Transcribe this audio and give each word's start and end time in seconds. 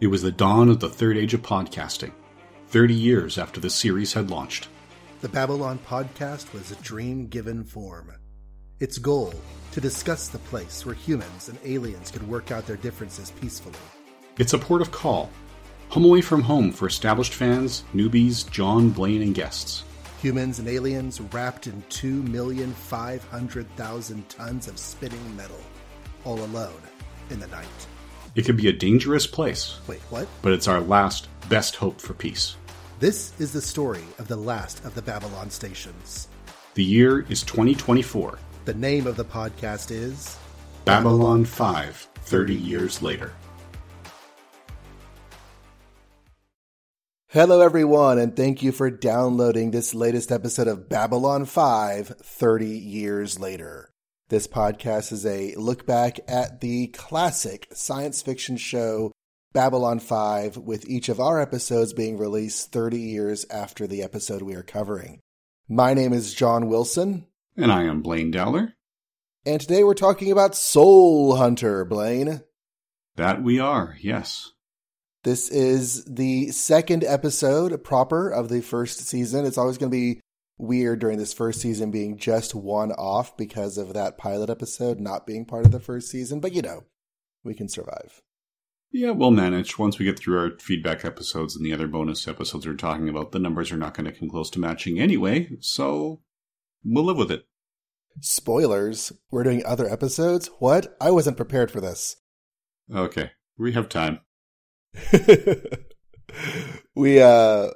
It 0.00 0.06
was 0.06 0.22
the 0.22 0.32
dawn 0.32 0.70
of 0.70 0.80
the 0.80 0.88
third 0.88 1.18
age 1.18 1.34
of 1.34 1.42
podcasting, 1.42 2.12
30 2.68 2.94
years 2.94 3.36
after 3.36 3.60
the 3.60 3.68
series 3.68 4.14
had 4.14 4.30
launched. 4.30 4.68
The 5.20 5.28
Babylon 5.28 5.78
podcast 5.86 6.54
was 6.54 6.70
a 6.70 6.76
dream 6.76 7.26
given 7.26 7.64
form. 7.64 8.14
Its 8.78 8.96
goal 8.96 9.34
to 9.72 9.80
discuss 9.80 10.28
the 10.28 10.38
place 10.38 10.86
where 10.86 10.94
humans 10.94 11.50
and 11.50 11.58
aliens 11.66 12.10
could 12.10 12.26
work 12.26 12.50
out 12.50 12.66
their 12.66 12.78
differences 12.78 13.30
peacefully. 13.42 13.76
It's 14.38 14.54
a 14.54 14.58
port 14.58 14.80
of 14.80 14.90
call, 14.90 15.28
home 15.90 16.06
away 16.06 16.22
from 16.22 16.40
home 16.40 16.72
for 16.72 16.86
established 16.86 17.34
fans, 17.34 17.84
newbies, 17.92 18.50
Jon, 18.50 18.88
Blaine, 18.88 19.20
and 19.20 19.34
guests. 19.34 19.84
Humans 20.22 20.60
and 20.60 20.68
aliens 20.68 21.20
wrapped 21.20 21.66
in 21.66 21.82
2,500,000 21.90 24.22
tons 24.30 24.66
of 24.66 24.78
spinning 24.78 25.36
metal, 25.36 25.60
all 26.24 26.42
alone 26.42 26.80
in 27.28 27.38
the 27.38 27.48
night. 27.48 27.66
It 28.34 28.44
could 28.44 28.56
be 28.56 28.68
a 28.68 28.72
dangerous 28.72 29.26
place, 29.26 29.80
Wait, 29.88 30.00
what? 30.10 30.28
but 30.40 30.52
it's 30.52 30.68
our 30.68 30.80
last, 30.80 31.28
best 31.48 31.74
hope 31.76 32.00
for 32.00 32.14
peace. 32.14 32.56
This 33.00 33.32
is 33.40 33.52
the 33.52 33.60
story 33.60 34.04
of 34.18 34.28
the 34.28 34.36
last 34.36 34.84
of 34.84 34.94
the 34.94 35.02
Babylon 35.02 35.50
stations. 35.50 36.28
The 36.74 36.84
year 36.84 37.20
is 37.28 37.42
2024. 37.42 38.38
The 38.66 38.74
name 38.74 39.06
of 39.06 39.16
the 39.16 39.24
podcast 39.24 39.90
is 39.90 40.38
Babylon 40.84 41.44
5, 41.44 42.08
30 42.14 42.54
years 42.54 43.02
later. 43.02 43.32
Hello, 47.28 47.60
everyone, 47.60 48.18
and 48.18 48.36
thank 48.36 48.62
you 48.62 48.70
for 48.72 48.90
downloading 48.90 49.70
this 49.70 49.94
latest 49.94 50.30
episode 50.32 50.66
of 50.68 50.88
Babylon 50.88 51.44
5 51.44 52.08
30 52.22 52.66
Years 52.66 53.38
Later. 53.38 53.89
This 54.30 54.46
podcast 54.46 55.10
is 55.10 55.26
a 55.26 55.56
look 55.56 55.86
back 55.86 56.20
at 56.28 56.60
the 56.60 56.86
classic 56.86 57.66
science 57.72 58.22
fiction 58.22 58.56
show 58.56 59.10
Babylon 59.52 59.98
5, 59.98 60.56
with 60.56 60.88
each 60.88 61.08
of 61.08 61.18
our 61.18 61.40
episodes 61.40 61.92
being 61.92 62.16
released 62.16 62.70
30 62.70 63.00
years 63.00 63.44
after 63.50 63.88
the 63.88 64.04
episode 64.04 64.42
we 64.42 64.54
are 64.54 64.62
covering. 64.62 65.18
My 65.68 65.94
name 65.94 66.12
is 66.12 66.32
Jon 66.32 66.68
Wilson, 66.68 67.26
And 67.56 67.72
I 67.72 67.82
am 67.82 68.02
Blaine 68.02 68.30
Dowler. 68.30 68.74
and 69.44 69.60
today 69.60 69.82
we're 69.82 69.94
talking 69.94 70.30
about 70.30 70.54
Soul 70.54 71.34
Hunter, 71.34 71.84
Blaine. 71.84 72.42
That 73.16 73.42
we 73.42 73.58
are, 73.58 73.96
yes. 74.00 74.52
This 75.24 75.48
is 75.48 76.04
the 76.04 76.52
second 76.52 77.02
episode 77.02 77.82
proper 77.82 78.30
of 78.30 78.48
the 78.48 78.60
first 78.60 79.00
season. 79.08 79.44
It's 79.44 79.58
always 79.58 79.76
going 79.76 79.90
to 79.90 79.96
be 79.96 80.20
weird 80.60 80.98
during 80.98 81.18
this 81.18 81.32
first 81.32 81.60
season 81.60 81.90
being 81.90 82.16
just 82.16 82.54
one 82.54 82.92
off 82.92 83.36
because 83.36 83.78
of 83.78 83.94
that 83.94 84.18
pilot 84.18 84.50
episode 84.50 85.00
not 85.00 85.26
being 85.26 85.44
part 85.44 85.66
of 85.66 85.72
the 85.72 85.80
first 85.80 86.10
season, 86.10 86.40
but 86.40 86.52
you 86.52 86.62
know, 86.62 86.84
we 87.42 87.54
can 87.54 87.68
survive. 87.68 88.22
Yeah, 88.92 89.12
we'll 89.12 89.30
manage. 89.30 89.78
Once 89.78 89.98
we 89.98 90.04
get 90.04 90.18
through 90.18 90.38
our 90.38 90.50
feedback 90.58 91.04
episodes 91.04 91.54
and 91.54 91.64
the 91.64 91.72
other 91.72 91.86
bonus 91.86 92.26
episodes 92.26 92.66
we're 92.66 92.74
talking 92.74 93.08
about, 93.08 93.30
the 93.30 93.38
numbers 93.38 93.70
are 93.70 93.76
not 93.76 93.94
going 93.94 94.10
to 94.10 94.18
come 94.18 94.28
close 94.28 94.50
to 94.50 94.58
matching 94.58 94.98
anyway, 94.98 95.48
so 95.60 96.20
we'll 96.84 97.04
live 97.04 97.16
with 97.16 97.30
it. 97.30 97.44
Spoilers, 98.20 99.12
we're 99.30 99.44
doing 99.44 99.64
other 99.64 99.88
episodes? 99.88 100.50
What? 100.58 100.96
I 101.00 101.12
wasn't 101.12 101.36
prepared 101.36 101.70
for 101.70 101.80
this. 101.80 102.16
Okay, 102.92 103.30
we 103.56 103.72
have 103.72 103.88
time. 103.88 104.20
we 106.96 107.22
uh 107.22 107.68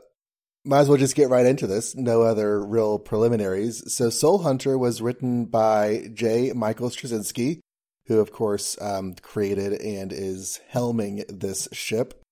might 0.65 0.81
as 0.81 0.89
well 0.89 0.99
just 0.99 1.15
get 1.15 1.29
right 1.29 1.47
into 1.47 1.67
this. 1.67 1.95
No 1.95 2.23
other 2.23 2.65
real 2.65 2.99
preliminaries. 2.99 3.93
So 3.95 4.11
Soul 4.11 4.39
Hunter 4.39 4.79
was 4.79 5.03
written 5.03 5.45
by 5.47 6.09
J. 6.13 6.53
Michael 6.53 6.89
Straczynski, 6.89 7.61
who 8.07 8.19
of 8.21 8.33
course 8.33 8.81
um, 8.81 9.15
created 9.21 9.81
and 9.81 10.13
is 10.13 10.61
helming 10.73 11.25
this 11.29 11.69
ship 11.73 12.23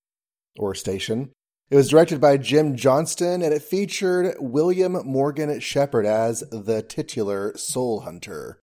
or 0.57 0.73
station. 0.73 1.31
It 1.69 1.75
was 1.75 1.89
directed 1.89 2.19
by 2.19 2.37
Jim 2.37 2.75
Johnston 2.75 3.41
and 3.41 3.53
it 3.53 3.61
featured 3.61 4.35
William 4.39 4.93
Morgan 5.05 5.59
Shepard 5.59 6.05
as 6.05 6.41
the 6.51 6.81
titular 6.81 7.55
Soul 7.57 8.01
Hunter. 8.01 8.59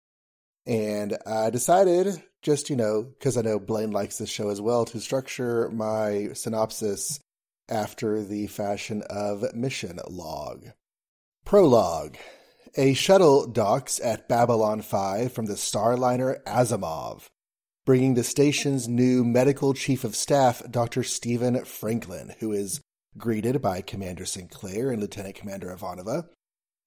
And 0.65 1.17
I 1.25 1.49
decided, 1.49 2.21
just, 2.41 2.69
you 2.69 2.75
know, 2.75 3.03
because 3.03 3.35
I 3.35 3.41
know 3.41 3.59
Blaine 3.59 3.91
likes 3.91 4.17
this 4.17 4.29
show 4.29 4.49
as 4.49 4.61
well, 4.61 4.85
to 4.85 4.99
structure 4.99 5.69
my 5.69 6.29
synopsis 6.33 7.19
after 7.71 8.21
the 8.23 8.47
fashion 8.47 9.01
of 9.09 9.55
Mission 9.55 9.99
Log. 10.07 10.67
Prologue 11.45 12.17
A 12.75 12.93
shuttle 12.93 13.47
docks 13.47 13.99
at 14.01 14.27
Babylon 14.27 14.81
5 14.81 15.31
from 15.31 15.45
the 15.45 15.53
Starliner 15.53 16.43
Asimov, 16.43 17.29
bringing 17.85 18.13
the 18.13 18.23
station's 18.23 18.87
new 18.87 19.23
medical 19.23 19.73
chief 19.73 20.03
of 20.03 20.15
staff, 20.15 20.61
Dr. 20.69 21.03
Stephen 21.03 21.63
Franklin, 21.65 22.35
who 22.39 22.51
is 22.51 22.81
greeted 23.17 23.61
by 23.61 23.81
Commander 23.81 24.25
Sinclair 24.25 24.91
and 24.91 25.01
Lieutenant 25.01 25.35
Commander 25.35 25.75
Ivanova. 25.75 26.27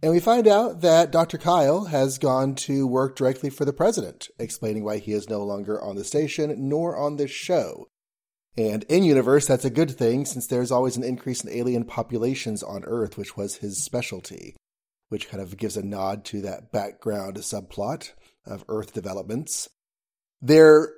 And 0.03 0.13
we 0.13 0.21
find 0.21 0.47
out 0.47 0.83
that 0.83 1.11
Dr. 1.11 1.39
Kyle 1.39 1.87
has 1.87 2.19
gone 2.19 2.55
to 2.57 2.87
work 2.87 3.17
directly 3.17 3.49
for 3.49 3.65
the 3.65 3.73
president, 3.73 4.29
explaining 4.39 4.85
why 4.85 4.99
he 4.99 5.13
is 5.13 5.31
no 5.31 5.43
longer 5.43 5.81
on 5.81 5.97
the 5.97 6.05
station 6.05 6.69
nor 6.69 6.97
on 6.97 7.17
this 7.17 7.31
show. 7.31 7.89
And 8.57 8.85
in 8.85 9.03
universe, 9.03 9.47
that's 9.47 9.65
a 9.65 9.71
good 9.71 9.91
thing 9.91 10.25
since 10.25 10.47
there's 10.47 10.71
always 10.71 10.97
an 10.97 11.03
increase 11.03 11.43
in 11.43 11.51
alien 11.51 11.85
populations 11.85 12.63
on 12.63 12.85
Earth, 12.85 13.19
which 13.19 13.37
was 13.37 13.57
his 13.57 13.83
specialty, 13.83 14.55
which 15.09 15.29
kind 15.29 15.43
of 15.43 15.57
gives 15.57 15.77
a 15.77 15.83
nod 15.83 16.25
to 16.27 16.41
that 16.43 16.71
background 16.71 17.37
subplot 17.39 18.13
of 18.47 18.65
Earth 18.69 18.93
developments. 18.93 19.69
Their, 20.41 20.93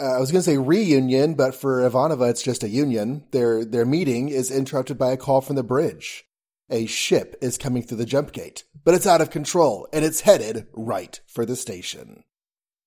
uh, 0.00 0.16
I 0.16 0.20
was 0.20 0.30
going 0.30 0.42
to 0.42 0.50
say 0.50 0.58
reunion, 0.58 1.34
but 1.34 1.54
for 1.54 1.80
Ivanova, 1.80 2.30
it's 2.30 2.42
just 2.42 2.62
a 2.62 2.68
union. 2.68 3.24
Their, 3.32 3.64
their 3.64 3.84
meeting 3.84 4.28
is 4.28 4.50
interrupted 4.50 4.96
by 4.96 5.10
a 5.10 5.16
call 5.16 5.40
from 5.40 5.56
the 5.56 5.62
bridge. 5.62 6.24
A 6.70 6.86
ship 6.86 7.36
is 7.42 7.58
coming 7.58 7.82
through 7.82 7.98
the 7.98 8.06
jump 8.06 8.32
gate, 8.32 8.64
but 8.84 8.94
it's 8.94 9.06
out 9.06 9.20
of 9.20 9.28
control 9.28 9.86
and 9.92 10.04
it's 10.04 10.20
headed 10.20 10.68
right 10.72 11.20
for 11.26 11.44
the 11.44 11.56
station. 11.56 12.24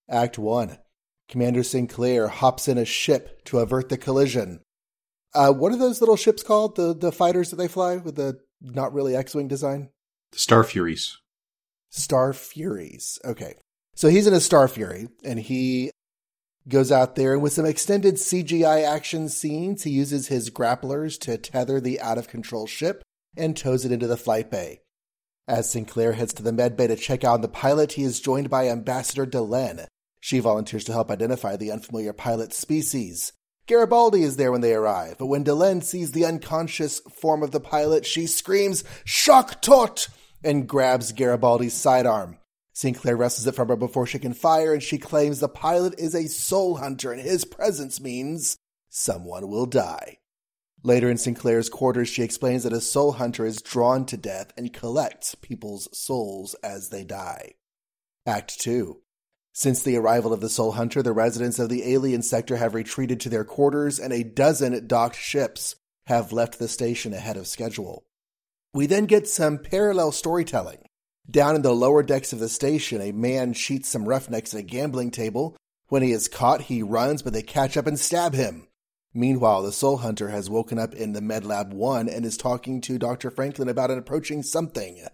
Act 0.10 0.40
1. 0.40 0.80
Commander 1.30 1.64
Sinclair 1.64 2.28
hops 2.28 2.68
in 2.68 2.78
a 2.78 2.86
ship 2.86 3.44
to 3.46 3.60
avert 3.60 3.90
the 3.90 3.98
collision. 3.98 4.62
Uh, 5.34 5.52
what 5.52 5.72
are 5.72 5.78
those 5.78 6.02
little 6.02 6.16
ships 6.16 6.44
called? 6.44 6.76
The 6.76 6.94
the 6.94 7.12
fighters 7.12 7.50
that 7.50 7.58
they 7.58 7.68
fly 7.68 7.98
with 7.98 8.16
the 8.16 8.40
not 8.62 8.94
really 8.94 9.16
X-wing 9.16 9.48
design? 9.48 9.90
The 10.32 10.40
Star 10.40 10.64
Furies. 10.64 11.18
Star 11.90 12.34
Furies. 12.34 13.20
Okay. 13.26 13.56
So 13.96 14.10
he's 14.10 14.28
in 14.28 14.34
a 14.34 14.40
Star 14.40 14.68
Fury 14.68 15.10
and 15.24 15.40
he 15.40 15.92
goes 16.68 16.92
out 16.92 17.16
there 17.16 17.34
and 17.34 17.42
with 17.42 17.54
some 17.54 17.66
extended 17.66 18.16
CGI 18.16 18.84
action 18.84 19.30
scenes, 19.30 19.84
he 19.84 19.92
uses 19.92 20.28
his 20.28 20.50
grapplers 20.50 21.20
to 21.22 21.38
tether 21.38 21.80
the 21.80 22.02
out 22.02 22.18
of 22.18 22.28
control 22.28 22.68
ship 22.68 23.04
and 23.38 23.56
tows 23.56 23.86
it 23.86 23.92
into 23.92 24.08
the 24.08 24.18
flight 24.18 24.50
bay. 24.50 24.80
As 25.48 25.70
Sinclair 25.70 26.14
heads 26.14 26.34
to 26.34 26.44
the 26.44 26.52
med 26.52 26.76
bay 26.76 26.88
to 26.88 26.96
check 26.96 27.24
out 27.24 27.36
on 27.36 27.42
the 27.42 27.48
pilot, 27.48 27.94
he 27.94 28.04
is 28.04 28.20
joined 28.20 28.50
by 28.50 28.68
Ambassador 28.68 29.26
Delenn. 29.26 29.86
She 30.26 30.40
volunteers 30.40 30.84
to 30.86 30.92
help 30.92 31.12
identify 31.12 31.56
the 31.56 31.72
unfamiliar 31.72 32.12
pilot's 32.12 32.58
species. 32.58 33.32
Garibaldi 33.68 34.24
is 34.24 34.38
there 34.38 34.52
when 34.52 34.62
they 34.62 34.74
arrive, 34.74 35.20
but 35.20 35.28
when 35.28 35.44
Delenn 35.44 35.84
sees 35.84 36.14
the 36.14 36.26
unconscious 36.26 37.00
form 37.02 37.44
of 37.44 37.52
the 37.52 37.60
pilot, 37.60 38.08
she 38.08 38.26
screams, 38.26 38.84
Shock 39.04 39.62
tot! 39.62 40.08
and 40.44 40.68
grabs 40.68 41.12
Garibaldi's 41.12 41.76
sidearm. 41.76 42.40
Sinclair 42.74 43.16
wrestles 43.16 43.46
it 43.46 43.54
from 43.54 43.68
her 43.68 43.76
before 43.76 44.08
she 44.08 44.18
can 44.18 44.34
fire, 44.34 44.74
and 44.74 44.82
she 44.82 44.98
claims 44.98 45.42
the 45.42 45.48
pilot 45.48 45.94
is 46.00 46.16
a 46.16 46.26
soul 46.26 46.78
hunter, 46.78 47.12
and 47.12 47.22
his 47.22 47.46
presence 47.46 48.02
means 48.02 48.58
someone 48.90 49.48
will 49.48 49.68
die. 49.68 50.18
Later 50.82 51.12
in 51.12 51.20
Sinclair's 51.20 51.70
quarters, 51.70 52.10
she 52.10 52.24
explains 52.24 52.64
that 52.64 52.74
a 52.74 52.82
soul 52.82 53.12
hunter 53.12 53.46
is 53.46 53.62
drawn 53.62 54.08
to 54.08 54.18
death 54.18 54.52
and 54.58 54.74
collects 54.74 55.36
people's 55.36 55.88
souls 55.96 56.56
as 56.64 56.90
they 56.90 57.04
die. 57.04 57.52
Act 58.26 58.60
2. 58.60 59.04
Since 59.58 59.84
the 59.84 59.96
arrival 59.96 60.34
of 60.34 60.42
the 60.42 60.50
Soul 60.50 60.74
Hunter, 60.74 61.02
the 61.02 61.14
residents 61.14 61.60
of 61.60 61.70
the 61.70 61.94
alien 61.94 62.22
sector 62.24 62.58
have 62.58 62.74
retreated 62.74 63.22
to 63.22 63.30
their 63.30 63.46
quarters, 63.46 64.00
and 64.00 64.12
a 64.12 64.22
dozen 64.22 64.86
docked 64.86 65.16
ships 65.16 65.78
have 66.08 66.34
left 66.34 66.60
the 66.60 66.68
station 66.68 67.14
ahead 67.14 67.38
of 67.38 67.48
schedule. 67.48 68.04
We 68.74 68.86
then 68.86 69.06
get 69.06 69.30
some 69.30 69.60
parallel 69.60 70.12
storytelling. 70.12 70.80
Down 71.32 71.56
in 71.56 71.62
the 71.62 71.72
lower 71.72 72.04
decks 72.04 72.34
of 72.34 72.40
the 72.40 72.50
station, 72.50 73.00
a 73.00 73.14
man 73.14 73.54
cheats 73.54 73.88
some 73.88 74.10
roughnecks 74.10 74.54
at 74.54 74.60
a 74.60 74.64
gambling 74.64 75.12
table. 75.12 75.56
When 75.88 76.04
he 76.04 76.12
is 76.12 76.28
caught, 76.28 76.64
he 76.64 76.84
runs, 76.84 77.22
but 77.22 77.32
they 77.32 77.42
catch 77.42 77.78
up 77.78 77.88
and 77.88 77.98
stab 77.98 78.34
him. 78.34 78.68
Meanwhile, 79.14 79.64
the 79.64 79.72
Soul 79.72 80.00
Hunter 80.00 80.28
has 80.28 80.50
woken 80.50 80.78
up 80.78 80.94
in 80.94 81.14
the 81.14 81.22
MedLab 81.22 81.72
1 81.72 82.10
and 82.10 82.26
is 82.26 82.36
talking 82.36 82.82
to 82.82 83.00
Dr. 83.00 83.32
Franklin 83.32 83.70
about 83.70 83.90
an 83.90 84.00
approaching 84.00 84.44
something. 84.44 85.08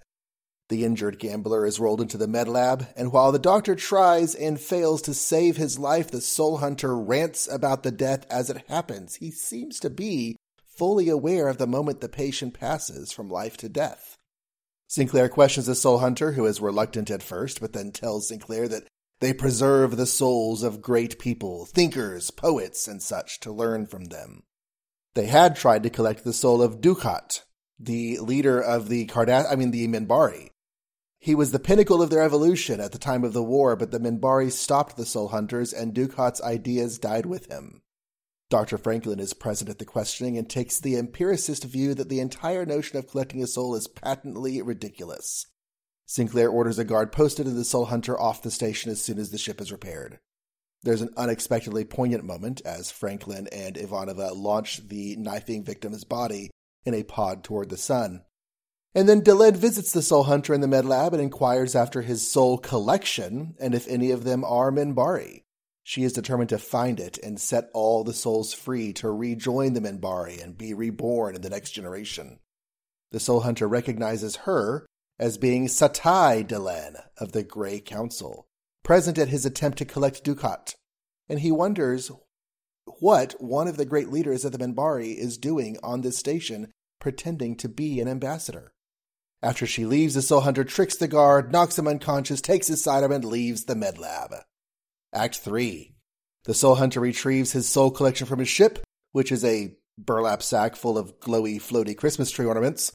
The 0.72 0.86
injured 0.86 1.20
gambler 1.20 1.66
is 1.66 1.82
rolled 1.82 2.00
into 2.00 2.18
the 2.18 2.30
med 2.30 2.48
lab, 2.48 2.88
and 2.96 3.12
while 3.12 3.34
the 3.34 3.40
doctor 3.40 3.76
tries 3.76 4.34
and 4.34 4.58
fails 4.58 5.02
to 5.02 5.14
save 5.14 5.58
his 5.58 5.78
life, 5.78 6.10
the 6.10 6.22
soul 6.22 6.60
hunter 6.60 6.98
rants 6.98 7.46
about 7.52 7.84
the 7.84 7.92
death 7.92 8.26
as 8.30 8.50
it 8.50 8.64
happens. 8.70 9.16
He 9.16 9.32
seems 9.32 9.82
to 9.82 9.90
be 9.90 10.38
fully 10.78 11.10
aware 11.10 11.50
of 11.50 11.58
the 11.58 11.68
moment 11.68 12.00
the 12.00 12.08
patient 12.08 12.54
passes 12.54 13.12
from 13.12 13.28
life 13.28 13.58
to 13.58 13.68
death. 13.68 14.16
Sinclair 14.88 15.28
questions 15.28 15.66
the 15.66 15.76
soul 15.76 15.98
hunter, 15.98 16.32
who 16.32 16.46
is 16.46 16.62
reluctant 16.62 17.12
at 17.12 17.22
first, 17.22 17.60
but 17.60 17.74
then 17.74 17.92
tells 17.92 18.30
Sinclair 18.30 18.70
that 18.70 18.88
they 19.20 19.34
preserve 19.34 19.98
the 19.98 20.06
souls 20.06 20.64
of 20.64 20.82
great 20.82 21.20
people, 21.20 21.66
thinkers, 21.66 22.32
poets, 22.32 22.88
and 22.88 23.04
such, 23.04 23.42
to 23.42 23.52
learn 23.52 23.88
from 23.88 24.06
them. 24.06 24.44
They 25.16 25.26
had 25.26 25.58
tried 25.58 25.84
to 25.84 25.90
collect 25.90 26.24
the 26.24 26.32
soul 26.32 26.62
of 26.62 26.80
Dukhat, 26.80 27.42
the 27.78 28.20
leader 28.20 28.62
of 28.62 28.88
the 28.88 29.06
Cardass, 29.08 29.52
I 29.52 29.58
mean 29.58 29.72
the 29.72 29.86
Minbari. 29.90 30.48
He 31.22 31.36
was 31.36 31.52
the 31.52 31.60
pinnacle 31.60 32.02
of 32.02 32.10
their 32.10 32.24
evolution 32.24 32.80
at 32.80 32.94
the 32.94 32.98
time 32.98 33.24
of 33.24 33.32
the 33.32 33.44
war, 33.44 33.76
but 33.76 33.92
the 33.92 34.00
Minbari 34.00 34.52
stopped 34.52 34.98
the 34.98 35.06
Soul 35.06 35.28
Hunters 35.28 35.72
and 35.72 35.94
Dukhat's 35.94 36.42
ideas 36.42 36.98
died 36.98 37.28
with 37.28 37.46
him. 37.46 37.84
Dr. 38.50 38.80
Franklin 38.80 39.20
is 39.20 39.36
present 39.36 39.70
at 39.70 39.78
the 39.78 39.86
questioning 39.86 40.36
and 40.36 40.50
takes 40.50 40.80
the 40.80 40.98
empiricist 40.98 41.64
view 41.64 41.94
that 41.94 42.10
the 42.10 42.20
entire 42.20 42.66
notion 42.66 42.98
of 42.98 43.08
collecting 43.08 43.44
a 43.44 43.48
soul 43.48 43.76
is 43.76 43.88
patently 43.88 44.64
ridiculous. 44.64 45.46
Sinclair 46.08 46.50
orders 46.50 46.80
a 46.80 46.84
guard 46.84 47.12
posted 47.12 47.46
and 47.46 47.56
the 47.56 47.64
Soul 47.64 47.86
Hunter 47.86 48.20
off 48.20 48.42
the 48.42 48.50
station 48.50 48.92
as 48.92 49.00
soon 49.00 49.20
as 49.20 49.30
the 49.30 49.38
ship 49.38 49.62
is 49.62 49.72
repaired. 49.72 50.20
There's 50.82 51.04
an 51.04 51.14
unexpectedly 51.16 51.86
poignant 51.86 52.24
moment 52.24 52.64
as 52.66 52.90
Franklin 52.90 53.48
and 53.52 53.76
Ivanova 53.76 54.36
launch 54.36 54.88
the 54.88 55.16
knifing 55.18 55.64
victim's 55.64 56.04
body 56.04 56.50
in 56.84 56.96
a 56.96 57.04
pod 57.04 57.44
toward 57.44 57.70
the 57.70 57.78
sun. 57.78 58.24
And 58.94 59.08
then 59.08 59.22
Delenn 59.22 59.56
visits 59.56 59.94
the 59.94 60.02
Soul 60.02 60.24
Hunter 60.24 60.54
in 60.54 60.60
the 60.60 60.68
med 60.68 60.86
lab 60.86 61.14
and 61.14 61.22
inquires 61.22 61.76
after 61.76 62.02
his 62.02 62.30
soul 62.30 62.58
collection 62.58 63.56
and 63.60 63.74
if 63.74 63.88
any 63.88 64.12
of 64.12 64.26
them 64.26 64.44
are 64.44 64.70
Minbari. 64.70 65.44
She 65.84 66.04
is 66.04 66.14
determined 66.14 66.50
to 66.50 66.60
find 66.60 67.00
it 67.00 67.18
and 67.20 67.40
set 67.40 67.70
all 67.74 68.04
the 68.04 68.14
souls 68.14 68.54
free 68.54 68.92
to 68.94 69.10
rejoin 69.10 69.74
the 69.74 69.80
Minbari 69.80 70.44
and 70.44 70.58
be 70.58 70.74
reborn 70.74 71.36
in 71.36 71.42
the 71.42 71.50
next 71.50 71.72
generation. 71.72 72.40
The 73.12 73.20
Soul 73.20 73.42
Hunter 73.42 73.68
recognizes 73.68 74.38
her 74.38 74.86
as 75.18 75.38
being 75.38 75.68
Satai 75.68 76.46
Delenn 76.46 76.96
of 77.18 77.32
the 77.32 77.44
Grey 77.44 77.80
Council, 77.80 78.48
present 78.84 79.18
at 79.18 79.30
his 79.30 79.46
attempt 79.46 79.78
to 79.78 79.86
collect 79.86 80.24
Dukhat, 80.24 80.76
and 81.30 81.40
he 81.40 81.52
wonders 81.52 82.12
what 83.00 83.36
one 83.40 83.68
of 83.68 83.78
the 83.78 83.86
great 83.86 84.10
leaders 84.10 84.44
of 84.44 84.52
the 84.52 84.58
Minbari 84.58 85.16
is 85.16 85.38
doing 85.38 85.78
on 85.84 86.02
this 86.02 86.18
station 86.18 86.72
pretending 87.00 87.56
to 87.58 87.70
be 87.70 88.00
an 88.02 88.08
ambassador. 88.08 88.74
After 89.44 89.66
she 89.66 89.86
leaves, 89.86 90.14
the 90.14 90.22
Soul 90.22 90.42
Hunter 90.42 90.64
tricks 90.64 90.96
the 90.96 91.08
guard, 91.08 91.52
knocks 91.52 91.78
him 91.78 91.88
unconscious, 91.88 92.42
takes 92.42 92.68
his 92.68 92.84
sidearm, 92.84 93.12
and 93.12 93.26
leaves 93.26 93.66
the 93.66 93.76
med 93.76 93.98
lab. 93.98 94.34
Act 95.14 95.38
3. 95.38 95.96
The 96.44 96.54
Soul 96.54 96.76
Hunter 96.76 97.00
retrieves 97.00 97.52
his 97.52 97.68
soul 97.68 97.92
collection 97.92 98.28
from 98.28 98.40
his 98.40 98.50
ship, 98.50 98.80
which 99.12 99.32
is 99.32 99.44
a 99.44 99.76
burlap 99.98 100.44
sack 100.44 100.76
full 100.76 100.98
of 100.98 101.20
glowy, 101.20 101.58
floaty 101.58 101.98
Christmas 101.98 102.32
tree 102.32 102.46
ornaments, 102.46 102.92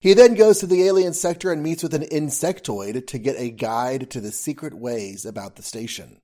he 0.00 0.14
then 0.14 0.34
goes 0.34 0.58
to 0.60 0.66
the 0.66 0.84
alien 0.84 1.12
sector 1.12 1.52
and 1.52 1.62
meets 1.62 1.82
with 1.82 1.92
an 1.92 2.04
insectoid 2.04 3.06
to 3.06 3.18
get 3.18 3.38
a 3.38 3.50
guide 3.50 4.10
to 4.10 4.20
the 4.20 4.32
secret 4.32 4.72
ways 4.72 5.26
about 5.26 5.56
the 5.56 5.62
station. 5.62 6.20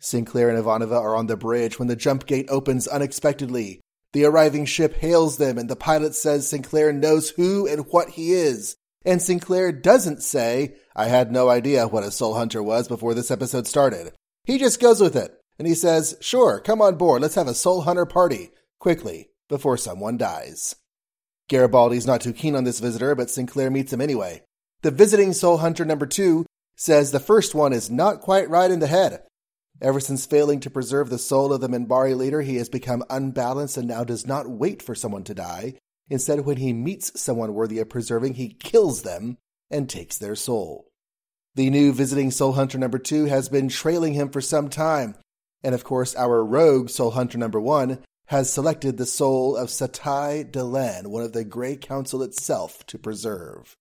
Sinclair 0.00 0.48
and 0.48 0.58
Ivanova 0.58 0.98
are 0.98 1.14
on 1.14 1.26
the 1.26 1.36
bridge 1.36 1.78
when 1.78 1.88
the 1.88 1.96
jump 1.96 2.24
gate 2.26 2.46
opens 2.48 2.88
unexpectedly. 2.88 3.82
The 4.14 4.24
arriving 4.24 4.64
ship 4.64 4.94
hails 4.94 5.36
them, 5.36 5.58
and 5.58 5.68
the 5.68 5.76
pilot 5.76 6.14
says 6.14 6.48
Sinclair 6.48 6.92
knows 6.92 7.30
who 7.30 7.66
and 7.66 7.86
what 7.88 8.10
he 8.10 8.32
is. 8.32 8.76
And 9.04 9.20
Sinclair 9.20 9.70
doesn't 9.72 10.22
say, 10.22 10.76
I 10.96 11.06
had 11.06 11.30
no 11.30 11.48
idea 11.48 11.86
what 11.86 12.04
a 12.04 12.10
soul 12.10 12.34
hunter 12.34 12.62
was 12.62 12.88
before 12.88 13.14
this 13.14 13.30
episode 13.30 13.66
started. 13.66 14.12
He 14.44 14.58
just 14.58 14.80
goes 14.80 15.00
with 15.00 15.16
it, 15.16 15.34
and 15.58 15.68
he 15.68 15.74
says, 15.74 16.16
Sure, 16.20 16.60
come 16.60 16.80
on 16.80 16.96
board, 16.96 17.22
let's 17.22 17.34
have 17.34 17.48
a 17.48 17.54
soul 17.54 17.82
hunter 17.82 18.06
party, 18.06 18.50
quickly, 18.78 19.28
before 19.48 19.76
someone 19.76 20.16
dies. 20.16 20.76
Garibaldi's 21.50 22.06
not 22.06 22.22
too 22.22 22.32
keen 22.32 22.56
on 22.56 22.64
this 22.64 22.80
visitor, 22.80 23.14
but 23.14 23.30
Sinclair 23.30 23.70
meets 23.70 23.92
him 23.92 24.00
anyway. 24.00 24.42
The 24.82 24.90
visiting 24.90 25.32
soul 25.32 25.58
hunter 25.58 25.84
number 25.84 26.06
two 26.06 26.46
says 26.76 27.10
the 27.10 27.20
first 27.20 27.54
one 27.54 27.72
is 27.72 27.90
not 27.90 28.20
quite 28.20 28.48
right 28.48 28.70
in 28.70 28.80
the 28.80 28.86
head. 28.86 29.22
Ever 29.80 30.00
since 30.00 30.24
failing 30.24 30.60
to 30.60 30.70
preserve 30.70 31.10
the 31.10 31.18
soul 31.18 31.52
of 31.52 31.60
the 31.60 31.68
Minbari 31.68 32.16
leader, 32.16 32.42
he 32.42 32.56
has 32.56 32.68
become 32.68 33.04
unbalanced 33.10 33.76
and 33.76 33.88
now 33.88 34.04
does 34.04 34.26
not 34.26 34.48
wait 34.48 34.82
for 34.82 34.94
someone 34.94 35.24
to 35.24 35.34
die. 35.34 35.74
Instead, 36.10 36.40
when 36.40 36.58
he 36.58 36.72
meets 36.72 37.18
someone 37.20 37.54
worthy 37.54 37.78
of 37.78 37.88
preserving, 37.88 38.34
he 38.34 38.48
kills 38.48 39.02
them 39.02 39.38
and 39.70 39.88
takes 39.88 40.18
their 40.18 40.36
soul. 40.36 40.88
The 41.54 41.70
new 41.70 41.92
visiting 41.92 42.30
soul 42.30 42.52
hunter 42.52 42.78
number 42.78 42.98
two 42.98 43.26
has 43.26 43.48
been 43.48 43.68
trailing 43.68 44.14
him 44.14 44.30
for 44.30 44.40
some 44.40 44.68
time, 44.68 45.14
and 45.62 45.74
of 45.74 45.84
course, 45.84 46.14
our 46.16 46.44
rogue 46.44 46.90
soul 46.90 47.12
hunter 47.12 47.38
number 47.38 47.60
one 47.60 48.00
has 48.26 48.52
selected 48.52 48.96
the 48.96 49.06
soul 49.06 49.56
of 49.56 49.68
Satai 49.68 50.50
Delenn, 50.50 51.06
one 51.06 51.22
of 51.22 51.32
the 51.32 51.44
Grey 51.44 51.76
Council 51.76 52.22
itself, 52.22 52.84
to 52.86 52.98
preserve. 52.98 53.76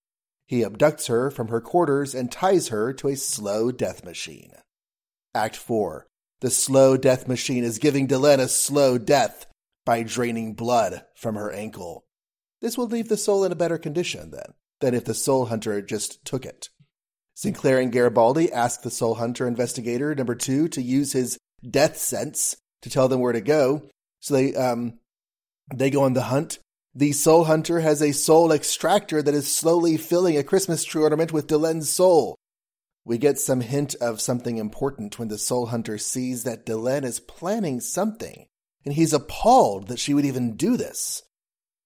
He 0.48 0.62
abducts 0.64 1.08
her 1.08 1.32
from 1.32 1.48
her 1.48 1.62
quarters 1.62 2.14
and 2.14 2.32
ties 2.32 2.68
her 2.68 2.94
to 2.94 3.08
a 3.08 3.16
slow 3.16 3.72
death 3.72 4.04
machine. 4.04 4.52
Act 5.34 5.56
4. 5.56 6.06
The 6.42 6.52
slow 6.52 6.98
death 6.98 7.28
machine 7.28 7.64
is 7.64 7.80
giving 7.80 8.08
Delenn 8.08 8.40
a 8.40 8.48
slow 8.48 8.98
death 8.98 9.48
by 9.86 10.04
draining 10.04 10.54
blood 10.54 11.04
from 11.16 11.36
her 11.36 11.52
ankle. 11.52 12.06
This 12.64 12.78
will 12.78 12.88
leave 12.88 13.10
the 13.10 13.18
soul 13.18 13.44
in 13.44 13.52
a 13.52 13.56
better 13.56 13.78
condition, 13.78 14.32
then, 14.32 14.54
than 14.80 14.94
if 14.94 15.04
the 15.04 15.14
soul 15.14 15.48
hunter 15.48 15.82
just 15.82 16.24
took 16.24 16.46
it. 16.46 16.70
Sinclair 17.34 17.78
and 17.78 17.92
Garibaldi 17.92 18.54
ask 18.54 18.82
the 18.82 18.90
soul 18.90 19.16
hunter 19.16 19.46
investigator 19.46 20.16
number 20.16 20.34
two 20.34 20.70
to 20.70 20.82
use 20.82 21.12
his 21.12 21.38
death 21.70 21.98
sense 21.98 22.56
to 22.82 22.90
tell 22.90 23.10
them 23.10 23.20
where 23.20 23.34
to 23.34 23.42
go, 23.42 23.90
so 24.22 24.34
they 24.34 24.56
um 24.56 24.98
they 25.76 25.90
go 25.90 26.04
on 26.04 26.14
the 26.14 26.24
hunt. 26.24 26.60
The 26.96 27.12
soul 27.12 27.44
hunter 27.44 27.82
has 27.82 28.02
a 28.02 28.14
soul 28.14 28.54
extractor 28.54 29.22
that 29.22 29.34
is 29.34 29.54
slowly 29.54 29.98
filling 29.98 30.38
a 30.38 30.44
Christmas 30.44 30.86
tree 30.86 31.04
ornament 31.04 31.34
with 31.34 31.48
Delenn's 31.48 31.90
soul. 31.90 32.38
We 33.04 33.18
get 33.18 33.40
some 33.40 33.60
hint 33.60 33.94
of 33.96 34.22
something 34.22 34.58
important 34.58 35.20
when 35.20 35.28
the 35.28 35.38
soul 35.38 35.66
hunter 35.66 35.98
sees 35.98 36.46
that 36.46 36.66
Delenn 36.66 37.04
is 37.04 37.20
planning 37.20 37.82
something, 37.82 38.46
and 38.86 38.94
he's 38.94 39.12
appalled 39.12 39.90
that 39.90 40.00
she 40.00 40.14
would 40.14 40.24
even 40.24 40.56
do 40.56 40.78
this. 40.78 41.24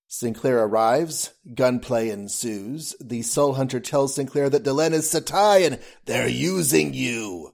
Sinclair 0.07 0.63
arrives, 0.63 1.33
gunplay 1.53 2.09
ensues. 2.09 2.95
The 3.01 3.21
soul 3.23 3.55
hunter 3.55 3.79
tells 3.79 4.15
Sinclair 4.15 4.49
that 4.49 4.63
Delenn 4.63 4.93
is 4.93 5.05
Satai 5.05 5.67
and 5.67 5.79
they're 6.05 6.29
using 6.29 6.93
you. 6.93 7.53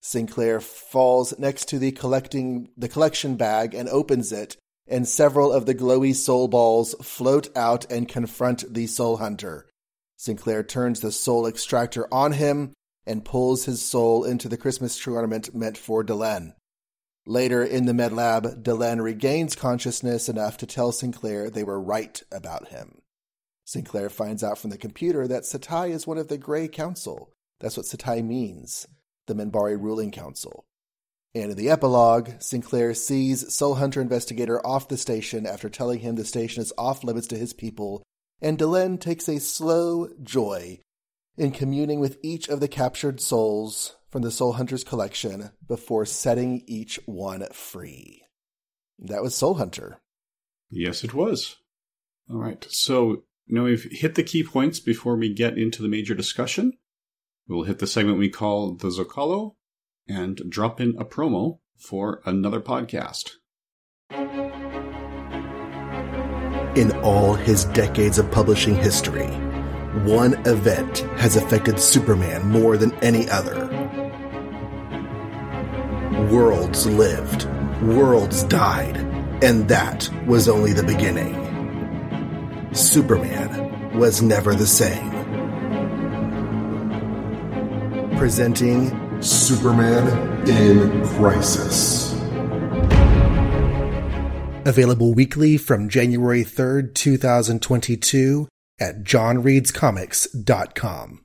Sinclair 0.00 0.60
falls 0.60 1.38
next 1.38 1.68
to 1.68 1.78
the 1.78 1.92
collecting 1.92 2.68
the 2.76 2.88
collection 2.88 3.36
bag 3.36 3.74
and 3.74 3.88
opens 3.88 4.32
it, 4.32 4.56
and 4.86 5.08
several 5.08 5.52
of 5.52 5.66
the 5.66 5.74
glowy 5.74 6.14
soul 6.14 6.48
balls 6.48 6.94
float 7.00 7.48
out 7.56 7.90
and 7.90 8.08
confront 8.08 8.74
the 8.74 8.86
soul 8.86 9.18
hunter. 9.18 9.66
Sinclair 10.16 10.62
turns 10.62 11.00
the 11.00 11.12
soul 11.12 11.46
extractor 11.46 12.12
on 12.12 12.32
him 12.32 12.74
and 13.06 13.24
pulls 13.24 13.64
his 13.64 13.80
soul 13.80 14.24
into 14.24 14.48
the 14.48 14.56
Christmas 14.56 14.96
tree 14.96 15.14
ornament 15.14 15.54
meant 15.54 15.78
for 15.78 16.04
Delenn. 16.04 16.54
Later 17.26 17.64
in 17.64 17.86
the 17.86 17.94
med 17.94 18.12
lab, 18.12 18.62
Delenn 18.62 19.02
regains 19.02 19.56
consciousness 19.56 20.28
enough 20.28 20.58
to 20.58 20.66
tell 20.66 20.92
Sinclair 20.92 21.48
they 21.48 21.64
were 21.64 21.80
right 21.80 22.22
about 22.30 22.68
him. 22.68 23.00
Sinclair 23.64 24.10
finds 24.10 24.44
out 24.44 24.58
from 24.58 24.70
the 24.70 24.76
computer 24.76 25.26
that 25.26 25.44
Satai 25.44 25.90
is 25.90 26.06
one 26.06 26.18
of 26.18 26.28
the 26.28 26.36
Grey 26.36 26.68
Council. 26.68 27.32
That's 27.60 27.78
what 27.78 27.86
Satai 27.86 28.22
means 28.22 28.86
the 29.26 29.34
Minbari 29.34 29.80
ruling 29.80 30.10
council. 30.10 30.66
And 31.34 31.50
in 31.50 31.56
the 31.56 31.70
epilogue, 31.70 32.30
Sinclair 32.40 32.92
sees 32.92 33.54
Soul 33.54 33.76
Hunter 33.76 34.02
Investigator 34.02 34.64
off 34.64 34.88
the 34.88 34.98
station 34.98 35.46
after 35.46 35.70
telling 35.70 36.00
him 36.00 36.14
the 36.14 36.26
station 36.26 36.62
is 36.62 36.74
off 36.76 37.02
limits 37.02 37.26
to 37.28 37.38
his 37.38 37.54
people, 37.54 38.02
and 38.42 38.58
Delenn 38.58 39.00
takes 39.00 39.28
a 39.28 39.40
slow 39.40 40.08
joy 40.22 40.80
in 41.36 41.50
communing 41.50 42.00
with 42.00 42.18
each 42.22 42.48
of 42.48 42.60
the 42.60 42.68
captured 42.68 43.20
souls 43.20 43.96
from 44.14 44.22
the 44.22 44.30
Soul 44.30 44.52
Hunter's 44.52 44.84
collection 44.84 45.50
before 45.66 46.06
setting 46.06 46.62
each 46.68 47.00
one 47.04 47.44
free. 47.52 48.22
That 48.96 49.24
was 49.24 49.34
Soul 49.34 49.54
Hunter. 49.54 49.98
Yes, 50.70 51.02
it 51.02 51.14
was. 51.14 51.56
All 52.30 52.38
right. 52.38 52.64
So 52.70 53.24
now 53.48 53.64
we've 53.64 53.88
hit 53.90 54.14
the 54.14 54.22
key 54.22 54.44
points 54.44 54.78
before 54.78 55.16
we 55.16 55.34
get 55.34 55.58
into 55.58 55.82
the 55.82 55.88
major 55.88 56.14
discussion. 56.14 56.74
We'll 57.48 57.64
hit 57.64 57.80
the 57.80 57.88
segment 57.88 58.20
we 58.20 58.28
call 58.28 58.76
the 58.76 58.86
Zocalo 58.86 59.56
and 60.06 60.40
drop 60.48 60.80
in 60.80 60.94
a 60.96 61.04
promo 61.04 61.58
for 61.76 62.22
another 62.24 62.60
podcast. 62.60 63.32
In 66.76 66.92
all 67.02 67.34
his 67.34 67.64
decades 67.64 68.20
of 68.20 68.30
publishing 68.30 68.76
history, 68.76 69.26
one 70.04 70.34
event 70.46 70.98
has 71.16 71.34
affected 71.34 71.80
Superman 71.80 72.46
more 72.46 72.76
than 72.76 72.94
any 73.02 73.28
other. 73.28 73.83
Worlds 76.30 76.86
lived, 76.86 77.44
worlds 77.82 78.44
died, 78.44 78.96
and 79.42 79.68
that 79.68 80.08
was 80.26 80.48
only 80.48 80.72
the 80.72 80.82
beginning. 80.82 81.34
Superman 82.72 83.98
was 83.98 84.22
never 84.22 84.54
the 84.54 84.66
same. 84.66 85.10
Presenting 88.16 89.20
Superman 89.20 90.48
in 90.48 91.06
Crisis. 91.08 92.14
Available 94.66 95.12
weekly 95.14 95.58
from 95.58 95.88
January 95.88 96.44
3rd, 96.44 96.94
2022 96.94 98.48
at 98.80 99.02
johnreadscomics.com. 99.02 101.24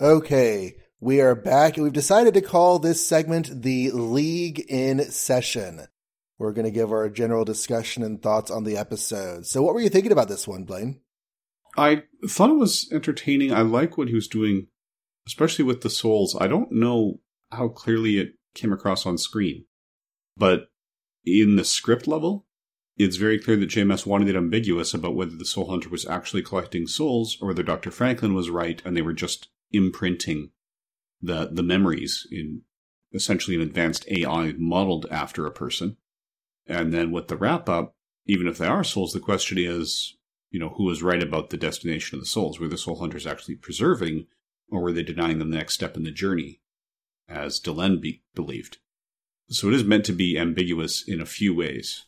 Okay, 0.00 0.76
we 1.02 1.22
are 1.22 1.34
back 1.34 1.76
and 1.76 1.84
we've 1.84 1.94
decided 1.94 2.34
to 2.34 2.42
call 2.42 2.78
this 2.78 3.06
segment 3.06 3.62
the 3.62 3.90
League 3.90 4.66
in 4.68 5.10
Session. 5.10 5.86
we're 6.38 6.52
going 6.52 6.66
to 6.66 6.70
give 6.70 6.92
our 6.92 7.08
general 7.08 7.44
discussion 7.44 8.02
and 8.02 8.22
thoughts 8.22 8.50
on 8.50 8.64
the 8.64 8.76
episode. 8.76 9.46
So, 9.46 9.62
what 9.62 9.74
were 9.74 9.80
you 9.80 9.88
thinking 9.88 10.12
about 10.12 10.28
this 10.28 10.46
one, 10.46 10.64
Blaine? 10.64 11.00
I 11.76 12.02
thought 12.28 12.50
it 12.50 12.58
was 12.58 12.88
entertaining. 12.92 13.52
I 13.52 13.62
like 13.62 13.96
what 13.96 14.08
he 14.08 14.14
was 14.14 14.28
doing, 14.28 14.66
especially 15.26 15.64
with 15.64 15.80
the 15.80 15.90
souls. 15.90 16.36
I 16.38 16.48
don't 16.48 16.72
know 16.72 17.20
how 17.50 17.68
clearly 17.68 18.18
it 18.18 18.34
came 18.54 18.72
across 18.72 19.06
on 19.06 19.16
screen, 19.16 19.64
but 20.36 20.68
in 21.24 21.56
the 21.56 21.64
script 21.64 22.08
level, 22.08 22.46
it's 22.96 23.16
very 23.16 23.38
clear 23.38 23.56
that 23.56 23.70
JMS 23.70 24.04
wanted 24.04 24.28
it 24.28 24.36
ambiguous 24.36 24.92
about 24.92 25.14
whether 25.14 25.36
the 25.36 25.46
Soul 25.46 25.70
Hunter 25.70 25.88
was 25.88 26.06
actually 26.06 26.42
collecting 26.42 26.86
souls 26.86 27.38
or 27.40 27.48
whether 27.48 27.62
Dr. 27.62 27.90
Franklin 27.90 28.34
was 28.34 28.50
right 28.50 28.82
and 28.84 28.94
they 28.94 29.02
were 29.02 29.14
just 29.14 29.48
imprinting 29.72 30.50
the 31.20 31.50
the 31.52 31.62
memories 31.62 32.26
in 32.30 32.62
essentially 33.12 33.56
an 33.56 33.62
advanced 33.62 34.06
AI 34.08 34.52
modeled 34.56 35.06
after 35.10 35.46
a 35.46 35.52
person. 35.52 35.96
And 36.66 36.92
then 36.92 37.10
with 37.10 37.28
the 37.28 37.36
wrap 37.36 37.68
up, 37.68 37.94
even 38.26 38.46
if 38.46 38.58
they 38.58 38.66
are 38.66 38.84
souls, 38.84 39.12
the 39.12 39.20
question 39.20 39.58
is, 39.58 40.16
you 40.50 40.60
know, 40.60 40.70
who 40.70 40.84
was 40.84 41.02
right 41.02 41.22
about 41.22 41.50
the 41.50 41.56
destination 41.56 42.16
of 42.16 42.20
the 42.20 42.28
souls? 42.28 42.60
Were 42.60 42.68
the 42.68 42.78
soul 42.78 42.96
hunters 42.96 43.26
actually 43.26 43.56
preserving, 43.56 44.26
or 44.70 44.82
were 44.82 44.92
they 44.92 45.02
denying 45.02 45.38
them 45.38 45.50
the 45.50 45.56
next 45.56 45.74
step 45.74 45.96
in 45.96 46.04
the 46.04 46.10
journey, 46.10 46.60
as 47.28 47.60
Delenn 47.60 48.00
be- 48.00 48.22
believed? 48.34 48.78
So 49.48 49.68
it 49.68 49.74
is 49.74 49.84
meant 49.84 50.04
to 50.06 50.12
be 50.12 50.38
ambiguous 50.38 51.02
in 51.06 51.20
a 51.20 51.26
few 51.26 51.54
ways. 51.54 52.06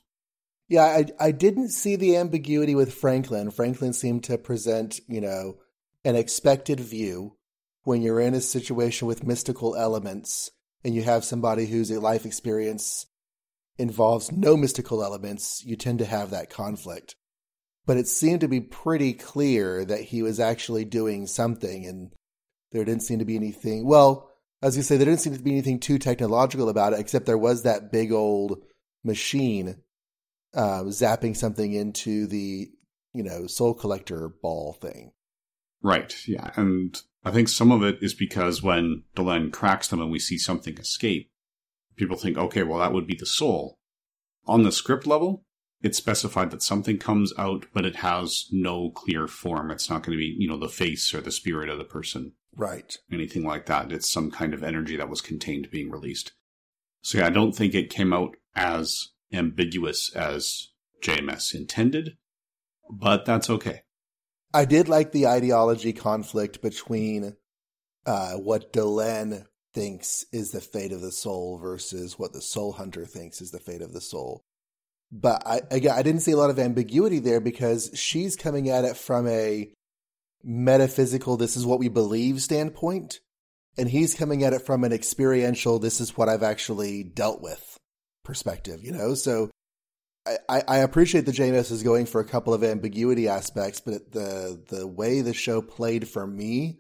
Yeah, 0.68 0.84
I 0.84 1.06
I 1.18 1.30
didn't 1.32 1.70
see 1.70 1.96
the 1.96 2.16
ambiguity 2.16 2.74
with 2.74 2.94
Franklin. 2.94 3.50
Franklin 3.50 3.92
seemed 3.92 4.24
to 4.24 4.38
present, 4.38 5.00
you 5.08 5.20
know, 5.20 5.58
an 6.04 6.14
expected 6.14 6.78
view 6.78 7.36
when 7.84 8.02
you're 8.02 8.20
in 8.20 8.34
a 8.34 8.40
situation 8.40 9.08
with 9.08 9.26
mystical 9.26 9.76
elements 9.76 10.50
and 10.84 10.94
you 10.94 11.02
have 11.02 11.24
somebody 11.24 11.66
whose 11.66 11.90
life 11.90 12.24
experience 12.26 13.06
involves 13.78 14.30
no 14.30 14.56
mystical 14.56 15.02
elements, 15.02 15.64
you 15.64 15.76
tend 15.76 15.98
to 15.98 16.04
have 16.04 16.30
that 16.30 16.50
conflict. 16.50 17.16
But 17.84 17.96
it 17.96 18.06
seemed 18.06 18.40
to 18.42 18.48
be 18.48 18.60
pretty 18.60 19.12
clear 19.12 19.84
that 19.84 20.02
he 20.02 20.22
was 20.22 20.38
actually 20.38 20.84
doing 20.84 21.26
something, 21.26 21.84
and 21.84 22.12
there 22.70 22.84
didn't 22.84 23.02
seem 23.02 23.18
to 23.18 23.24
be 23.24 23.36
anything. 23.36 23.86
Well, 23.86 24.30
as 24.62 24.76
you 24.76 24.84
say, 24.84 24.96
there 24.96 25.06
didn't 25.06 25.20
seem 25.20 25.36
to 25.36 25.42
be 25.42 25.50
anything 25.50 25.80
too 25.80 25.98
technological 25.98 26.68
about 26.68 26.92
it, 26.92 27.00
except 27.00 27.26
there 27.26 27.38
was 27.38 27.64
that 27.64 27.90
big 27.90 28.12
old 28.12 28.62
machine 29.02 29.82
uh, 30.54 30.82
zapping 30.84 31.36
something 31.36 31.72
into 31.72 32.28
the, 32.28 32.70
you 33.12 33.22
know, 33.24 33.48
soul 33.48 33.74
collector 33.74 34.28
ball 34.28 34.74
thing. 34.74 35.10
Right. 35.82 36.14
Yeah. 36.28 36.52
And 36.54 37.00
I 37.24 37.30
think 37.30 37.48
some 37.48 37.70
of 37.70 37.82
it 37.82 37.98
is 38.02 38.14
because 38.14 38.62
when 38.62 39.04
Delenn 39.14 39.52
cracks 39.52 39.88
them 39.88 40.00
and 40.00 40.10
we 40.10 40.18
see 40.18 40.38
something 40.38 40.76
escape, 40.78 41.30
people 41.96 42.16
think, 42.16 42.36
okay, 42.36 42.62
well, 42.62 42.80
that 42.80 42.92
would 42.92 43.06
be 43.06 43.16
the 43.16 43.26
soul. 43.26 43.78
On 44.46 44.64
the 44.64 44.72
script 44.72 45.06
level, 45.06 45.44
it's 45.82 45.98
specified 45.98 46.50
that 46.50 46.62
something 46.62 46.98
comes 46.98 47.32
out, 47.38 47.66
but 47.72 47.84
it 47.84 47.96
has 47.96 48.46
no 48.50 48.90
clear 48.90 49.28
form. 49.28 49.70
It's 49.70 49.88
not 49.88 50.02
going 50.02 50.16
to 50.16 50.22
be, 50.22 50.34
you 50.38 50.48
know, 50.48 50.58
the 50.58 50.68
face 50.68 51.12
or 51.14 51.20
the 51.20 51.30
spirit 51.30 51.68
of 51.68 51.78
the 51.78 51.84
person. 51.84 52.32
Right. 52.54 52.96
Anything 53.10 53.44
like 53.44 53.66
that. 53.66 53.92
It's 53.92 54.10
some 54.10 54.30
kind 54.30 54.52
of 54.52 54.62
energy 54.62 54.96
that 54.96 55.08
was 55.08 55.20
contained 55.20 55.70
being 55.70 55.90
released. 55.90 56.32
So 57.02 57.18
yeah, 57.18 57.26
I 57.26 57.30
don't 57.30 57.52
think 57.52 57.74
it 57.74 57.90
came 57.90 58.12
out 58.12 58.36
as 58.54 59.08
ambiguous 59.32 60.14
as 60.14 60.68
JMS 61.02 61.54
intended, 61.54 62.16
but 62.90 63.24
that's 63.24 63.50
okay. 63.50 63.82
I 64.54 64.64
did 64.64 64.88
like 64.88 65.12
the 65.12 65.26
ideology 65.26 65.92
conflict 65.92 66.60
between 66.60 67.36
uh, 68.04 68.32
what 68.32 68.72
Delenn 68.72 69.46
thinks 69.72 70.26
is 70.32 70.50
the 70.50 70.60
fate 70.60 70.92
of 70.92 71.00
the 71.00 71.12
soul 71.12 71.58
versus 71.58 72.18
what 72.18 72.32
the 72.32 72.42
soul 72.42 72.72
hunter 72.72 73.06
thinks 73.06 73.40
is 73.40 73.50
the 73.50 73.58
fate 73.58 73.80
of 73.80 73.92
the 73.92 74.00
soul. 74.00 74.44
But 75.10 75.42
I 75.46 75.60
again, 75.70 75.94
I 75.94 76.02
didn't 76.02 76.22
see 76.22 76.32
a 76.32 76.36
lot 76.36 76.50
of 76.50 76.58
ambiguity 76.58 77.18
there 77.18 77.40
because 77.40 77.90
she's 77.94 78.36
coming 78.36 78.68
at 78.68 78.84
it 78.84 78.96
from 78.96 79.26
a 79.28 79.72
metaphysical, 80.42 81.36
this 81.36 81.56
is 81.56 81.66
what 81.66 81.78
we 81.78 81.88
believe 81.88 82.42
standpoint, 82.42 83.20
and 83.78 83.88
he's 83.88 84.14
coming 84.14 84.42
at 84.42 84.52
it 84.52 84.62
from 84.62 84.84
an 84.84 84.92
experiential, 84.92 85.78
this 85.78 86.00
is 86.00 86.16
what 86.16 86.28
I've 86.28 86.42
actually 86.42 87.04
dealt 87.04 87.40
with 87.40 87.78
perspective. 88.24 88.82
You 88.82 88.92
know, 88.92 89.14
so 89.14 89.50
I, 90.26 90.62
I 90.68 90.78
appreciate 90.78 91.26
the 91.26 91.32
JMS 91.32 91.72
is 91.72 91.82
going 91.82 92.06
for 92.06 92.20
a 92.20 92.28
couple 92.28 92.54
of 92.54 92.62
ambiguity 92.62 93.28
aspects, 93.28 93.80
but 93.80 94.12
the 94.12 94.62
the 94.68 94.86
way 94.86 95.20
the 95.20 95.34
show 95.34 95.60
played 95.60 96.08
for 96.08 96.26
me, 96.26 96.78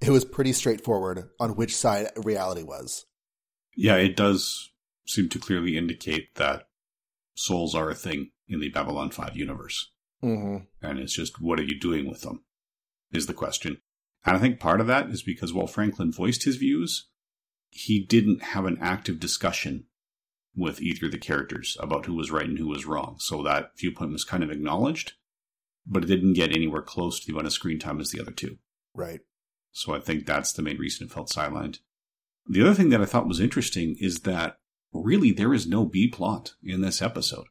it 0.00 0.10
was 0.10 0.24
pretty 0.24 0.52
straightforward 0.52 1.30
on 1.40 1.56
which 1.56 1.74
side 1.74 2.08
reality 2.16 2.62
was. 2.62 3.06
Yeah, 3.74 3.96
it 3.96 4.16
does 4.16 4.72
seem 5.06 5.28
to 5.30 5.38
clearly 5.38 5.76
indicate 5.76 6.34
that 6.34 6.64
souls 7.34 7.74
are 7.74 7.90
a 7.90 7.94
thing 7.94 8.30
in 8.48 8.60
the 8.60 8.68
Babylon 8.68 9.10
5 9.10 9.36
universe. 9.36 9.90
Mm-hmm. 10.22 10.64
And 10.86 10.98
it's 10.98 11.14
just, 11.14 11.40
what 11.40 11.58
are 11.58 11.64
you 11.64 11.78
doing 11.78 12.08
with 12.08 12.20
them? 12.20 12.44
Is 13.10 13.26
the 13.26 13.34
question. 13.34 13.78
And 14.24 14.36
I 14.36 14.40
think 14.40 14.60
part 14.60 14.80
of 14.80 14.86
that 14.86 15.08
is 15.08 15.22
because 15.22 15.52
while 15.52 15.66
Franklin 15.66 16.12
voiced 16.12 16.44
his 16.44 16.56
views, 16.56 17.08
he 17.70 18.04
didn't 18.04 18.42
have 18.42 18.66
an 18.66 18.78
active 18.80 19.18
discussion 19.18 19.86
with 20.54 20.80
either 20.80 21.06
of 21.06 21.12
the 21.12 21.18
characters 21.18 21.76
about 21.80 22.06
who 22.06 22.14
was 22.14 22.30
right 22.30 22.48
and 22.48 22.58
who 22.58 22.68
was 22.68 22.86
wrong. 22.86 23.16
So 23.18 23.42
that 23.42 23.72
viewpoint 23.78 24.12
was 24.12 24.24
kind 24.24 24.42
of 24.42 24.50
acknowledged, 24.50 25.14
but 25.86 26.04
it 26.04 26.08
didn't 26.08 26.34
get 26.34 26.54
anywhere 26.54 26.82
close 26.82 27.20
to 27.20 27.26
the 27.26 27.32
amount 27.32 27.46
of 27.46 27.52
screen 27.52 27.78
time 27.78 28.00
as 28.00 28.10
the 28.10 28.20
other 28.20 28.32
two. 28.32 28.58
Right. 28.94 29.20
So 29.72 29.94
I 29.94 30.00
think 30.00 30.26
that's 30.26 30.52
the 30.52 30.62
main 30.62 30.76
reason 30.76 31.06
it 31.06 31.12
felt 31.12 31.30
sidelined. 31.30 31.78
The 32.46 32.60
other 32.60 32.74
thing 32.74 32.90
that 32.90 33.00
I 33.00 33.06
thought 33.06 33.28
was 33.28 33.40
interesting 33.40 33.96
is 33.98 34.20
that 34.20 34.58
really 34.92 35.32
there 35.32 35.54
is 35.54 35.66
no 35.66 35.86
B 35.86 36.08
plot 36.08 36.54
in 36.62 36.82
this 36.82 37.00
episode. 37.00 37.46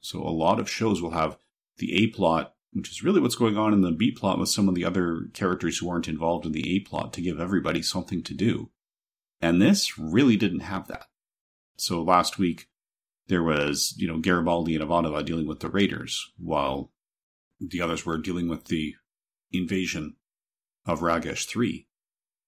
So 0.00 0.20
a 0.20 0.30
lot 0.30 0.58
of 0.58 0.68
shows 0.68 1.00
will 1.00 1.12
have 1.12 1.36
the 1.76 2.02
A 2.02 2.08
plot, 2.08 2.54
which 2.72 2.90
is 2.90 3.04
really 3.04 3.20
what's 3.20 3.36
going 3.36 3.56
on 3.56 3.72
in 3.72 3.82
the 3.82 3.92
B 3.92 4.10
plot 4.10 4.38
with 4.38 4.48
some 4.48 4.68
of 4.68 4.74
the 4.74 4.84
other 4.84 5.28
characters 5.32 5.78
who 5.78 5.88
aren't 5.88 6.08
involved 6.08 6.46
in 6.46 6.52
the 6.52 6.74
A 6.74 6.80
plot 6.80 7.12
to 7.12 7.22
give 7.22 7.38
everybody 7.38 7.82
something 7.82 8.22
to 8.24 8.34
do. 8.34 8.70
And 9.40 9.62
this 9.62 9.98
really 9.98 10.36
didn't 10.36 10.60
have 10.60 10.88
that. 10.88 11.06
So 11.76 12.02
last 12.02 12.38
week, 12.38 12.68
there 13.28 13.42
was, 13.42 13.94
you 13.96 14.06
know, 14.06 14.18
Garibaldi 14.18 14.76
and 14.76 14.84
Ivanova 14.84 15.24
dealing 15.24 15.46
with 15.46 15.60
the 15.60 15.70
Raiders, 15.70 16.32
while 16.38 16.92
the 17.60 17.80
others 17.80 18.04
were 18.04 18.18
dealing 18.18 18.48
with 18.48 18.66
the 18.66 18.94
invasion 19.52 20.16
of 20.86 21.00
Ragesh 21.00 21.46
3. 21.46 21.86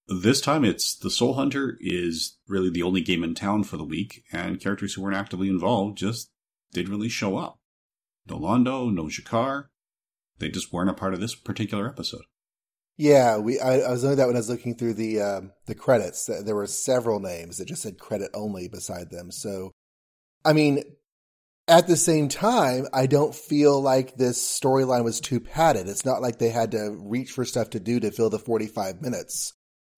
This 0.07 0.39
time 0.39 0.63
it's 0.63 0.95
the 0.95 1.09
Soul 1.09 1.33
Hunter 1.33 1.77
is 1.81 2.37
really 2.47 2.69
the 2.69 2.83
only 2.83 3.01
game 3.01 3.23
in 3.23 3.35
town 3.35 3.63
for 3.63 3.77
the 3.77 3.83
week, 3.83 4.23
and 4.31 4.59
characters 4.59 4.93
who 4.93 5.01
weren't 5.01 5.17
actively 5.17 5.49
involved 5.49 5.97
just 5.97 6.31
didn't 6.71 6.91
really 6.91 7.09
show 7.09 7.37
up. 7.37 7.59
No 8.29 8.39
Londo, 8.39 8.93
no 8.93 9.05
G'Kar. 9.05 9.65
They 10.39 10.49
just 10.49 10.71
weren't 10.71 10.89
a 10.89 10.93
part 10.93 11.13
of 11.13 11.19
this 11.19 11.35
particular 11.35 11.87
episode. 11.87 12.23
Yeah, 12.97 13.37
we. 13.37 13.59
I, 13.59 13.79
I 13.79 13.91
was 13.91 14.03
knowing 14.03 14.17
that 14.17 14.25
when 14.25 14.35
I 14.35 14.39
was 14.39 14.49
looking 14.49 14.73
through 14.75 14.95
the 14.95 15.21
um, 15.21 15.51
the 15.67 15.75
credits. 15.75 16.25
There 16.25 16.55
were 16.55 16.65
several 16.65 17.19
names 17.19 17.57
that 17.57 17.67
just 17.67 17.83
said 17.83 17.99
credit 17.99 18.31
only 18.33 18.67
beside 18.67 19.11
them. 19.11 19.31
So, 19.31 19.71
I 20.43 20.53
mean, 20.53 20.83
at 21.67 21.85
the 21.87 21.95
same 21.95 22.27
time, 22.27 22.87
I 22.91 23.05
don't 23.05 23.35
feel 23.35 23.79
like 23.79 24.15
this 24.15 24.39
storyline 24.39 25.03
was 25.03 25.21
too 25.21 25.39
padded. 25.39 25.87
It's 25.87 26.05
not 26.05 26.23
like 26.23 26.39
they 26.39 26.49
had 26.49 26.71
to 26.71 26.97
reach 26.99 27.31
for 27.31 27.45
stuff 27.45 27.69
to 27.71 27.79
do 27.79 27.99
to 27.99 28.11
fill 28.11 28.31
the 28.31 28.39
forty 28.39 28.67
five 28.67 29.01
minutes. 29.01 29.53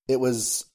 It 0.09 0.19
was. 0.19 0.65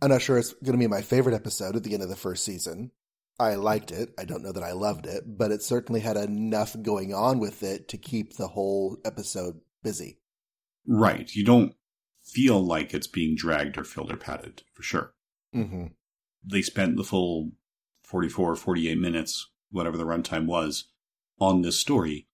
I'm 0.00 0.10
not 0.10 0.22
sure 0.22 0.36
it's 0.36 0.52
going 0.54 0.72
to 0.72 0.78
be 0.78 0.88
my 0.88 1.02
favorite 1.02 1.36
episode 1.36 1.76
at 1.76 1.84
the 1.84 1.94
end 1.94 2.02
of 2.02 2.08
the 2.08 2.16
first 2.16 2.44
season. 2.44 2.90
I 3.38 3.54
liked 3.54 3.92
it. 3.92 4.08
I 4.18 4.24
don't 4.24 4.42
know 4.42 4.50
that 4.50 4.64
I 4.64 4.72
loved 4.72 5.06
it, 5.06 5.22
but 5.26 5.52
it 5.52 5.62
certainly 5.62 6.00
had 6.00 6.16
enough 6.16 6.74
going 6.82 7.14
on 7.14 7.38
with 7.38 7.62
it 7.62 7.88
to 7.90 7.98
keep 7.98 8.36
the 8.36 8.48
whole 8.48 8.98
episode 9.04 9.60
busy. 9.84 10.18
Right. 10.86 11.30
You 11.34 11.44
don't 11.44 11.74
feel 12.24 12.64
like 12.64 12.94
it's 12.94 13.06
being 13.06 13.36
dragged 13.36 13.78
or 13.78 13.84
filled 13.84 14.12
or 14.12 14.16
padded, 14.16 14.62
for 14.72 14.82
sure. 14.82 15.14
Mm-hmm. 15.54 15.86
They 16.44 16.62
spent 16.62 16.96
the 16.96 17.04
full 17.04 17.52
44, 18.04 18.56
48 18.56 18.98
minutes, 18.98 19.50
whatever 19.70 19.96
the 19.96 20.04
runtime 20.04 20.46
was, 20.46 20.88
on 21.40 21.62
this 21.62 21.78
story 21.78 22.26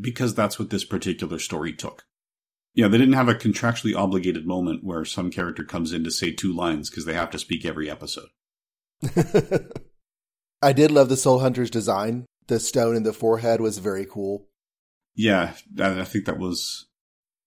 because 0.00 0.34
that's 0.34 0.58
what 0.58 0.70
this 0.70 0.84
particular 0.84 1.38
story 1.38 1.72
took. 1.72 2.04
Yeah, 2.74 2.88
they 2.88 2.98
didn't 2.98 3.14
have 3.14 3.28
a 3.28 3.34
contractually 3.34 3.96
obligated 3.96 4.46
moment 4.46 4.82
where 4.82 5.04
some 5.04 5.30
character 5.30 5.62
comes 5.64 5.92
in 5.92 6.02
to 6.04 6.10
say 6.10 6.32
two 6.32 6.52
lines 6.52 6.90
because 6.90 7.04
they 7.04 7.14
have 7.14 7.30
to 7.30 7.38
speak 7.38 7.64
every 7.64 7.88
episode. 7.88 8.28
I 10.62 10.72
did 10.72 10.90
love 10.90 11.08
the 11.08 11.16
Soul 11.16 11.38
Hunter's 11.40 11.70
design. 11.70 12.26
The 12.48 12.58
stone 12.58 12.96
in 12.96 13.04
the 13.04 13.12
forehead 13.12 13.60
was 13.60 13.78
very 13.78 14.06
cool. 14.06 14.48
Yeah, 15.14 15.54
I 15.78 16.04
think 16.04 16.24
that 16.24 16.38
was 16.38 16.86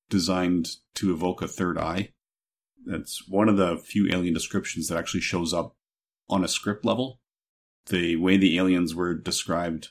designed 0.09 0.69
to 0.95 1.13
evoke 1.13 1.41
a 1.41 1.47
third 1.47 1.77
eye. 1.77 2.13
That's 2.85 3.27
one 3.27 3.49
of 3.49 3.57
the 3.57 3.77
few 3.77 4.07
alien 4.09 4.33
descriptions 4.33 4.87
that 4.87 4.97
actually 4.97 5.21
shows 5.21 5.53
up 5.53 5.75
on 6.29 6.43
a 6.43 6.47
script 6.47 6.85
level. 6.85 7.19
The 7.87 8.15
way 8.15 8.37
the 8.37 8.57
aliens 8.57 8.95
were 8.95 9.13
described 9.13 9.89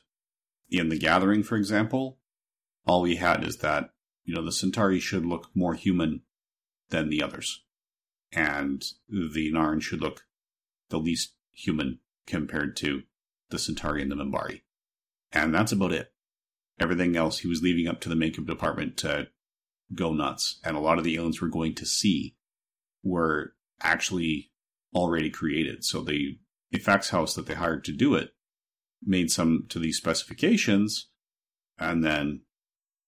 in 0.70 0.88
The 0.88 0.98
Gathering, 0.98 1.42
for 1.42 1.56
example, 1.56 2.18
all 2.86 3.02
we 3.02 3.16
had 3.16 3.44
is 3.44 3.58
that, 3.58 3.90
you 4.24 4.34
know, 4.34 4.44
the 4.44 4.52
Centauri 4.52 5.00
should 5.00 5.24
look 5.24 5.50
more 5.54 5.74
human 5.74 6.22
than 6.90 7.08
the 7.08 7.22
others. 7.22 7.64
And 8.32 8.84
the 9.08 9.52
Narn 9.52 9.80
should 9.80 10.00
look 10.00 10.24
the 10.90 10.98
least 10.98 11.34
human 11.52 12.00
compared 12.26 12.76
to 12.76 13.02
the 13.50 13.58
Centauri 13.58 14.02
and 14.02 14.10
the 14.10 14.16
Minbari. 14.16 14.62
And 15.32 15.54
that's 15.54 15.72
about 15.72 15.92
it. 15.92 16.12
Everything 16.78 17.16
else 17.16 17.38
he 17.38 17.48
was 17.48 17.62
leaving 17.62 17.88
up 17.88 18.00
to 18.02 18.08
the 18.08 18.16
makeup 18.16 18.46
department 18.46 18.96
to 18.98 19.28
go 19.94 20.12
nuts. 20.12 20.58
And 20.64 20.76
a 20.76 20.80
lot 20.80 20.98
of 20.98 21.04
the 21.04 21.16
aliens 21.16 21.40
we're 21.40 21.48
going 21.48 21.74
to 21.76 21.86
see 21.86 22.34
were 23.02 23.54
actually 23.80 24.50
already 24.94 25.30
created. 25.30 25.84
So 25.84 26.02
the 26.02 26.38
effects 26.70 27.10
house 27.10 27.34
that 27.34 27.46
they 27.46 27.54
hired 27.54 27.84
to 27.84 27.92
do 27.92 28.14
it 28.14 28.30
made 29.04 29.30
some 29.30 29.66
to 29.68 29.78
these 29.78 29.96
specifications. 29.96 31.08
And 31.78 32.04
then 32.04 32.42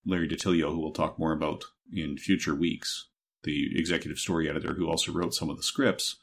Larry 0.06 0.28
DiTillio, 0.28 0.70
who 0.70 0.80
we'll 0.80 0.92
talk 0.92 1.18
more 1.18 1.32
about 1.32 1.64
in 1.92 2.18
future 2.18 2.54
weeks, 2.54 3.08
the 3.42 3.78
executive 3.78 4.18
story 4.18 4.48
editor 4.48 4.74
who 4.74 4.88
also 4.88 5.12
wrote 5.12 5.34
some 5.34 5.50
of 5.50 5.56
the 5.56 5.62
scripts, 5.62 6.16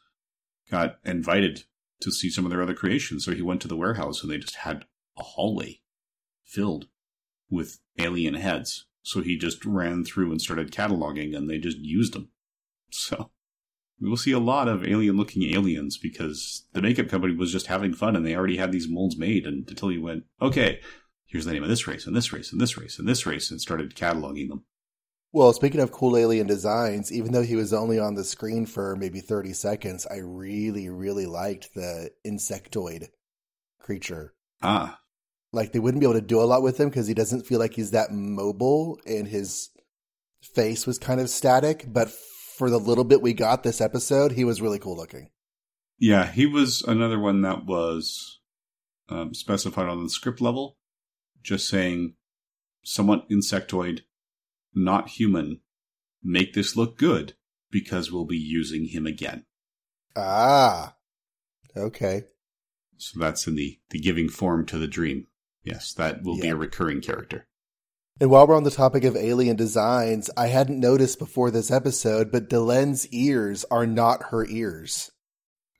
got 0.70 0.98
invited 1.04 1.64
to 2.02 2.12
see 2.12 2.30
some 2.30 2.46
of 2.46 2.52
their 2.52 2.62
other 2.62 2.74
creations. 2.74 3.26
So 3.26 3.34
he 3.34 3.42
went 3.42 3.62
to 3.62 3.68
the 3.68 3.78
warehouse 3.78 4.22
and 4.22 4.32
they 4.32 4.38
just 4.38 4.56
had 4.58 4.86
a 5.18 5.24
hallway 5.24 5.82
filled 6.44 6.88
with 7.50 7.80
alien 7.98 8.36
heads. 8.36 8.86
So 9.06 9.22
he 9.22 9.38
just 9.38 9.64
ran 9.66 10.04
through 10.04 10.32
and 10.32 10.42
started 10.42 10.72
cataloging 10.72 11.38
and 11.38 11.48
they 11.48 11.60
just 11.60 11.78
used 11.78 12.14
them. 12.14 12.30
So 12.90 13.30
we 14.02 14.10
will 14.10 14.18
see 14.18 14.32
a 14.32 14.40
lot 14.40 14.68
of 14.68 14.84
alien 14.84 15.16
looking 15.16 15.44
aliens 15.54 16.00
because 16.00 16.66
the 16.74 16.82
makeup 16.82 17.08
company 17.08 17.36
was 17.36 17.52
just 17.52 17.68
having 17.68 17.94
fun 17.94 18.16
and 18.16 18.26
they 18.26 18.36
already 18.36 18.58
had 18.58 18.72
these 18.72 18.90
molds 18.90 19.16
made. 19.16 19.46
And 19.46 19.70
until 19.70 19.92
you 19.92 20.02
went, 20.02 20.24
okay, 20.42 20.80
here's 21.28 21.46
the 21.46 21.54
name 21.54 21.62
of 21.62 21.70
this 21.70 21.86
race 21.86 22.08
and 22.08 22.16
this 22.16 22.34
race 22.34 22.52
and 22.52 22.60
this 22.60 22.78
race 22.78 22.98
and 22.98 23.08
this 23.08 23.28
race 23.28 23.52
and 23.52 23.62
started 23.62 23.96
cataloging 23.96 24.50
them. 24.50 24.66
Well, 25.32 25.54
speaking 25.54 25.82
of 25.82 25.92
cool 25.92 26.18
alien 26.18 26.48
designs, 26.48 27.12
even 27.12 27.32
though 27.32 27.44
he 27.44 27.56
was 27.56 27.74
only 27.74 28.00
on 28.00 28.16
the 28.16 28.24
screen 28.24 28.66
for 28.66 28.96
maybe 28.96 29.20
30 29.20 29.54
seconds, 29.54 30.08
I 30.10 30.18
really, 30.24 30.90
really 30.90 31.28
liked 31.28 31.76
the 31.76 32.10
insectoid 32.26 33.10
creature. 33.80 34.34
Ah. 34.64 35.00
Like 35.56 35.72
they 35.72 35.80
wouldn't 35.80 36.02
be 36.02 36.06
able 36.06 36.20
to 36.20 36.22
do 36.22 36.42
a 36.42 36.44
lot 36.44 36.62
with 36.62 36.80
him 36.80 36.90
because 36.90 37.08
he 37.08 37.14
doesn't 37.14 37.48
feel 37.48 37.60
like 37.60 37.74
he's 37.74 37.92
that 37.92 38.12
mobile 38.12 39.00
and 39.08 39.28
his 39.28 39.70
face 40.42 40.86
was 40.86 41.00
kind 41.00 41.22
of 41.22 41.30
static. 41.30 41.86
But 41.88 42.10
for 42.10 42.70
the 42.70 42.78
little 42.78 43.06
bit 43.06 43.22
we 43.22 43.34
got 43.34 43.64
this 43.64 43.80
episode, 43.80 44.34
he 44.34 44.44
was 44.44 44.62
really 44.62 44.80
cool 44.80 44.98
looking. 44.98 45.30
Yeah, 45.98 46.30
he 46.30 46.46
was 46.46 46.82
another 46.82 47.18
one 47.18 47.42
that 47.44 47.66
was 47.66 48.42
um, 49.08 49.34
specified 49.34 49.88
on 49.88 50.04
the 50.04 50.10
script 50.10 50.42
level, 50.42 50.78
just 51.42 51.70
saying 51.70 52.16
somewhat 52.84 53.30
insectoid 53.30 54.02
not 54.74 55.08
human, 55.08 55.62
make 56.22 56.54
this 56.54 56.76
look 56.76 56.98
good 56.98 57.34
because 57.72 58.12
we'll 58.12 58.26
be 58.26 58.38
using 58.38 58.88
him 58.88 59.08
again. 59.08 59.46
Ah, 60.18 60.96
okay. 61.78 62.24
So 62.98 63.20
that's 63.20 63.48
in 63.48 63.56
the, 63.56 63.80
the 63.90 64.00
giving 64.00 64.28
form 64.28 64.66
to 64.66 64.78
the 64.78 64.88
dream. 64.88 65.28
Yes, 65.66 65.94
that 65.94 66.24
will 66.24 66.38
yeah. 66.38 66.44
be 66.44 66.50
a 66.50 66.56
recurring 66.56 67.02
character. 67.02 67.46
And 68.20 68.30
while 68.30 68.48
we're 68.48 68.56
on 68.56 68.64
the 68.64 68.72
topic 68.72 69.04
of 69.04 69.18
alien 69.18 69.58
designs, 69.58 70.30
I 70.38 70.48
hadn't 70.48 70.80
noticed 70.80 71.20
before 71.20 71.52
this 71.52 71.70
episode, 71.70 72.32
but 72.32 72.50
Delenn's 72.50 73.08
ears 73.08 73.66
are 73.70 73.86
not 73.86 74.28
her 74.30 74.46
ears. 74.46 75.12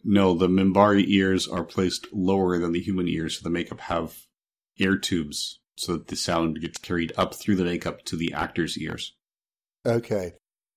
No, 0.04 0.34
the 0.34 0.48
Minbari 0.48 1.06
ears 1.08 1.48
are 1.48 1.64
placed 1.64 2.08
lower 2.12 2.60
than 2.60 2.74
the 2.74 2.82
human 2.82 3.08
ears, 3.08 3.38
so 3.38 3.44
the 3.44 3.50
makeup 3.50 3.80
have 3.82 4.26
ear 4.78 4.98
tubes 4.98 5.60
so 5.78 5.94
that 5.94 6.08
the 6.08 6.16
sound 6.16 6.62
gets 6.62 6.78
carried 6.78 7.14
up 7.18 7.34
through 7.34 7.56
the 7.56 7.64
makeup 7.64 8.04
to 8.06 8.16
the 8.16 8.34
actor's 8.34 8.78
ears. 8.78 9.14
Okay. 9.86 10.34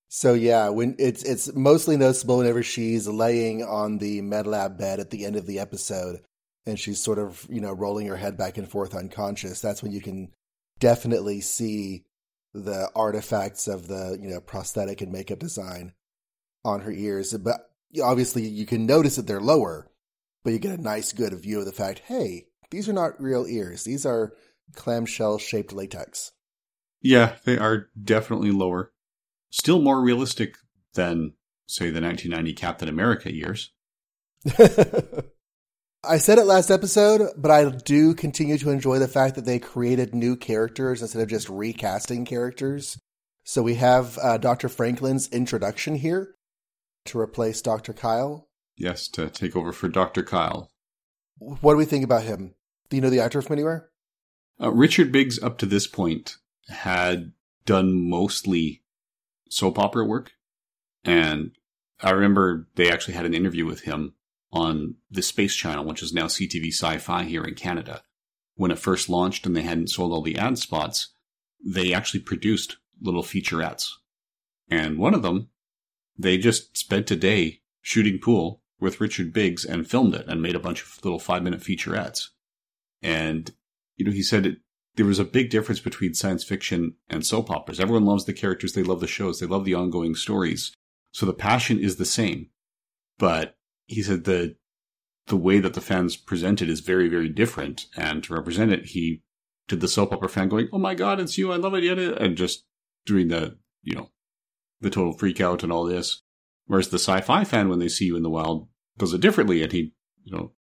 So 0.07 0.33
yeah, 0.33 0.69
when 0.69 0.95
it's 0.97 1.23
it's 1.23 1.53
mostly 1.53 1.95
noticeable 1.95 2.37
whenever 2.37 2.63
she's 2.63 3.07
laying 3.07 3.63
on 3.63 3.99
the 3.99 4.21
medlab 4.21 4.77
bed 4.77 4.99
at 4.99 5.11
the 5.11 5.25
end 5.25 5.35
of 5.35 5.45
the 5.45 5.59
episode 5.59 6.21
and 6.69 6.79
she's 6.79 7.01
sort 7.01 7.19
of, 7.19 7.45
you 7.49 7.61
know, 7.61 7.73
rolling 7.73 8.07
her 8.07 8.17
head 8.17 8.37
back 8.37 8.57
and 8.57 8.69
forth 8.69 8.95
unconscious. 8.95 9.61
That's 9.61 9.83
when 9.83 9.91
you 9.91 10.01
can 10.01 10.31
definitely 10.79 11.41
see 11.41 12.05
the 12.53 12.89
artifacts 12.95 13.67
of 13.67 13.87
the, 13.87 14.17
you 14.21 14.29
know, 14.29 14.39
prosthetic 14.39 15.01
and 15.01 15.11
makeup 15.11 15.39
design 15.39 15.93
on 16.63 16.81
her 16.81 16.91
ears. 16.91 17.33
But 17.33 17.69
obviously 18.01 18.47
you 18.47 18.65
can 18.65 18.85
notice 18.85 19.15
that 19.15 19.27
they're 19.27 19.41
lower, 19.41 19.89
but 20.43 20.53
you 20.53 20.59
get 20.59 20.77
a 20.77 20.81
nice 20.81 21.11
good 21.11 21.33
view 21.33 21.59
of 21.59 21.65
the 21.65 21.71
fact, 21.71 22.03
hey, 22.05 22.45
these 22.71 22.87
are 22.87 22.93
not 22.93 23.21
real 23.21 23.45
ears. 23.47 23.83
These 23.83 24.05
are 24.05 24.33
clamshell 24.75 25.39
shaped 25.39 25.73
latex. 25.73 26.31
Yeah, 27.01 27.35
they 27.45 27.57
are 27.57 27.89
definitely 28.01 28.51
lower. 28.51 28.91
Still 29.49 29.81
more 29.81 30.01
realistic 30.01 30.55
than, 30.93 31.33
say, 31.65 31.89
the 31.89 32.01
1990 32.01 32.53
Captain 32.53 32.89
America 32.89 33.33
years. 33.33 33.71
I 36.03 36.17
said 36.17 36.37
it 36.37 36.45
last 36.45 36.71
episode, 36.71 37.29
but 37.35 37.51
I 37.51 37.69
do 37.69 38.13
continue 38.13 38.57
to 38.59 38.69
enjoy 38.69 38.99
the 38.99 39.07
fact 39.07 39.35
that 39.35 39.43
they 39.43 39.59
created 39.59 40.15
new 40.15 40.37
characters 40.37 41.01
instead 41.01 41.21
of 41.21 41.27
just 41.27 41.49
recasting 41.49 42.23
characters. 42.23 42.97
So 43.43 43.61
we 43.61 43.75
have 43.75 44.17
uh, 44.17 44.37
Dr. 44.37 44.69
Franklin's 44.69 45.27
introduction 45.27 45.95
here 45.95 46.35
to 47.05 47.19
replace 47.19 47.61
Dr. 47.61 47.91
Kyle. 47.91 48.47
Yes, 48.77 49.09
to 49.09 49.29
take 49.29 49.57
over 49.57 49.73
for 49.73 49.89
Dr. 49.89 50.23
Kyle. 50.23 50.71
What 51.37 51.73
do 51.73 51.77
we 51.77 51.85
think 51.85 52.05
about 52.05 52.23
him? 52.23 52.53
Do 52.89 52.95
you 52.95 53.01
know 53.01 53.09
the 53.09 53.19
actor 53.19 53.41
from 53.41 53.53
anywhere? 53.53 53.89
Uh, 54.61 54.71
Richard 54.71 55.11
Biggs, 55.11 55.41
up 55.41 55.57
to 55.57 55.65
this 55.65 55.85
point, 55.85 56.37
had 56.69 57.33
done 57.65 58.09
mostly 58.09 58.83
soap 59.49 59.77
opera 59.77 60.05
work. 60.05 60.31
And 61.03 61.51
I 61.99 62.11
remember 62.11 62.69
they 62.75 62.89
actually 62.89 63.15
had 63.15 63.25
an 63.25 63.33
interview 63.33 63.65
with 63.65 63.81
him 63.81 64.13
on 64.51 64.95
the 65.09 65.21
Space 65.21 65.55
Channel, 65.55 65.85
which 65.85 66.01
is 66.01 66.13
now 66.13 66.25
CTV 66.25 66.67
Sci 66.67 66.97
Fi 66.97 67.23
here 67.23 67.43
in 67.43 67.55
Canada. 67.55 68.03
When 68.55 68.71
it 68.71 68.79
first 68.79 69.09
launched 69.09 69.45
and 69.45 69.55
they 69.55 69.61
hadn't 69.61 69.89
sold 69.89 70.11
all 70.11 70.21
the 70.21 70.37
ad 70.37 70.57
spots, 70.57 71.13
they 71.63 71.93
actually 71.93 72.21
produced 72.21 72.77
little 73.01 73.23
featurettes. 73.23 73.87
And 74.69 74.97
one 74.97 75.13
of 75.13 75.21
them, 75.21 75.49
they 76.17 76.37
just 76.37 76.77
spent 76.77 77.11
a 77.11 77.15
day 77.15 77.61
shooting 77.81 78.19
pool 78.19 78.61
with 78.79 79.01
Richard 79.01 79.33
Biggs 79.33 79.65
and 79.65 79.89
filmed 79.89 80.15
it 80.15 80.27
and 80.27 80.41
made 80.41 80.55
a 80.55 80.59
bunch 80.59 80.81
of 80.81 80.99
little 81.03 81.19
five 81.19 81.43
minute 81.43 81.61
featurettes. 81.61 82.27
And 83.01 83.51
you 83.95 84.05
know, 84.05 84.11
he 84.11 84.23
said 84.23 84.45
it, 84.45 84.57
there 84.95 85.05
was 85.05 85.19
a 85.19 85.25
big 85.25 85.49
difference 85.49 85.79
between 85.79 86.13
science 86.13 86.43
fiction 86.43 86.95
and 87.09 87.25
soap 87.25 87.51
operas. 87.51 87.79
Everyone 87.79 88.05
loves 88.05 88.25
the 88.25 88.33
characters, 88.33 88.73
they 88.73 88.83
love 88.83 88.99
the 88.99 89.07
shows, 89.07 89.39
they 89.39 89.45
love 89.45 89.65
the 89.65 89.75
ongoing 89.75 90.15
stories. 90.15 90.73
So 91.11 91.25
the 91.25 91.33
passion 91.33 91.79
is 91.79 91.97
the 91.97 92.05
same. 92.05 92.49
But 93.17 93.55
he 93.89 94.03
said 94.03 94.23
the 94.23 94.55
the 95.27 95.37
way 95.37 95.59
that 95.59 95.73
the 95.73 95.81
fans 95.81 96.15
present 96.15 96.61
it 96.61 96.69
is 96.69 96.79
very, 96.79 97.07
very 97.07 97.29
different. 97.29 97.85
And 97.95 98.23
to 98.23 98.33
represent 98.33 98.71
it, 98.71 98.87
he 98.87 99.21
did 99.67 99.79
the 99.79 99.87
soap 99.87 100.13
opera 100.13 100.29
fan 100.29 100.49
going, 100.49 100.69
"Oh 100.71 100.77
my 100.77 100.95
god, 100.95 101.19
it's 101.19 101.37
you! 101.37 101.51
I 101.51 101.57
love 101.57 101.73
it!" 101.73 101.83
Yet, 101.83 101.99
and 101.99 102.37
just 102.37 102.65
doing 103.05 103.27
the 103.27 103.57
you 103.83 103.95
know 103.95 104.11
the 104.81 104.89
total 104.89 105.13
freak 105.13 105.41
out 105.41 105.63
and 105.63 105.71
all 105.71 105.85
this. 105.85 106.21
Whereas 106.65 106.89
the 106.89 106.99
sci-fi 106.99 107.43
fan, 107.43 107.67
when 107.67 107.79
they 107.79 107.89
see 107.89 108.05
you 108.05 108.15
in 108.15 108.23
the 108.23 108.29
wild, 108.29 108.69
does 108.97 109.13
it 109.13 109.21
differently, 109.21 109.63
and 109.63 109.71
he 109.71 109.93
you 110.23 110.35
know 110.35 110.53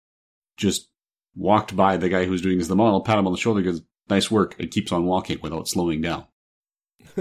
just 0.55 0.89
walked 1.35 1.75
by 1.75 1.97
the 1.97 2.09
guy 2.09 2.25
who's 2.25 2.41
doing 2.41 2.59
as 2.59 2.67
the 2.67 2.75
model, 2.75 3.01
pat 3.01 3.19
him 3.19 3.27
on 3.27 3.33
the 3.33 3.37
shoulder, 3.37 3.61
goes, 3.61 3.81
nice 4.09 4.31
work, 4.31 4.55
and 4.59 4.71
keeps 4.71 4.91
on 4.91 5.05
walking 5.05 5.37
without 5.41 5.67
slowing 5.67 6.01
down. 6.01 6.25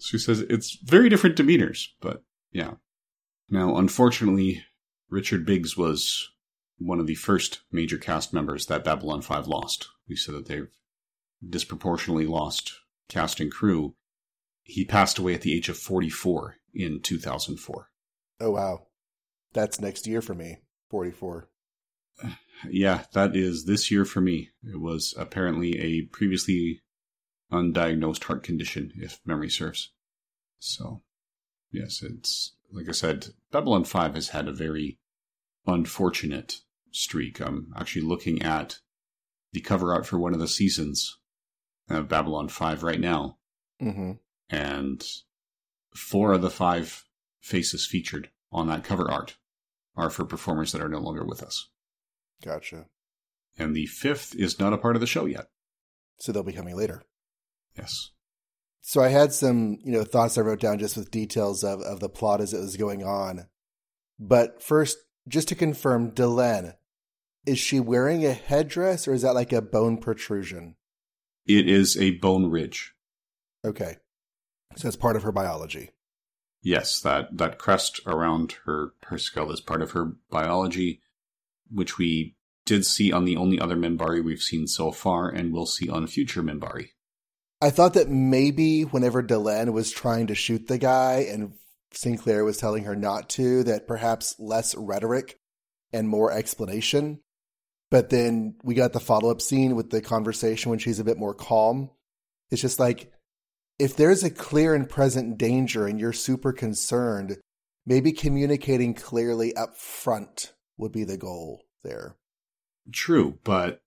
she 0.00 0.16
says 0.16 0.40
it's 0.40 0.78
very 0.82 1.08
different 1.08 1.36
demeanors, 1.36 1.88
but 2.00 2.22
yeah. 2.52 2.74
Now, 3.50 3.76
unfortunately, 3.76 4.64
Richard 5.12 5.46
Biggs 5.46 5.76
was 5.76 6.30
one 6.78 6.98
of 6.98 7.06
the 7.06 7.14
first 7.14 7.60
major 7.70 7.98
cast 7.98 8.32
members 8.32 8.66
that 8.66 8.84
Babylon 8.84 9.22
5 9.22 9.46
lost. 9.46 9.88
We 10.08 10.16
said 10.16 10.34
that 10.34 10.46
they've 10.46 10.70
disproportionately 11.46 12.26
lost 12.26 12.72
cast 13.08 13.38
and 13.38 13.52
crew. 13.52 13.94
He 14.62 14.84
passed 14.84 15.18
away 15.18 15.34
at 15.34 15.42
the 15.42 15.54
age 15.54 15.68
of 15.68 15.76
44 15.76 16.56
in 16.74 17.00
2004. 17.00 17.90
Oh, 18.40 18.50
wow. 18.50 18.86
That's 19.52 19.80
next 19.80 20.06
year 20.06 20.22
for 20.22 20.34
me, 20.34 20.58
44 20.90 21.48
yeah, 22.68 23.04
that 23.12 23.36
is 23.36 23.64
this 23.64 23.90
year 23.90 24.04
for 24.04 24.20
me. 24.20 24.50
It 24.62 24.80
was 24.80 25.14
apparently 25.16 25.78
a 25.78 26.02
previously 26.02 26.82
undiagnosed 27.52 28.24
heart 28.24 28.42
condition, 28.42 28.92
if 28.96 29.20
memory 29.24 29.50
serves. 29.50 29.90
So, 30.58 31.02
yes, 31.70 32.02
it's 32.02 32.54
like 32.72 32.88
I 32.88 32.92
said, 32.92 33.28
Babylon 33.50 33.84
5 33.84 34.14
has 34.14 34.28
had 34.30 34.48
a 34.48 34.52
very 34.52 34.98
unfortunate 35.66 36.60
streak. 36.90 37.40
I'm 37.40 37.72
actually 37.76 38.02
looking 38.02 38.42
at 38.42 38.78
the 39.52 39.60
cover 39.60 39.92
art 39.92 40.06
for 40.06 40.18
one 40.18 40.32
of 40.32 40.40
the 40.40 40.48
seasons 40.48 41.18
of 41.88 42.08
Babylon 42.08 42.48
5 42.48 42.82
right 42.82 43.00
now. 43.00 43.38
Mm-hmm. 43.80 44.12
And 44.50 45.04
four 45.94 46.32
of 46.32 46.42
the 46.42 46.50
five 46.50 47.04
faces 47.40 47.86
featured 47.86 48.30
on 48.50 48.68
that 48.68 48.84
cover 48.84 49.10
art 49.10 49.36
are 49.96 50.10
for 50.10 50.24
performers 50.24 50.72
that 50.72 50.82
are 50.82 50.88
no 50.88 51.00
longer 51.00 51.24
with 51.24 51.42
us. 51.42 51.68
Gotcha. 52.42 52.86
And 53.58 53.74
the 53.74 53.86
fifth 53.86 54.34
is 54.34 54.58
not 54.58 54.72
a 54.72 54.78
part 54.78 54.96
of 54.96 55.00
the 55.00 55.06
show 55.06 55.26
yet. 55.26 55.48
So 56.18 56.32
they'll 56.32 56.42
be 56.42 56.52
coming 56.52 56.76
later. 56.76 57.02
Yes. 57.76 58.10
So 58.80 59.02
I 59.02 59.08
had 59.08 59.32
some, 59.32 59.78
you 59.84 59.92
know, 59.92 60.04
thoughts 60.04 60.36
I 60.36 60.40
wrote 60.40 60.60
down 60.60 60.78
just 60.78 60.96
with 60.96 61.10
details 61.10 61.62
of, 61.62 61.80
of 61.80 62.00
the 62.00 62.08
plot 62.08 62.40
as 62.40 62.52
it 62.52 62.60
was 62.60 62.76
going 62.76 63.04
on. 63.04 63.46
But 64.18 64.62
first, 64.62 64.98
just 65.28 65.48
to 65.48 65.54
confirm, 65.54 66.12
Delenn, 66.12 66.74
Is 67.46 67.58
she 67.58 67.80
wearing 67.80 68.24
a 68.24 68.32
headdress 68.32 69.08
or 69.08 69.14
is 69.14 69.22
that 69.22 69.34
like 69.34 69.52
a 69.52 69.62
bone 69.62 69.98
protrusion? 69.98 70.76
It 71.46 71.68
is 71.68 71.96
a 71.96 72.12
bone 72.18 72.46
ridge. 72.50 72.94
Okay. 73.64 73.96
So 74.76 74.88
that's 74.88 74.96
part 74.96 75.16
of 75.16 75.22
her 75.24 75.32
biology. 75.32 75.90
Yes, 76.62 77.00
that, 77.00 77.36
that 77.36 77.58
crest 77.58 78.00
around 78.06 78.56
her, 78.64 78.92
her 79.04 79.18
skull 79.18 79.50
is 79.50 79.60
part 79.60 79.82
of 79.82 79.90
her 79.90 80.12
biology, 80.30 81.02
which 81.70 81.98
we 81.98 82.36
did 82.64 82.86
see 82.86 83.12
on 83.12 83.24
the 83.24 83.36
only 83.36 83.58
other 83.58 83.76
Minbari 83.76 84.24
we've 84.24 84.42
seen 84.42 84.68
so 84.68 84.92
far 84.92 85.28
and 85.28 85.52
will 85.52 85.66
see 85.66 85.88
on 85.88 86.06
future 86.06 86.42
Minbari. 86.42 86.90
I 87.60 87.70
thought 87.70 87.94
that 87.94 88.08
maybe 88.08 88.82
whenever 88.82 89.22
Delenn 89.22 89.72
was 89.72 89.90
trying 89.90 90.28
to 90.28 90.34
shoot 90.34 90.68
the 90.68 90.78
guy 90.78 91.26
and 91.28 91.54
Sinclair 91.94 92.44
was 92.44 92.56
telling 92.56 92.84
her 92.84 92.96
not 92.96 93.28
to, 93.30 93.62
that 93.64 93.86
perhaps 93.86 94.36
less 94.38 94.74
rhetoric 94.74 95.38
and 95.92 96.08
more 96.08 96.32
explanation. 96.32 97.20
But 97.90 98.10
then 98.10 98.56
we 98.62 98.74
got 98.74 98.92
the 98.92 99.00
follow 99.00 99.30
up 99.30 99.42
scene 99.42 99.76
with 99.76 99.90
the 99.90 100.00
conversation 100.00 100.70
when 100.70 100.78
she's 100.78 100.98
a 100.98 101.04
bit 101.04 101.18
more 101.18 101.34
calm. 101.34 101.90
It's 102.50 102.62
just 102.62 102.80
like, 102.80 103.12
if 103.78 103.96
there's 103.96 104.24
a 104.24 104.30
clear 104.30 104.74
and 104.74 104.88
present 104.88 105.38
danger 105.38 105.86
and 105.86 106.00
you're 106.00 106.12
super 106.12 106.52
concerned, 106.52 107.38
maybe 107.84 108.12
communicating 108.12 108.94
clearly 108.94 109.54
up 109.56 109.76
front 109.76 110.54
would 110.76 110.92
be 110.92 111.04
the 111.04 111.16
goal 111.16 111.62
there. 111.82 112.16
True, 112.92 113.38
but 113.44 113.82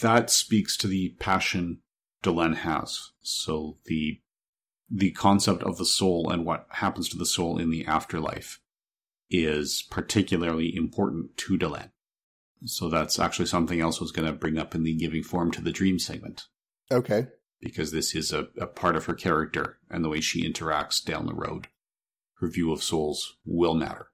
that 0.00 0.30
speaks 0.30 0.76
to 0.76 0.86
the 0.86 1.16
passion 1.18 1.80
Delenn 2.22 2.56
has. 2.56 3.10
So 3.22 3.78
the 3.86 4.20
the 4.94 5.10
concept 5.12 5.62
of 5.62 5.78
the 5.78 5.86
soul 5.86 6.30
and 6.30 6.44
what 6.44 6.66
happens 6.68 7.08
to 7.08 7.16
the 7.16 7.24
soul 7.24 7.58
in 7.58 7.70
the 7.70 7.86
afterlife 7.86 8.60
is 9.30 9.82
particularly 9.90 10.76
important 10.76 11.34
to 11.38 11.56
Delenn. 11.56 11.90
So 12.66 12.90
that's 12.90 13.18
actually 13.18 13.46
something 13.46 13.80
else 13.80 13.98
I 13.98 14.04
was 14.04 14.12
going 14.12 14.30
to 14.30 14.38
bring 14.38 14.58
up 14.58 14.74
in 14.74 14.82
the 14.82 14.94
giving 14.94 15.22
form 15.22 15.50
to 15.52 15.62
the 15.62 15.72
dream 15.72 15.98
segment. 15.98 16.44
Okay. 16.90 17.28
Because 17.60 17.90
this 17.90 18.14
is 18.14 18.32
a, 18.32 18.48
a 18.60 18.66
part 18.66 18.94
of 18.94 19.06
her 19.06 19.14
character 19.14 19.78
and 19.90 20.04
the 20.04 20.10
way 20.10 20.20
she 20.20 20.46
interacts 20.46 21.02
down 21.02 21.24
the 21.24 21.34
road. 21.34 21.68
Her 22.40 22.48
view 22.48 22.70
of 22.70 22.82
souls 22.82 23.38
will 23.46 23.74
matter. 23.74 24.08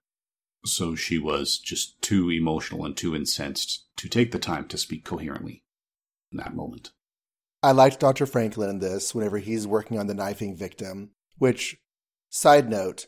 So 0.64 0.94
she 0.94 1.18
was 1.18 1.58
just 1.58 2.00
too 2.02 2.30
emotional 2.30 2.84
and 2.84 2.96
too 2.96 3.16
incensed 3.16 3.86
to 3.96 4.08
take 4.08 4.30
the 4.30 4.38
time 4.38 4.68
to 4.68 4.78
speak 4.78 5.04
coherently 5.04 5.64
in 6.30 6.38
that 6.38 6.54
moment. 6.54 6.92
I 7.62 7.72
liked 7.72 8.00
Dr. 8.00 8.26
Franklin 8.26 8.70
in 8.70 8.78
this 8.78 9.14
whenever 9.14 9.38
he's 9.38 9.66
working 9.66 9.98
on 9.98 10.06
the 10.06 10.14
knifing 10.14 10.56
victim, 10.56 11.10
which, 11.38 11.76
side 12.30 12.68
note, 12.68 13.06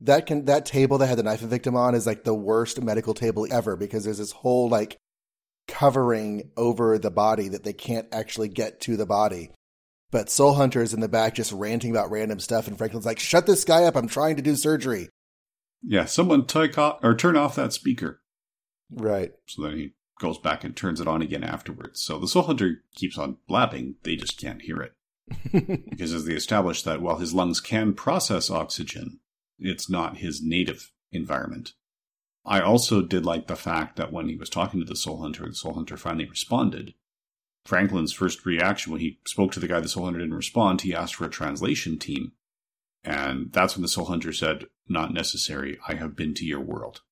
that 0.00 0.26
can 0.26 0.44
that 0.44 0.64
table 0.64 0.98
that 0.98 1.08
had 1.08 1.18
the 1.18 1.24
knifing 1.24 1.48
victim 1.48 1.74
on 1.74 1.94
is 1.94 2.06
like 2.06 2.24
the 2.24 2.34
worst 2.34 2.80
medical 2.80 3.14
table 3.14 3.46
ever 3.50 3.76
because 3.76 4.04
there's 4.04 4.18
this 4.18 4.32
whole 4.32 4.68
like 4.68 4.96
covering 5.66 6.50
over 6.56 6.98
the 6.98 7.10
body 7.10 7.48
that 7.48 7.64
they 7.64 7.72
can't 7.72 8.06
actually 8.12 8.48
get 8.48 8.80
to 8.80 8.96
the 8.96 9.06
body. 9.06 9.50
But 10.10 10.30
Soul 10.30 10.54
Hunter's 10.54 10.94
in 10.94 11.00
the 11.00 11.08
back 11.08 11.34
just 11.34 11.52
ranting 11.52 11.90
about 11.90 12.10
random 12.10 12.40
stuff, 12.40 12.66
and 12.66 12.78
Franklin's 12.78 13.04
like, 13.04 13.18
"Shut 13.18 13.46
this 13.46 13.64
guy 13.64 13.84
up! 13.84 13.96
I'm 13.96 14.08
trying 14.08 14.36
to 14.36 14.42
do 14.42 14.56
surgery." 14.56 15.10
Yeah, 15.82 16.06
someone 16.06 16.46
take 16.46 16.78
off 16.78 17.00
or 17.02 17.14
turn 17.14 17.36
off 17.36 17.56
that 17.56 17.72
speaker. 17.72 18.22
Right. 18.90 19.32
So 19.46 19.62
then 19.62 19.76
he 19.76 19.94
goes 20.18 20.38
back 20.38 20.64
and 20.64 20.76
turns 20.76 21.00
it 21.00 21.08
on 21.08 21.22
again 21.22 21.44
afterwards. 21.44 22.00
So 22.00 22.18
the 22.18 22.28
Soul 22.28 22.44
Hunter 22.44 22.82
keeps 22.94 23.18
on 23.18 23.38
blabbing, 23.46 23.96
they 24.02 24.16
just 24.16 24.38
can't 24.38 24.62
hear 24.62 24.80
it. 24.80 24.92
because 25.90 26.14
as 26.14 26.24
they 26.24 26.34
establish 26.34 26.82
that 26.82 27.02
while 27.02 27.18
his 27.18 27.34
lungs 27.34 27.60
can 27.60 27.92
process 27.94 28.50
oxygen, 28.50 29.20
it's 29.58 29.90
not 29.90 30.18
his 30.18 30.42
native 30.42 30.90
environment. 31.12 31.72
I 32.44 32.60
also 32.60 33.02
did 33.02 33.26
like 33.26 33.46
the 33.46 33.56
fact 33.56 33.96
that 33.96 34.12
when 34.12 34.28
he 34.28 34.36
was 34.36 34.48
talking 34.48 34.80
to 34.80 34.86
the 34.86 34.96
Soul 34.96 35.20
Hunter, 35.20 35.46
the 35.46 35.54
Soul 35.54 35.74
Hunter 35.74 35.96
finally 35.96 36.24
responded. 36.24 36.94
Franklin's 37.66 38.12
first 38.12 38.46
reaction 38.46 38.92
when 38.92 39.02
he 39.02 39.18
spoke 39.26 39.52
to 39.52 39.60
the 39.60 39.68
guy 39.68 39.80
the 39.80 39.88
Soul 39.88 40.04
Hunter 40.04 40.20
didn't 40.20 40.34
respond, 40.34 40.80
he 40.80 40.94
asked 40.94 41.16
for 41.16 41.26
a 41.26 41.30
translation 41.30 41.98
team. 41.98 42.32
And 43.04 43.52
that's 43.52 43.76
when 43.76 43.82
the 43.82 43.88
Soul 43.88 44.06
Hunter 44.06 44.32
said, 44.32 44.66
Not 44.88 45.12
necessary, 45.12 45.78
I 45.86 45.94
have 45.94 46.16
been 46.16 46.32
to 46.34 46.46
your 46.46 46.60
world. 46.60 47.02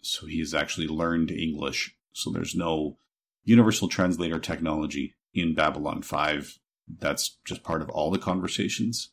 So 0.00 0.26
he's 0.26 0.54
actually 0.54 0.86
learned 0.86 1.32
English 1.32 1.96
so 2.18 2.30
there's 2.30 2.54
no 2.54 2.98
universal 3.44 3.88
translator 3.88 4.38
technology 4.38 5.14
in 5.32 5.54
Babylon 5.54 6.02
5. 6.02 6.58
That's 6.98 7.38
just 7.44 7.62
part 7.62 7.82
of 7.82 7.90
all 7.90 8.10
the 8.10 8.18
conversations. 8.18 9.10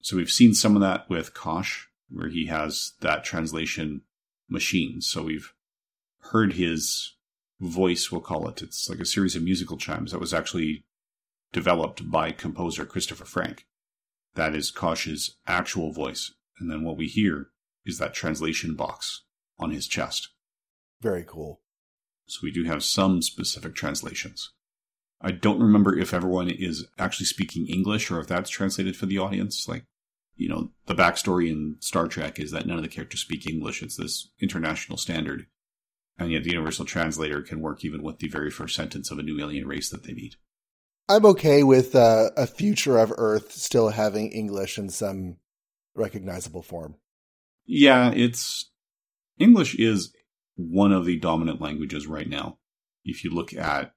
So 0.00 0.16
we've 0.16 0.30
seen 0.30 0.54
some 0.54 0.76
of 0.76 0.82
that 0.82 1.08
with 1.10 1.34
Kosh, 1.34 1.88
where 2.08 2.28
he 2.28 2.46
has 2.46 2.94
that 3.00 3.24
translation 3.24 4.02
machine. 4.48 5.00
So 5.00 5.24
we've 5.24 5.52
heard 6.32 6.54
his 6.54 7.14
voice, 7.60 8.10
we'll 8.10 8.22
call 8.22 8.48
it. 8.48 8.62
It's 8.62 8.88
like 8.88 9.00
a 9.00 9.04
series 9.06 9.36
of 9.36 9.42
musical 9.42 9.76
chimes 9.76 10.12
that 10.12 10.20
was 10.20 10.32
actually 10.32 10.84
developed 11.52 12.10
by 12.10 12.32
composer 12.32 12.84
Christopher 12.84 13.24
Franke. 13.24 13.66
That 14.34 14.54
is 14.54 14.70
Kosh's 14.70 15.36
actual 15.46 15.92
voice. 15.92 16.32
And 16.58 16.70
then 16.70 16.84
what 16.84 16.96
we 16.96 17.06
hear 17.06 17.48
is 17.84 17.98
that 17.98 18.14
translation 18.14 18.74
box 18.74 19.24
on 19.58 19.70
his 19.70 19.86
chest. 19.86 20.30
Very 21.00 21.24
cool. 21.26 21.60
So 22.30 22.40
we 22.42 22.52
do 22.52 22.64
have 22.64 22.84
some 22.84 23.22
specific 23.22 23.74
translations. 23.74 24.52
I 25.20 25.32
don't 25.32 25.60
remember 25.60 25.98
if 25.98 26.14
everyone 26.14 26.48
is 26.48 26.86
actually 26.98 27.26
speaking 27.26 27.66
English 27.66 28.10
or 28.10 28.20
if 28.20 28.26
that's 28.26 28.48
translated 28.48 28.96
for 28.96 29.06
the 29.06 29.18
audience. 29.18 29.68
Like, 29.68 29.84
you 30.36 30.48
know, 30.48 30.70
the 30.86 30.94
backstory 30.94 31.50
in 31.50 31.76
Star 31.80 32.06
Trek 32.06 32.38
is 32.38 32.52
that 32.52 32.66
none 32.66 32.76
of 32.76 32.82
the 32.82 32.88
characters 32.88 33.20
speak 33.20 33.46
English. 33.46 33.82
It's 33.82 33.96
this 33.96 34.28
international 34.40 34.96
standard. 34.96 35.46
And 36.18 36.30
yet 36.30 36.44
the 36.44 36.50
universal 36.50 36.84
translator 36.84 37.42
can 37.42 37.60
work 37.60 37.84
even 37.84 38.02
with 38.02 38.18
the 38.18 38.28
very 38.28 38.50
first 38.50 38.76
sentence 38.76 39.10
of 39.10 39.18
a 39.18 39.22
new 39.22 39.40
alien 39.40 39.66
race 39.66 39.90
that 39.90 40.04
they 40.04 40.12
meet. 40.12 40.36
I'm 41.08 41.26
okay 41.26 41.64
with 41.64 41.96
uh, 41.96 42.30
a 42.36 42.46
future 42.46 42.98
of 42.98 43.12
Earth 43.16 43.52
still 43.52 43.88
having 43.88 44.30
English 44.30 44.78
in 44.78 44.88
some 44.90 45.36
recognizable 45.94 46.62
form. 46.62 46.94
Yeah, 47.66 48.12
it's 48.14 48.70
English 49.38 49.74
is 49.74 50.12
one 50.68 50.92
of 50.92 51.04
the 51.04 51.18
dominant 51.18 51.60
languages 51.60 52.06
right 52.06 52.28
now. 52.28 52.58
If 53.04 53.24
you 53.24 53.30
look 53.30 53.54
at, 53.54 53.94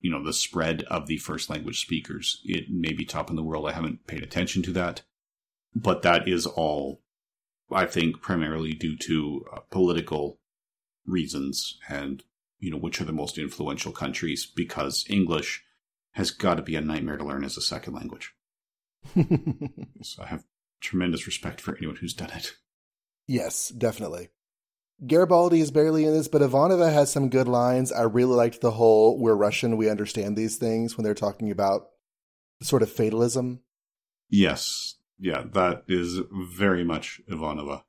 you 0.00 0.10
know, 0.10 0.24
the 0.24 0.32
spread 0.32 0.82
of 0.84 1.06
the 1.06 1.18
first 1.18 1.50
language 1.50 1.80
speakers, 1.80 2.40
it 2.44 2.70
may 2.70 2.92
be 2.92 3.04
top 3.04 3.30
in 3.30 3.36
the 3.36 3.42
world. 3.42 3.68
I 3.68 3.72
haven't 3.72 4.06
paid 4.06 4.22
attention 4.22 4.62
to 4.62 4.72
that, 4.72 5.02
but 5.74 6.02
that 6.02 6.26
is 6.26 6.46
all, 6.46 7.02
I 7.70 7.86
think, 7.86 8.22
primarily 8.22 8.72
due 8.72 8.96
to 8.96 9.44
uh, 9.52 9.58
political 9.70 10.38
reasons 11.06 11.78
and, 11.88 12.22
you 12.58 12.70
know, 12.70 12.78
which 12.78 13.00
are 13.00 13.04
the 13.04 13.12
most 13.12 13.36
influential 13.36 13.92
countries 13.92 14.46
because 14.46 15.04
English 15.08 15.64
has 16.12 16.30
got 16.30 16.54
to 16.54 16.62
be 16.62 16.76
a 16.76 16.80
nightmare 16.80 17.16
to 17.16 17.24
learn 17.24 17.44
as 17.44 17.56
a 17.56 17.62
second 17.62 17.94
language. 17.94 18.34
so 20.02 20.22
I 20.22 20.26
have 20.26 20.44
tremendous 20.80 21.26
respect 21.26 21.60
for 21.60 21.76
anyone 21.76 21.96
who's 21.96 22.14
done 22.14 22.30
it. 22.30 22.54
Yes, 23.26 23.68
definitely. 23.68 24.30
Garibaldi 25.06 25.60
is 25.60 25.70
barely 25.70 26.04
in 26.04 26.12
this, 26.12 26.28
but 26.28 26.42
Ivanova 26.42 26.92
has 26.92 27.10
some 27.10 27.30
good 27.30 27.48
lines. 27.48 27.90
I 27.90 28.02
really 28.02 28.34
liked 28.34 28.60
the 28.60 28.72
whole 28.72 29.18
"We're 29.18 29.34
Russian, 29.34 29.76
we 29.76 29.88
understand 29.88 30.36
these 30.36 30.56
things" 30.56 30.96
when 30.96 31.04
they're 31.04 31.14
talking 31.14 31.50
about 31.50 31.88
sort 32.62 32.82
of 32.82 32.92
fatalism. 32.92 33.60
Yes, 34.28 34.96
yeah, 35.18 35.44
that 35.52 35.84
is 35.88 36.20
very 36.30 36.84
much 36.84 37.20
Ivanova, 37.30 37.84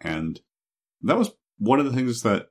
and 0.00 0.40
that 1.02 1.18
was 1.18 1.32
one 1.58 1.80
of 1.80 1.86
the 1.86 1.92
things 1.92 2.22
that 2.22 2.50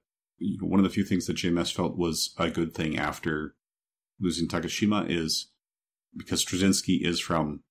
one 0.59 0.79
of 0.79 0.83
the 0.83 0.89
few 0.89 1.05
things 1.05 1.25
that 1.27 1.37
JMS 1.37 1.73
felt 1.73 1.97
was 1.97 2.33
a 2.37 2.49
good 2.49 2.73
thing 2.73 2.97
after 2.97 3.55
losing 4.19 4.47
Takashima 4.47 5.09
is 5.09 5.51
because 6.15 6.43
Straczynski 6.43 7.05
is 7.05 7.19
from 7.19 7.63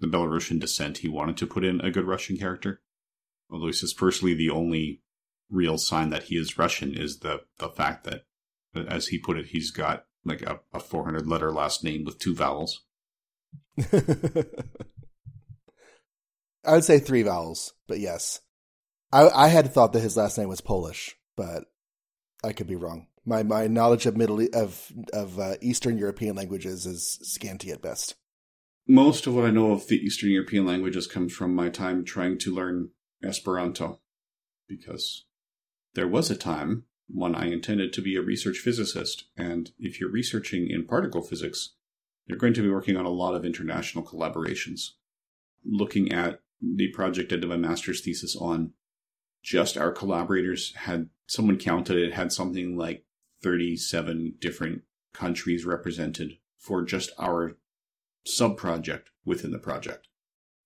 the 0.00 0.06
Belarusian 0.06 0.60
descent. 0.60 0.98
He 0.98 1.08
wanted 1.08 1.38
to 1.38 1.46
put 1.46 1.64
in 1.64 1.80
a 1.80 1.90
good 1.90 2.04
Russian 2.04 2.36
character, 2.36 2.82
although 3.50 3.66
he 3.66 3.72
says 3.72 3.94
personally 3.94 4.34
the 4.34 4.50
only 4.50 5.00
real 5.50 5.78
sign 5.78 6.10
that 6.10 6.24
he 6.24 6.36
is 6.36 6.58
Russian 6.58 6.94
is 6.94 7.20
the 7.20 7.42
the 7.58 7.68
fact 7.68 8.04
that, 8.04 8.24
as 8.74 9.08
he 9.08 9.18
put 9.18 9.38
it, 9.38 9.46
he's 9.46 9.70
got 9.70 10.06
like 10.24 10.42
a, 10.42 10.60
a 10.72 10.80
400 10.80 11.26
letter 11.26 11.52
last 11.52 11.84
name 11.84 12.04
with 12.04 12.18
two 12.18 12.34
vowels. 12.34 12.82
I 16.64 16.72
would 16.72 16.84
say 16.84 16.98
three 16.98 17.22
vowels, 17.22 17.74
but 17.86 18.00
yes. 18.00 18.40
I, 19.12 19.28
I 19.28 19.48
had 19.48 19.72
thought 19.72 19.92
that 19.92 20.00
his 20.00 20.16
last 20.16 20.38
name 20.38 20.48
was 20.48 20.60
Polish, 20.60 21.14
but 21.36 21.64
I 22.42 22.52
could 22.52 22.66
be 22.66 22.76
wrong. 22.76 23.06
My 23.26 23.42
my 23.42 23.66
knowledge 23.66 24.06
of 24.06 24.16
Middle 24.16 24.46
of 24.52 24.92
of 25.12 25.38
uh, 25.38 25.54
Eastern 25.60 25.96
European 25.98 26.36
languages 26.36 26.84
is 26.84 27.18
scanty 27.22 27.70
at 27.70 27.82
best. 27.82 28.16
Most 28.86 29.26
of 29.26 29.34
what 29.34 29.46
I 29.46 29.50
know 29.50 29.72
of 29.72 29.86
the 29.88 29.96
Eastern 29.96 30.30
European 30.30 30.66
languages 30.66 31.06
comes 31.06 31.32
from 31.32 31.54
my 31.54 31.70
time 31.70 32.04
trying 32.04 32.38
to 32.40 32.54
learn 32.54 32.90
Esperanto, 33.22 34.00
because 34.68 35.24
there 35.94 36.08
was 36.08 36.30
a 36.30 36.36
time 36.36 36.84
when 37.08 37.34
I 37.34 37.46
intended 37.46 37.92
to 37.92 38.02
be 38.02 38.16
a 38.16 38.22
research 38.22 38.58
physicist, 38.58 39.24
and 39.36 39.70
if 39.78 40.00
you're 40.00 40.10
researching 40.10 40.68
in 40.68 40.86
particle 40.86 41.22
physics, 41.22 41.74
you're 42.26 42.38
going 42.38 42.54
to 42.54 42.62
be 42.62 42.70
working 42.70 42.96
on 42.96 43.04
a 43.04 43.10
lot 43.10 43.34
of 43.34 43.44
international 43.44 44.04
collaborations. 44.04 44.90
Looking 45.64 46.12
at 46.12 46.40
the 46.60 46.88
project 46.88 47.32
I 47.32 47.36
did 47.36 47.48
my 47.48 47.56
master's 47.56 48.00
thesis 48.00 48.36
on, 48.36 48.72
just 49.42 49.76
our 49.76 49.92
collaborators 49.92 50.74
had 50.74 51.10
someone 51.26 51.58
counted 51.58 51.98
it 51.98 52.14
had 52.14 52.32
something 52.32 52.76
like 52.76 53.04
37 53.42 54.36
different 54.38 54.82
countries 55.12 55.66
represented 55.66 56.38
for 56.56 56.82
just 56.82 57.10
our 57.18 57.56
sub 58.24 58.56
project 58.56 59.10
within 59.24 59.50
the 59.50 59.58
project. 59.58 60.08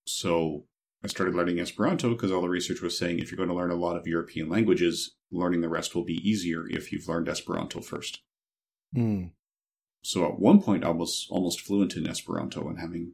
So 0.05 0.65
I 1.03 1.07
started 1.07 1.35
learning 1.35 1.59
Esperanto 1.59 2.09
because 2.09 2.31
all 2.31 2.41
the 2.41 2.49
research 2.49 2.81
was 2.81 2.97
saying 2.97 3.19
if 3.19 3.31
you're 3.31 3.37
going 3.37 3.49
to 3.49 3.55
learn 3.55 3.71
a 3.71 3.75
lot 3.75 3.95
of 3.95 4.07
European 4.07 4.49
languages, 4.49 5.15
learning 5.31 5.61
the 5.61 5.69
rest 5.69 5.95
will 5.95 6.03
be 6.03 6.19
easier 6.29 6.67
if 6.69 6.91
you've 6.91 7.07
learned 7.07 7.29
Esperanto 7.29 7.81
first. 7.81 8.21
Mm. 8.95 9.31
So 10.01 10.25
at 10.25 10.39
one 10.39 10.61
point, 10.61 10.83
I 10.83 10.89
was 10.89 11.27
almost 11.29 11.61
fluent 11.61 11.95
in 11.95 12.07
Esperanto 12.07 12.67
and 12.67 12.79
having 12.79 13.13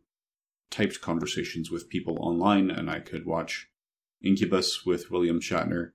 typed 0.72 1.02
conversations 1.02 1.70
with 1.70 1.90
people 1.90 2.18
online, 2.20 2.72
and 2.72 2.90
I 2.90 3.00
could 3.00 3.26
watch 3.26 3.70
Incubus 4.24 4.86
with 4.86 5.12
William 5.12 5.40
Shatner 5.40 5.92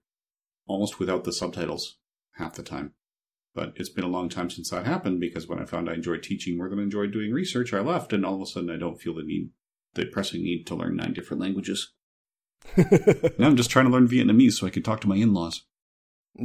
almost 0.67 0.99
without 0.99 1.25
the 1.25 1.33
subtitles 1.33 1.99
half 2.35 2.55
the 2.55 2.63
time. 2.63 2.95
But 3.55 3.73
it's 3.77 3.89
been 3.89 4.05
a 4.05 4.09
long 4.09 4.29
time 4.29 4.49
since 4.49 4.71
that 4.71 4.87
happened 4.87 5.19
because 5.19 5.49
when 5.49 5.59
I 5.59 5.65
found 5.65 5.91
I 5.91 5.95
enjoyed 5.95 6.23
teaching 6.23 6.57
more 6.57 6.69
than 6.69 6.79
I 6.79 6.83
enjoyed 6.83 7.13
doing 7.13 7.33
research, 7.33 7.75
I 7.75 7.81
left, 7.81 8.13
and 8.13 8.25
all 8.25 8.37
of 8.37 8.43
a 8.43 8.47
sudden 8.47 8.71
I 8.71 8.77
don't 8.77 9.01
feel 9.01 9.15
the 9.15 9.25
need, 9.25 9.51
the 9.95 10.07
pressing 10.07 10.43
need 10.43 10.67
to 10.67 10.75
learn 10.75 10.97
nine 10.97 11.13
different 11.13 11.41
languages. 11.41 11.93
now 12.77 13.47
I'm 13.47 13.57
just 13.57 13.71
trying 13.71 13.87
to 13.87 13.91
learn 13.91 14.09
Vietnamese 14.09 14.53
so 14.53 14.67
I 14.67 14.71
can 14.71 14.83
talk 14.83 15.01
to 15.03 15.09
my 15.09 15.17
in-laws. 15.17 15.63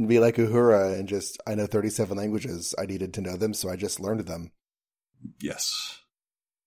Be 0.06 0.18
like 0.18 0.36
Uhura 0.36 0.98
and 0.98 1.08
just, 1.08 1.40
I 1.46 1.54
know 1.54 1.66
37 1.66 2.16
languages. 2.16 2.74
I 2.78 2.86
needed 2.86 3.14
to 3.14 3.20
know 3.20 3.36
them, 3.36 3.54
so 3.54 3.70
I 3.70 3.76
just 3.76 4.00
learned 4.00 4.26
them. 4.26 4.50
Yes. 5.40 6.00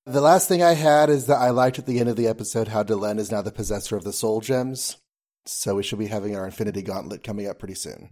The 0.05 0.21
last 0.21 0.47
thing 0.47 0.63
I 0.63 0.73
had 0.73 1.09
is 1.09 1.27
that 1.27 1.37
I 1.37 1.49
liked 1.49 1.77
at 1.77 1.85
the 1.85 1.99
end 1.99 2.09
of 2.09 2.15
the 2.15 2.27
episode 2.27 2.69
how 2.69 2.83
Delenn 2.83 3.19
is 3.19 3.31
now 3.31 3.41
the 3.41 3.51
possessor 3.51 3.95
of 3.95 4.03
the 4.03 4.13
soul 4.13 4.41
gems. 4.41 4.97
So 5.45 5.75
we 5.75 5.83
should 5.83 5.99
be 5.99 6.07
having 6.07 6.35
our 6.35 6.45
Infinity 6.45 6.81
Gauntlet 6.81 7.23
coming 7.23 7.47
up 7.47 7.59
pretty 7.59 7.75
soon. 7.75 8.11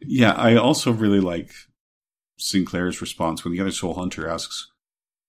Yeah, 0.00 0.32
I 0.32 0.56
also 0.56 0.92
really 0.92 1.20
like 1.20 1.52
Sinclair's 2.38 3.00
response 3.00 3.44
when 3.44 3.54
the 3.54 3.60
other 3.60 3.70
soul 3.70 3.94
hunter 3.94 4.28
asks, 4.28 4.70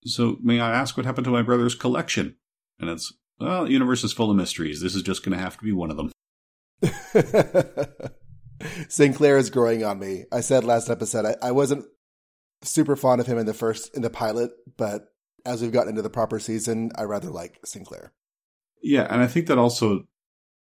So, 0.04 0.38
may 0.42 0.60
I 0.60 0.72
ask 0.72 0.96
what 0.96 1.06
happened 1.06 1.26
to 1.26 1.30
my 1.30 1.42
brother's 1.42 1.74
collection? 1.74 2.36
And 2.78 2.90
it's, 2.90 3.12
Well, 3.38 3.64
the 3.64 3.72
universe 3.72 4.04
is 4.04 4.12
full 4.12 4.30
of 4.30 4.36
mysteries. 4.36 4.80
This 4.80 4.94
is 4.94 5.02
just 5.02 5.24
going 5.24 5.36
to 5.36 5.42
have 5.42 5.56
to 5.58 5.64
be 5.64 5.72
one 5.72 5.90
of 5.90 5.96
them. 5.96 6.12
Sinclair 8.88 9.38
is 9.38 9.50
growing 9.50 9.84
on 9.84 9.98
me. 9.98 10.24
I 10.32 10.40
said 10.40 10.64
last 10.64 10.90
episode 10.90 11.26
I, 11.26 11.36
I 11.42 11.52
wasn't 11.52 11.84
super 12.62 12.96
fond 12.96 13.20
of 13.20 13.26
him 13.26 13.38
in 13.38 13.46
the 13.46 13.54
first 13.54 13.94
in 13.94 14.02
the 14.02 14.10
pilot, 14.10 14.50
but 14.76 15.08
as 15.44 15.62
we've 15.62 15.72
gotten 15.72 15.90
into 15.90 16.02
the 16.02 16.10
proper 16.10 16.38
season, 16.38 16.90
I 16.96 17.04
rather 17.04 17.30
like 17.30 17.58
Sinclair. 17.64 18.12
Yeah, 18.82 19.06
and 19.10 19.22
I 19.22 19.26
think 19.26 19.46
that 19.46 19.58
also 19.58 20.04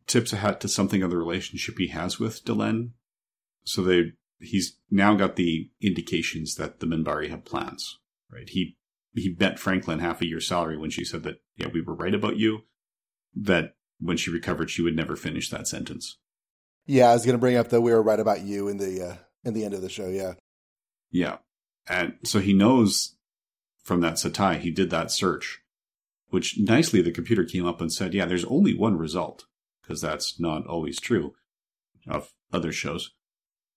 tips 0.06 0.32
a 0.32 0.38
hat 0.38 0.62
to 0.62 0.67
something 0.67 1.04
of 1.04 1.10
the 1.10 1.17
relationship 1.17 1.76
he 1.78 1.88
has 1.88 2.20
with 2.20 2.46
Delenn. 2.46 2.91
So 3.63 3.82
they 3.82 4.12
he's 4.39 4.78
now 4.89 5.15
got 5.15 5.36
the 5.36 5.70
indications 5.82 6.56
that 6.56 6.80
the 6.80 6.86
Minbari 6.86 7.30
have 7.30 7.46
plans. 7.46 8.00
Right. 8.32 8.50
He 8.50 8.78
he 9.19 9.30
bet 9.30 9.60
Franklin 9.60 9.99
half 9.99 10.21
a 10.21 10.27
year's 10.27 10.47
salary 10.47 10.77
when 10.77 10.89
she 10.89 11.03
said 11.03 11.23
that, 11.23 11.41
yeah, 11.56 11.67
we 11.73 11.82
were 11.82 11.95
right 11.95 12.13
about 12.13 12.38
you. 12.38 12.62
That 13.36 13.75
when 13.99 14.17
she 14.17 14.32
recovered, 14.32 14.69
she 14.69 14.82
would 14.82 14.95
never 14.95 15.15
finish 15.15 15.49
that 15.49 15.67
sentence. 15.67 16.17
Yeah, 16.86 17.10
I 17.10 17.13
was 17.13 17.25
going 17.25 17.36
to 17.36 17.39
bring 17.39 17.58
up 17.58 17.69
that 17.69 17.82
we 17.82 17.91
were 17.91 18.01
right 18.01 18.19
about 18.19 18.41
you 18.41 18.67
in 18.67 18.77
the 18.77 19.06
uh, 19.06 19.15
in 19.43 19.53
the 19.53 19.65
end 19.65 19.73
of 19.73 19.82
the 19.82 19.89
show. 19.89 20.08
Yeah, 20.08 20.34
yeah, 21.12 21.38
and 21.88 22.15
so 22.23 22.39
he 22.39 22.53
knows 22.53 23.15
from 23.84 24.01
that 24.01 24.15
Satai 24.15 24.60
he 24.60 24.71
did 24.71 24.89
that 24.89 25.12
search, 25.12 25.62
which 26.30 26.58
nicely 26.58 27.01
the 27.01 27.12
computer 27.12 27.43
came 27.43 27.65
up 27.65 27.82
and 27.82 27.91
said, 27.91 28.13
yeah, 28.13 28.25
there's 28.25 28.45
only 28.45 28.73
one 28.73 28.97
result 28.97 29.45
because 29.82 30.01
that's 30.01 30.39
not 30.39 30.65
always 30.67 30.99
true 30.99 31.34
of 32.08 32.34
other 32.51 32.71
shows, 32.71 33.12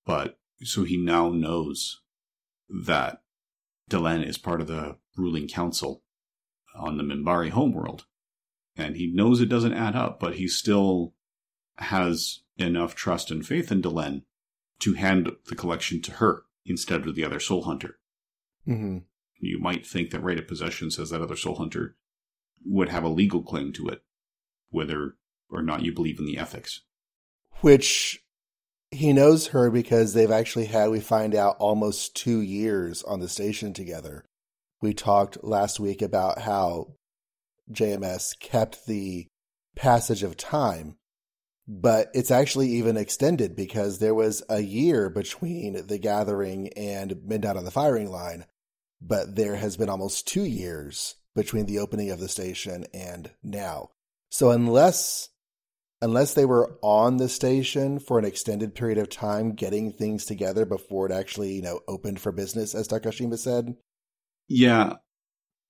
but 0.05 0.39
so 0.63 0.85
he 0.85 0.97
now 0.97 1.31
knows 1.31 2.01
that 2.69 3.23
Delenn 3.91 4.25
is 4.25 4.39
part 4.39 4.61
of 4.61 4.69
the 4.69 4.97
ruling 5.17 5.49
council 5.49 6.03
on 6.75 6.97
the 6.97 7.03
Minbari 7.03 7.51
homeworld. 7.51 8.07
And 8.77 8.97
he 8.97 9.13
knows 9.13 9.41
it 9.41 9.49
doesn't 9.49 9.75
add 9.75 9.97
up, 9.97 10.21
but 10.21 10.37
he 10.37 10.47
still 10.49 11.15
has 11.79 12.41
enough 12.57 12.95
trust 12.95 13.31
and 13.31 13.47
faith 13.47 13.73
in 13.73 13.83
Delenn 13.83 14.23
to 14.81 14.95
hand 14.95 15.31
the 15.47 15.55
collection 15.55 16.01
to 16.03 16.13
her 16.13 16.45
instead 16.65 17.07
of 17.07 17.15
the 17.15 17.25
other 17.25 17.41
soul 17.41 17.63
hunter. 17.65 17.99
mm-hmm. 18.67 18.99
You 19.39 19.59
might 19.59 19.87
think 19.87 20.11
that 20.11 20.23
right 20.23 20.39
of 20.39 20.47
possession 20.47 20.91
says 20.91 21.11
that 21.11 21.23
other 21.23 21.37
soul 21.37 21.57
hunter 21.57 21.97
would 22.65 22.91
have 22.91 23.05
a 23.05 23.09
legal 23.09 23.43
claim 23.43 23.73
to 23.73 23.89
it, 23.89 24.03
whether 24.69 25.17
or 25.51 25.63
not 25.63 25.83
you 25.83 25.93
believe 25.93 26.19
in 26.19 26.27
the 26.27 26.39
ethics. 26.39 26.83
which 27.61 28.23
he 28.91 29.13
knows 29.13 29.49
her 29.49 29.71
because 29.71 30.13
they've 30.13 30.31
actually 30.31 30.67
had 30.67 30.91
we 30.91 31.01
find 31.01 31.35
out 31.35 31.57
almost 31.59 32.15
two 32.17 32.41
years 32.41 33.03
on 33.03 33.21
the 33.21 33.29
station 33.29 33.73
together. 33.73 34.25
We 34.83 34.95
talked 34.95 35.45
last 35.45 35.79
week 35.79 36.03
about 36.03 36.41
how 36.41 36.95
JMS 37.71 38.39
kept 38.39 38.87
the 38.87 39.27
passage 39.77 40.23
of 40.23 40.37
time, 40.37 40.97
but 41.69 42.11
it's 42.15 42.31
actually 42.31 42.69
even 42.71 42.97
extended 42.97 43.55
because 43.55 43.99
there 43.99 44.15
was 44.15 44.43
a 44.49 44.61
year 44.61 45.11
between 45.11 45.87
the 45.87 45.99
gathering 45.99 46.69
and 46.77 47.23
midnight 47.25 47.57
on 47.57 47.65
the 47.65 47.71
firing 47.71 48.11
line, 48.11 48.47
but 49.01 49.37
there 49.37 49.57
has 49.57 49.77
been 49.77 49.89
almost 49.89 50.27
two 50.27 50.45
years 50.45 51.17
between 51.35 51.67
the 51.67 51.79
opening 51.79 52.11
of 52.11 52.19
the 52.19 52.29
station 52.29 52.87
and 52.93 53.31
now. 53.43 53.91
So 54.31 54.51
unless 54.51 55.29
unless 56.03 56.35
they 56.35 56.47
were 56.47 56.79
on 56.83 57.19
the 57.19 57.29
station 57.29 57.99
for 57.99 58.19
an 58.19 58.25
extended 58.25 58.75
period 58.75 58.97
of 58.99 59.11
time 59.11 59.53
getting 59.53 59.93
things 59.93 60.25
together 60.25 60.65
before 60.65 61.07
it 61.07 61.13
actually, 61.13 61.53
you 61.53 61.63
know, 61.63 61.81
opened 61.87 62.19
for 62.21 62.33
business, 62.33 62.75
as 62.75 62.89
Takashima 62.89 63.39
said. 63.39 63.77
Yeah, 64.53 64.95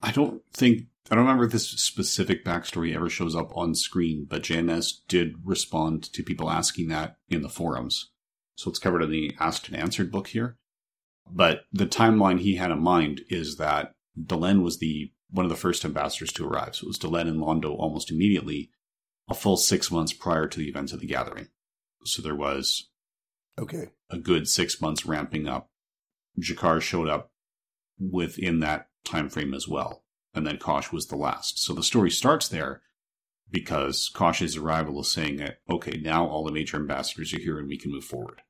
I 0.00 0.10
don't 0.10 0.42
think 0.54 0.86
I 1.10 1.14
don't 1.14 1.24
remember 1.24 1.44
if 1.44 1.52
this 1.52 1.68
specific 1.68 2.44
backstory 2.44 2.94
ever 2.94 3.10
shows 3.10 3.36
up 3.36 3.54
on 3.54 3.74
screen, 3.74 4.26
but 4.28 4.42
JMS 4.42 5.00
did 5.06 5.34
respond 5.44 6.02
to 6.14 6.22
people 6.22 6.48
asking 6.50 6.88
that 6.88 7.16
in 7.28 7.42
the 7.42 7.48
forums. 7.50 8.10
So 8.54 8.70
it's 8.70 8.78
covered 8.78 9.02
in 9.02 9.10
the 9.10 9.36
asked 9.38 9.68
and 9.68 9.76
answered 9.76 10.10
book 10.10 10.28
here. 10.28 10.56
But 11.30 11.64
the 11.72 11.86
timeline 11.86 12.40
he 12.40 12.56
had 12.56 12.70
in 12.70 12.80
mind 12.80 13.20
is 13.28 13.56
that 13.56 13.94
Delenn 14.18 14.62
was 14.62 14.78
the 14.78 15.12
one 15.28 15.44
of 15.44 15.50
the 15.50 15.56
first 15.56 15.84
ambassadors 15.84 16.32
to 16.32 16.46
arrive. 16.46 16.74
So 16.76 16.84
it 16.84 16.88
was 16.88 16.98
Delenn 16.98 17.28
and 17.28 17.38
Londo 17.40 17.76
almost 17.76 18.10
immediately, 18.10 18.70
a 19.28 19.34
full 19.34 19.58
six 19.58 19.90
months 19.90 20.12
prior 20.14 20.46
to 20.46 20.58
the 20.58 20.68
events 20.68 20.92
of 20.92 21.00
the 21.00 21.06
gathering. 21.06 21.48
So 22.04 22.22
there 22.22 22.34
was 22.34 22.88
Okay. 23.58 23.90
a 24.08 24.16
good 24.16 24.48
six 24.48 24.80
months 24.80 25.04
ramping 25.04 25.46
up. 25.46 25.70
G'Kar 26.38 26.80
showed 26.80 27.08
up 27.08 27.30
within 28.00 28.60
that 28.60 28.88
time 29.04 29.28
frame 29.28 29.54
as 29.54 29.68
well, 29.68 30.04
and 30.34 30.46
then 30.46 30.58
Kosh 30.58 30.90
was 30.90 31.06
the 31.06 31.16
last. 31.16 31.58
So 31.58 31.74
the 31.74 31.82
story 31.82 32.10
starts 32.10 32.48
there 32.48 32.82
because 33.50 34.10
Kosh's 34.14 34.56
arrival 34.56 35.00
is 35.00 35.10
saying 35.10 35.36
that 35.36 35.58
okay, 35.68 35.98
now 36.02 36.26
all 36.26 36.44
the 36.44 36.52
major 36.52 36.76
ambassadors 36.76 37.34
are 37.34 37.40
here 37.40 37.58
and 37.58 37.68
we 37.68 37.78
can 37.78 37.90
move 37.90 38.04
forward. 38.04 38.42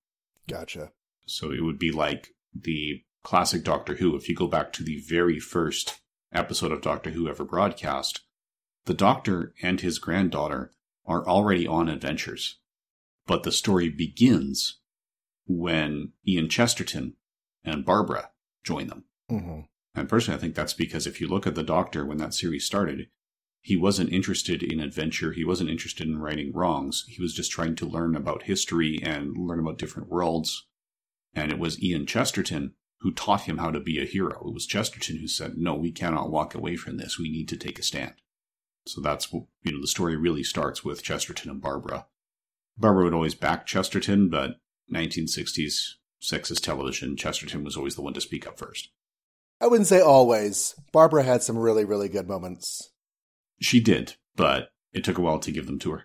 Gotcha. 0.49 0.93
So 1.27 1.51
it 1.51 1.63
would 1.63 1.79
be 1.79 1.93
like 1.93 2.29
the 2.55 3.05
classic 3.23 3.65
Doctor 3.65 3.97
Who. 3.97 4.17
If 4.17 4.29
you 4.29 4.35
go 4.35 4.47
back 4.47 4.73
to 4.75 4.83
the 4.83 5.03
very 5.09 5.39
first 5.39 6.01
episode 6.33 6.73
of 6.73 6.83
Doctor 6.83 7.11
Who 7.11 7.29
ever 7.29 7.45
broadcast, 7.45 8.21
the 8.87 8.95
Doctor 8.95 9.55
and 9.63 9.81
his 9.81 9.99
granddaughter 9.99 10.73
are 11.07 11.27
already 11.27 11.67
on 11.67 11.89
adventures. 11.89 12.59
But 13.27 13.43
the 13.43 13.53
story 13.53 13.89
begins 13.89 14.81
when 15.47 16.13
Ian 16.27 16.49
Chesterton 16.49 17.15
and 17.65 17.85
Barbara 17.85 18.31
join 18.65 18.89
them. 18.89 19.05
Hmm 19.31 19.61
And 19.95 20.09
personally, 20.09 20.37
I 20.37 20.41
think 20.41 20.55
that's 20.55 20.75
because 20.75 21.07
if 21.07 21.21
you 21.21 21.29
look 21.29 21.47
at 21.47 21.55
the 21.55 21.63
Doctor 21.63 22.05
when 22.05 22.19
that 22.19 22.35
series 22.35 22.65
started, 22.65 23.09
he 23.63 23.77
wasn't 23.77 24.13
interested 24.13 24.63
in 24.63 24.81
adventure. 24.81 25.33
He 25.33 25.45
wasn't 25.45 25.71
interested 25.71 26.07
in 26.07 26.19
righting 26.19 26.53
wrongs. 26.53 27.05
He 27.09 27.21
was 27.21 27.35
just 27.35 27.51
trying 27.51 27.77
to 27.77 27.87
learn 27.87 28.17
about 28.17 28.45
history 28.45 29.01
and 29.03 29.37
learn 29.37 29.61
about 29.61 29.79
different 29.79 30.09
worlds. 30.09 30.67
And 31.35 31.53
it 31.53 31.59
was 31.59 31.83
Ian 31.83 32.07
Chesterton 32.07 32.75
who 33.01 33.13
taught 33.13 33.43
him 33.43 33.59
how 33.59 33.71
to 33.71 33.81
be 33.81 34.01
a 34.01 34.07
hero. 34.07 34.49
It 34.49 34.55
was 34.55 34.67
Chesterton 34.67 35.19
who 35.19 35.29
said, 35.29 35.57
no, 35.57 35.75
we 35.75 35.93
cannot 35.93 36.31
walk 36.31 36.55
away 36.55 36.77
from 36.77 36.97
this. 36.97 37.19
We 37.19 37.31
need 37.31 37.49
to 37.49 37.57
take 37.57 37.79
a 37.79 37.83
stand. 37.83 38.15
So 38.87 39.01
that's, 39.01 39.33
you 39.33 39.47
know, 39.65 39.81
the 39.81 39.87
story 39.87 40.17
really 40.17 40.43
starts 40.43 40.85
with 40.85 41.03
Chesterton 41.03 41.51
and 41.51 41.61
Barbara. 41.61 42.07
Barbara 42.77 43.05
would 43.05 43.15
always 43.15 43.35
back 43.35 43.67
Chesterton, 43.67 44.29
but 44.29 44.57
1960s 44.93 45.95
sexist 46.23 46.61
television, 46.61 47.17
Chesterton 47.17 47.65
was 47.65 47.77
always 47.77 47.95
the 47.95 48.03
one 48.03 48.15
to 48.15 48.21
speak 48.21 48.47
up 48.47 48.59
first. 48.59 48.91
I 49.61 49.67
wouldn't 49.67 49.89
say 49.89 50.01
always. 50.01 50.75
Barbara 50.93 51.23
had 51.23 51.43
some 51.43 51.59
really, 51.59 51.85
really 51.85 52.09
good 52.09 52.29
moments. 52.29 52.91
She 53.61 53.81
did, 53.81 54.15
but 54.37 54.71
it 54.93 55.05
took 55.05 55.19
a 55.19 55.21
while 55.21 55.39
to 55.41 55.53
give 55.53 55.67
them 55.67 55.79
to 55.81 55.93
her. 55.93 56.05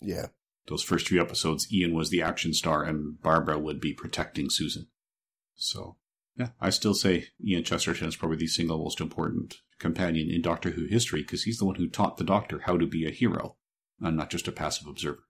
Yeah. 0.00 0.26
Those 0.68 0.82
first 0.82 1.08
few 1.08 1.20
episodes, 1.20 1.72
Ian 1.72 1.94
was 1.94 2.10
the 2.10 2.22
action 2.22 2.52
star 2.54 2.82
and 2.84 3.20
Barbara 3.20 3.58
would 3.58 3.80
be 3.80 3.92
protecting 3.92 4.50
Susan. 4.50 4.88
So, 5.54 5.96
yeah, 6.36 6.50
I 6.60 6.70
still 6.70 6.94
say 6.94 7.26
Ian 7.44 7.64
Chesterton 7.64 8.08
is 8.08 8.16
probably 8.16 8.38
the 8.38 8.46
single 8.46 8.78
most 8.78 9.00
important 9.00 9.56
companion 9.78 10.30
in 10.30 10.42
Doctor 10.42 10.70
Who 10.70 10.86
history 10.86 11.22
because 11.22 11.44
he's 11.44 11.58
the 11.58 11.64
one 11.64 11.76
who 11.76 11.88
taught 11.88 12.16
the 12.16 12.24
Doctor 12.24 12.60
how 12.60 12.76
to 12.78 12.86
be 12.86 13.06
a 13.06 13.10
hero 13.10 13.56
and 14.00 14.16
not 14.16 14.30
just 14.30 14.48
a 14.48 14.52
passive 14.52 14.86
observer. 14.86 15.24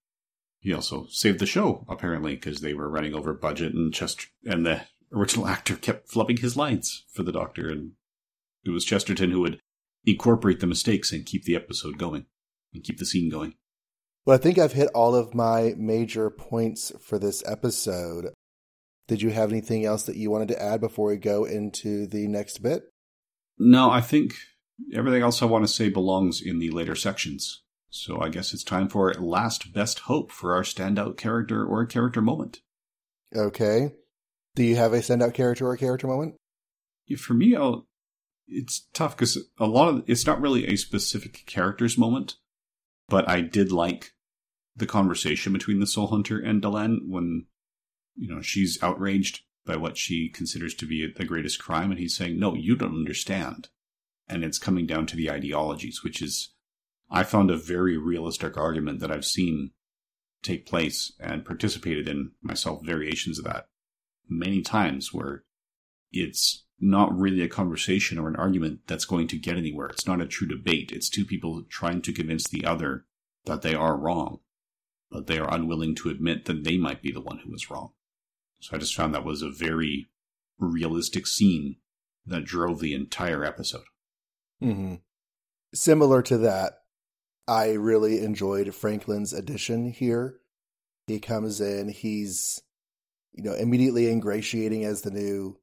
He 0.60 0.72
also 0.72 1.06
saved 1.10 1.40
the 1.40 1.46
show, 1.46 1.84
apparently, 1.88 2.36
because 2.36 2.60
they 2.60 2.72
were 2.72 2.88
running 2.88 3.14
over 3.14 3.34
budget 3.34 3.74
and 3.74 3.92
Chester- 3.92 4.28
and 4.44 4.64
the 4.64 4.82
original 5.12 5.46
actor 5.46 5.76
kept 5.76 6.10
flubbing 6.10 6.38
his 6.38 6.56
lines 6.56 7.04
for 7.12 7.22
the 7.22 7.32
Doctor, 7.32 7.68
and 7.68 7.92
it 8.64 8.70
was 8.70 8.84
Chesterton 8.84 9.30
who 9.30 9.40
would 9.40 9.60
incorporate 10.04 10.60
the 10.60 10.66
mistakes 10.66 11.12
and 11.12 11.26
keep 11.26 11.44
the 11.44 11.56
episode 11.56 11.98
going 11.98 12.26
and 12.74 12.82
keep 12.82 12.98
the 12.98 13.06
scene 13.06 13.30
going. 13.30 13.54
Well, 14.24 14.36
I 14.36 14.40
think 14.40 14.58
I've 14.58 14.72
hit 14.72 14.88
all 14.94 15.14
of 15.14 15.34
my 15.34 15.74
major 15.76 16.30
points 16.30 16.92
for 17.00 17.18
this 17.18 17.42
episode. 17.46 18.32
Did 19.08 19.20
you 19.20 19.30
have 19.30 19.50
anything 19.50 19.84
else 19.84 20.04
that 20.04 20.16
you 20.16 20.30
wanted 20.30 20.48
to 20.48 20.62
add 20.62 20.80
before 20.80 21.08
we 21.08 21.16
go 21.16 21.44
into 21.44 22.06
the 22.06 22.28
next 22.28 22.62
bit? 22.62 22.84
No, 23.58 23.90
I 23.90 24.00
think 24.00 24.34
everything 24.94 25.22
else 25.22 25.42
I 25.42 25.46
want 25.46 25.64
to 25.64 25.72
say 25.72 25.88
belongs 25.88 26.40
in 26.40 26.58
the 26.58 26.70
later 26.70 26.94
sections. 26.94 27.62
So 27.90 28.20
I 28.20 28.28
guess 28.28 28.54
it's 28.54 28.64
time 28.64 28.88
for 28.88 29.12
last 29.14 29.72
best 29.72 30.00
hope 30.00 30.30
for 30.30 30.54
our 30.54 30.62
standout 30.62 31.16
character 31.18 31.64
or 31.64 31.84
character 31.84 32.22
moment. 32.22 32.60
Okay. 33.36 33.90
Do 34.54 34.62
you 34.62 34.76
have 34.76 34.92
a 34.92 34.98
standout 34.98 35.34
character 35.34 35.66
or 35.66 35.76
character 35.76 36.06
moment? 36.06 36.34
For 37.16 37.34
me, 37.34 37.56
I'll, 37.56 37.86
it's 38.46 38.86
tough 38.92 39.16
because 39.16 39.38
a 39.58 39.66
lot 39.66 39.88
of 39.88 40.04
it's 40.06 40.26
not 40.26 40.40
really 40.40 40.66
a 40.66 40.76
specific 40.76 41.44
character's 41.46 41.96
moment, 41.96 42.36
but 43.08 43.28
I 43.28 43.40
did 43.40 43.72
like 43.72 44.12
the 44.76 44.86
conversation 44.86 45.52
between 45.52 45.80
the 45.80 45.86
Soul 45.86 46.08
Hunter 46.08 46.38
and 46.38 46.62
Delenn 46.62 47.08
when 47.08 47.46
you 48.14 48.28
know 48.28 48.42
she's 48.42 48.82
outraged 48.82 49.40
by 49.64 49.76
what 49.76 49.96
she 49.96 50.28
considers 50.28 50.74
to 50.74 50.86
be 50.86 51.10
the 51.10 51.24
greatest 51.24 51.58
crime, 51.58 51.90
and 51.90 51.98
he's 51.98 52.16
saying, 52.16 52.38
"No, 52.38 52.54
you 52.54 52.76
don't 52.76 52.94
understand," 52.94 53.68
and 54.28 54.44
it's 54.44 54.58
coming 54.58 54.86
down 54.86 55.06
to 55.06 55.16
the 55.16 55.30
ideologies, 55.30 56.02
which 56.04 56.20
is 56.20 56.50
I 57.10 57.24
found 57.24 57.50
a 57.50 57.56
very 57.56 57.96
realistic 57.96 58.56
argument 58.56 59.00
that 59.00 59.10
I've 59.10 59.24
seen 59.24 59.72
take 60.42 60.66
place 60.66 61.12
and 61.20 61.44
participated 61.44 62.08
in 62.08 62.32
myself 62.42 62.84
variations 62.84 63.38
of 63.38 63.44
that 63.44 63.68
many 64.28 64.62
times 64.62 65.12
where 65.12 65.44
it's 66.12 66.64
not 66.80 67.16
really 67.16 67.42
a 67.42 67.48
conversation 67.48 68.18
or 68.18 68.28
an 68.28 68.36
argument 68.36 68.80
that's 68.86 69.04
going 69.04 69.28
to 69.28 69.38
get 69.38 69.56
anywhere. 69.56 69.86
It's 69.86 70.06
not 70.06 70.20
a 70.20 70.26
true 70.26 70.48
debate. 70.48 70.90
It's 70.92 71.08
two 71.08 71.24
people 71.24 71.62
trying 71.70 72.02
to 72.02 72.12
convince 72.12 72.48
the 72.48 72.64
other 72.64 73.04
that 73.44 73.62
they 73.62 73.74
are 73.74 73.96
wrong, 73.96 74.40
but 75.10 75.26
they 75.26 75.38
are 75.38 75.52
unwilling 75.52 75.94
to 75.96 76.10
admit 76.10 76.44
that 76.46 76.64
they 76.64 76.76
might 76.76 77.00
be 77.00 77.12
the 77.12 77.20
one 77.20 77.38
who 77.38 77.54
is 77.54 77.70
wrong. 77.70 77.92
So 78.60 78.76
I 78.76 78.78
just 78.78 78.94
found 78.94 79.14
that 79.14 79.24
was 79.24 79.42
a 79.42 79.50
very 79.50 80.08
realistic 80.58 81.26
scene 81.26 81.76
that 82.26 82.44
drove 82.44 82.80
the 82.80 82.94
entire 82.94 83.44
episode. 83.44 83.84
Mm-hmm. 84.62 84.96
Similar 85.74 86.22
to 86.22 86.38
that, 86.38 86.74
I 87.48 87.72
really 87.72 88.22
enjoyed 88.22 88.74
Franklin's 88.74 89.32
addition 89.32 89.90
here. 89.90 90.36
He 91.06 91.18
comes 91.18 91.60
in, 91.60 91.88
he's 91.88 92.62
you 93.34 93.42
know 93.42 93.54
immediately 93.54 94.10
ingratiating 94.10 94.84
as 94.84 95.02
the 95.02 95.10
new 95.10 95.56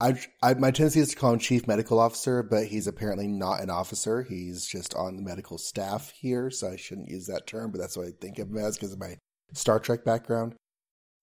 I, 0.00 0.20
I, 0.42 0.54
my 0.54 0.70
tendency 0.70 1.00
is 1.00 1.10
to 1.10 1.16
call 1.16 1.32
him 1.32 1.38
chief 1.38 1.68
medical 1.68 2.00
officer, 2.00 2.42
but 2.42 2.66
he's 2.66 2.86
apparently 2.86 3.28
not 3.28 3.62
an 3.62 3.70
officer. 3.70 4.22
He's 4.22 4.66
just 4.66 4.94
on 4.94 5.16
the 5.16 5.22
medical 5.22 5.56
staff 5.56 6.10
here, 6.10 6.50
so 6.50 6.68
I 6.68 6.76
shouldn't 6.76 7.08
use 7.08 7.26
that 7.28 7.46
term, 7.46 7.70
but 7.70 7.80
that's 7.80 7.96
what 7.96 8.08
I 8.08 8.10
think 8.20 8.38
of 8.38 8.48
him 8.48 8.58
as 8.58 8.76
because 8.76 8.92
of 8.92 8.98
my 8.98 9.16
Star 9.52 9.78
Trek 9.78 10.04
background. 10.04 10.56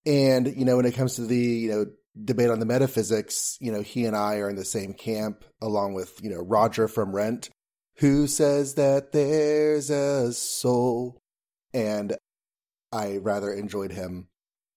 And 0.06 0.56
you 0.56 0.65
know, 0.65 0.78
when 0.78 0.86
it 0.86 0.96
comes 0.96 1.15
to 1.15 1.26
the 1.26 1.36
you 1.36 1.70
know 1.70 1.86
debate 2.24 2.50
on 2.50 2.60
the 2.60 2.65
metaphysics, 2.65 3.58
you 3.60 3.72
know, 3.72 3.82
he 3.82 4.06
and 4.06 4.15
I 4.15 4.38
are 4.38 4.50
in 4.50 4.56
the 4.56 4.65
same 4.65 4.94
camp, 4.94 5.44
along 5.62 5.94
with 5.94 6.20
you 6.24 6.30
know 6.30 6.41
Roger 6.41 6.88
from 6.88 7.13
Rent, 7.13 7.50
who 7.98 8.26
says 8.26 8.76
that 8.76 9.12
there's 9.12 9.89
a 9.89 10.32
soul, 10.34 11.20
and 11.74 12.15
I 12.91 13.17
rather 13.17 13.52
enjoyed 13.52 13.91
him 13.91 14.28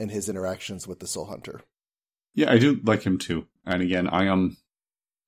and 0.05 0.13
his 0.13 0.29
interactions 0.29 0.87
with 0.87 1.01
the 1.01 1.07
Soul 1.07 1.25
Hunter. 1.25 1.63
Yeah, 2.35 2.53
I 2.53 2.59
do 2.59 2.79
like 2.85 3.05
him 3.05 3.17
too. 3.17 3.47
And 3.65 3.83
again, 3.83 4.07
I 4.07 4.27
am 4.27 4.59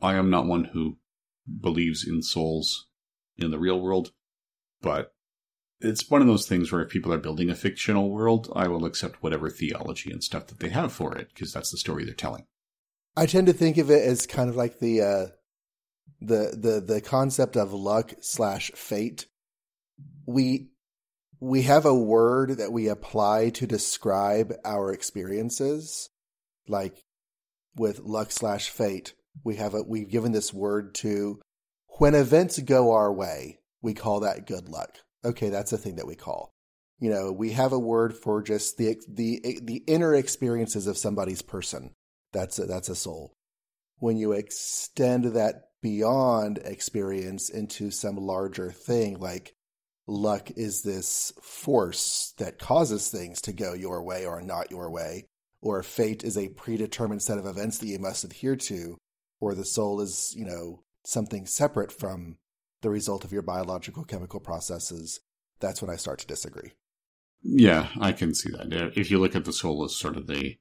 I 0.03 0.17
am 0.17 0.29
not 0.29 0.45
one 0.45 0.65
who 0.65 0.99
believes 1.61 2.07
in 2.07 2.23
souls 2.23 2.87
in 3.39 3.51
the 3.51 3.59
real 3.59 3.81
world, 3.81 4.13
but 4.83 5.15
it's 5.81 6.11
one 6.11 6.21
of 6.21 6.27
those 6.27 6.47
things 6.47 6.71
where 6.71 6.83
if 6.83 6.91
people 6.91 7.11
are 7.11 7.19
building 7.19 7.49
a 7.49 7.55
fictional 7.55 8.11
world, 8.11 8.53
I 8.55 8.69
will 8.69 8.85
accept 8.85 9.23
whatever 9.23 9.49
theology 9.49 10.11
and 10.11 10.23
stuff 10.23 10.49
that 10.49 10.61
they 10.61 10.69
have 10.69 10.93
for 10.93 11.17
it 11.17 11.29
because 11.33 11.55
that's 11.55 11.71
the 11.71 11.79
story 11.79 12.05
they're 12.05 12.13
telling. 12.13 12.45
I 13.17 13.25
tend 13.25 13.47
to 13.47 13.55
think 13.55 13.79
of 13.79 13.91
it 13.91 14.03
as 14.03 14.27
kind 14.27 14.51
of 14.51 14.57
like 14.57 14.79
the 14.79 15.01
uh, 15.01 15.27
the 16.21 16.55
the 16.55 16.85
the 16.87 17.01
concept 17.01 17.57
of 17.57 17.73
luck 17.73 18.13
slash 18.21 18.71
fate. 18.75 19.27
We 20.27 20.69
we 21.41 21.63
have 21.63 21.85
a 21.85 21.95
word 21.95 22.59
that 22.59 22.73
we 22.73 22.89
apply 22.89 23.51
to 23.51 23.67
describe 23.67 24.55
our 24.65 24.93
experiences, 24.93 26.09
like 26.69 27.05
with 27.77 28.01
luck 28.01 28.33
slash 28.33 28.71
fate. 28.71 29.15
We 29.45 29.57
have 29.57 29.75
a 29.75 29.83
we've 29.83 30.09
given 30.09 30.33
this 30.33 30.53
word 30.53 30.95
to 30.97 31.41
when 31.99 32.15
events 32.15 32.59
go 32.61 32.93
our 32.93 33.13
way, 33.13 33.59
we 33.83 33.95
call 33.95 34.21
that 34.21 34.47
good 34.47 34.69
luck. 34.69 34.99
Okay, 35.25 35.49
that's 35.49 35.73
a 35.73 35.79
thing 35.79 35.97
that 35.97 36.07
we 36.07 36.15
call. 36.15 36.53
You 36.99 37.11
know, 37.11 37.33
we 37.33 37.53
have 37.53 37.73
a 37.73 37.79
word 37.79 38.15
for 38.15 38.43
just 38.43 38.79
the 38.79 38.97
the 39.09 39.61
the 39.63 39.83
inner 39.87 40.15
experiences 40.15 40.87
of 40.87 40.97
somebody's 40.97 41.43
person. 41.43 41.93
That's 42.33 42.59
a, 42.59 42.67
that's 42.67 42.89
a 42.89 42.95
soul. 42.95 43.35
When 43.99 44.17
you 44.17 44.33
extend 44.33 45.25
that 45.25 45.69
beyond 45.83 46.59
experience 46.65 47.49
into 47.49 47.91
some 47.91 48.17
larger 48.17 48.71
thing, 48.71 49.19
like 49.19 49.55
luck 50.07 50.51
is 50.57 50.83
this 50.83 51.33
force 51.41 52.35
that 52.39 52.59
causes 52.59 53.09
things 53.09 53.41
to 53.43 53.53
go 53.53 53.75
your 53.75 54.03
way 54.03 54.27
or 54.27 54.41
not 54.41 54.71
your 54.71 54.91
way, 54.91 55.27
or 55.61 55.83
fate 55.83 56.23
is 56.23 56.37
a 56.37 56.49
predetermined 56.51 57.23
set 57.23 57.39
of 57.39 57.47
events 57.47 57.79
that 57.79 57.87
you 57.87 57.99
must 57.99 58.25
adhere 58.25 58.57
to, 58.57 58.99
or 59.41 59.55
the 59.55 59.65
soul 59.65 60.01
is, 60.01 60.33
you 60.37 60.45
know, 60.45 60.83
something 61.05 61.47
separate 61.47 61.93
from 61.93 62.37
the 62.83 62.91
result 62.91 63.25
of 63.25 63.33
your 63.33 63.43
biological 63.43 64.05
chemical 64.05 64.41
processes, 64.41 65.21
that's 65.61 65.81
when 65.81 65.91
I 65.91 65.97
start 65.97 66.19
to 66.21 66.27
disagree. 66.27 66.73
Yeah, 67.43 67.89
I 68.01 68.13
can 68.13 68.35
see 68.35 68.51
that. 68.51 68.93
If 68.97 69.11
you 69.11 69.19
look 69.19 69.35
at 69.35 69.45
the 69.45 69.53
soul 69.53 69.85
as 69.85 69.97
sort 69.97 70.17
of 70.17 70.27
the 70.27 70.59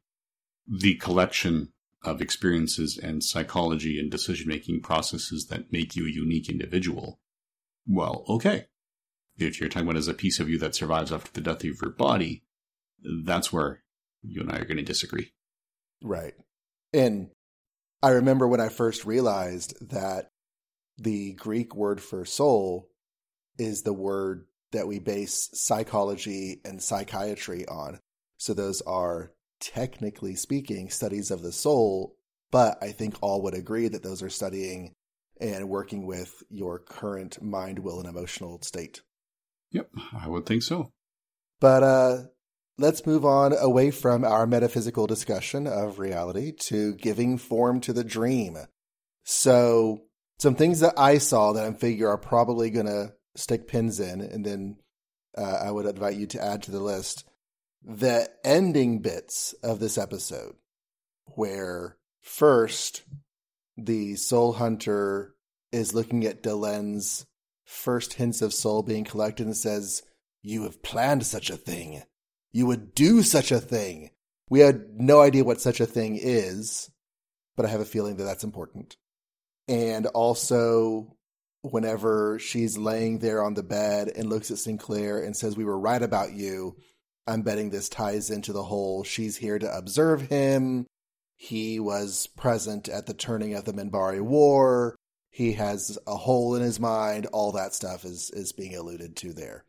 the 0.67 0.95
collection 0.95 1.71
of 2.03 2.21
experiences 2.21 2.97
and 2.97 3.23
psychology 3.23 3.99
and 3.99 4.09
decision 4.09 4.47
making 4.47 4.81
processes 4.81 5.47
that 5.47 5.71
make 5.71 5.95
you 5.95 6.07
a 6.07 6.11
unique 6.11 6.49
individual, 6.49 7.19
well, 7.87 8.23
okay. 8.27 8.65
If 9.37 9.59
you're 9.59 9.69
talking 9.69 9.87
about 9.87 9.97
as 9.97 10.07
a 10.07 10.13
piece 10.13 10.39
of 10.39 10.49
you 10.49 10.57
that 10.59 10.75
survives 10.75 11.11
after 11.11 11.31
the 11.31 11.41
death 11.41 11.63
of 11.63 11.81
your 11.81 11.91
body, 11.91 12.43
that's 13.23 13.51
where 13.51 13.83
you 14.23 14.41
and 14.41 14.51
I 14.51 14.57
are 14.57 14.65
going 14.65 14.77
to 14.77 14.83
disagree. 14.83 15.31
Right. 16.03 16.33
And 16.93 17.29
I 18.01 18.09
remember 18.09 18.47
when 18.47 18.61
I 18.61 18.69
first 18.69 19.05
realized 19.05 19.75
that 19.89 20.29
the 20.97 21.33
Greek 21.33 21.75
word 21.75 22.01
for 22.01 22.23
soul 22.23 22.89
is 23.57 23.81
the 23.81 23.93
word 23.93 24.45
that 24.71 24.87
we 24.87 24.99
base 24.99 25.49
psychology 25.53 26.61
and 26.63 26.81
psychiatry 26.81 27.67
on. 27.67 27.99
So 28.37 28.53
those 28.53 28.81
are 28.81 29.31
technically 29.59 30.35
speaking 30.35 30.89
studies 30.89 31.31
of 31.31 31.41
the 31.41 31.51
soul, 31.51 32.15
but 32.51 32.77
I 32.81 32.91
think 32.91 33.15
all 33.21 33.41
would 33.43 33.53
agree 33.53 33.87
that 33.87 34.03
those 34.03 34.21
are 34.21 34.29
studying 34.29 34.93
and 35.39 35.69
working 35.69 36.05
with 36.05 36.43
your 36.49 36.79
current 36.79 37.41
mind, 37.41 37.79
will, 37.79 37.99
and 37.99 38.07
emotional 38.07 38.61
state. 38.61 39.01
Yep, 39.71 39.89
I 40.13 40.27
would 40.27 40.45
think 40.45 40.63
so. 40.63 40.91
But 41.59 41.83
uh, 41.83 42.17
let's 42.77 43.05
move 43.05 43.25
on 43.25 43.53
away 43.57 43.91
from 43.91 44.23
our 44.23 44.45
metaphysical 44.45 45.07
discussion 45.07 45.67
of 45.67 45.99
reality 45.99 46.51
to 46.67 46.93
giving 46.95 47.37
form 47.37 47.79
to 47.81 47.93
the 47.93 48.03
dream. 48.03 48.57
So, 49.23 50.01
some 50.39 50.55
things 50.55 50.81
that 50.81 50.93
I 50.97 51.17
saw 51.17 51.53
that 51.53 51.65
I 51.65 51.73
figure 51.73 52.09
are 52.09 52.17
probably 52.17 52.69
going 52.69 52.85
to 52.85 53.13
stick 53.35 53.67
pins 53.67 53.99
in, 53.99 54.21
and 54.21 54.45
then 54.45 54.77
uh, 55.37 55.59
I 55.63 55.71
would 55.71 55.85
invite 55.85 56.15
you 56.15 56.27
to 56.27 56.43
add 56.43 56.63
to 56.63 56.71
the 56.71 56.79
list 56.79 57.25
the 57.83 58.29
ending 58.43 58.99
bits 58.99 59.53
of 59.63 59.79
this 59.79 59.97
episode, 59.97 60.55
where 61.35 61.97
first 62.21 63.03
the 63.77 64.15
soul 64.15 64.53
hunter 64.53 65.35
is 65.71 65.93
looking 65.93 66.25
at 66.25 66.41
Delenn's 66.41 67.25
first 67.65 68.13
hints 68.13 68.41
of 68.41 68.53
soul 68.53 68.83
being 68.83 69.03
collected 69.03 69.45
and 69.45 69.57
says, 69.57 70.03
You 70.41 70.63
have 70.63 70.81
planned 70.81 71.25
such 71.25 71.49
a 71.49 71.57
thing 71.57 72.03
you 72.55 72.65
would 72.65 72.95
do 72.95 73.21
such 73.21 73.51
a 73.51 73.59
thing. 73.59 74.11
We 74.49 74.61
had 74.61 74.85
no 74.95 75.19
idea 75.19 75.43
what 75.43 75.59
such 75.59 75.81
a 75.81 75.85
thing 75.85 76.17
is, 76.17 76.89
but 77.57 77.65
I 77.65 77.69
have 77.69 77.81
a 77.81 77.85
feeling 77.85 78.15
that 78.15 78.23
that's 78.23 78.45
important. 78.45 78.95
And 79.67 80.05
also, 80.05 81.17
whenever 81.63 82.39
she's 82.39 82.77
laying 82.77 83.19
there 83.19 83.43
on 83.43 83.55
the 83.55 83.63
bed 83.63 84.09
and 84.15 84.29
looks 84.29 84.51
at 84.51 84.57
Sinclair 84.57 85.21
and 85.21 85.35
says, 85.35 85.57
We 85.57 85.65
were 85.65 85.77
right 85.77 86.01
about 86.01 86.31
you, 86.31 86.77
I'm 87.27 87.41
betting 87.41 87.71
this 87.71 87.89
ties 87.89 88.29
into 88.29 88.53
the 88.53 88.63
whole 88.63 89.03
she's 89.03 89.35
here 89.35 89.59
to 89.59 89.77
observe 89.77 90.29
him. 90.29 90.87
He 91.35 91.77
was 91.77 92.27
present 92.37 92.87
at 92.87 93.05
the 93.05 93.13
turning 93.13 93.53
of 93.53 93.65
the 93.65 93.73
Minbari 93.73 94.21
War. 94.21 94.95
He 95.35 95.51
has 95.51 95.99
a 96.07 96.15
hole 96.15 96.55
in 96.55 96.61
his 96.61 96.79
mind. 96.79 97.25
All 97.25 97.51
that 97.51 97.73
stuff 97.73 98.05
is, 98.05 98.31
is 98.31 98.53
being 98.53 98.73
alluded 98.73 99.17
to 99.17 99.33
there. 99.33 99.65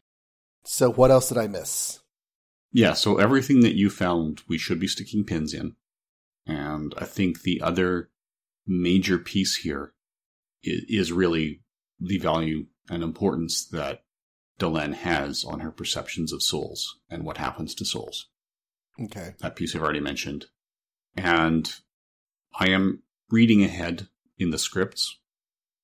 So, 0.63 0.93
what 0.93 1.11
else 1.11 1.29
did 1.29 1.39
I 1.39 1.49
miss? 1.49 1.99
Yeah, 2.71 2.93
so 2.93 3.17
everything 3.17 3.63
that 3.63 3.75
you 3.75 3.91
found, 3.91 4.43
we 4.49 4.59
should 4.59 4.79
be 4.79 4.87
sticking 4.87 5.25
pins 5.25 5.53
in. 5.53 5.75
And 6.47 6.95
I 6.97 7.05
think 7.05 7.43
the 7.43 7.61
other 7.63 8.11
major 8.65 9.19
piece 9.19 9.57
here 9.57 9.93
is 10.63 11.11
really 11.11 11.63
the 11.99 12.19
value 12.19 12.67
and 12.89 13.03
importance 13.03 13.67
that 13.67 14.05
Delenn 14.61 14.95
has 14.95 15.45
on 15.45 15.59
her 15.59 15.73
perceptions 15.73 16.33
of 16.33 16.45
souls 16.45 16.97
and 17.11 17.25
what 17.25 17.39
happens 17.39 17.75
to 17.75 17.85
souls. 17.85 18.29
Okay. 19.03 19.35
That 19.41 19.57
piece 19.57 19.75
I've 19.75 19.83
already 19.83 19.99
mentioned. 19.99 20.47
And 21.17 21.75
I 22.57 22.69
am 22.69 23.03
reading 23.31 23.65
ahead 23.65 24.07
in 24.39 24.51
the 24.51 24.59
scripts 24.59 25.19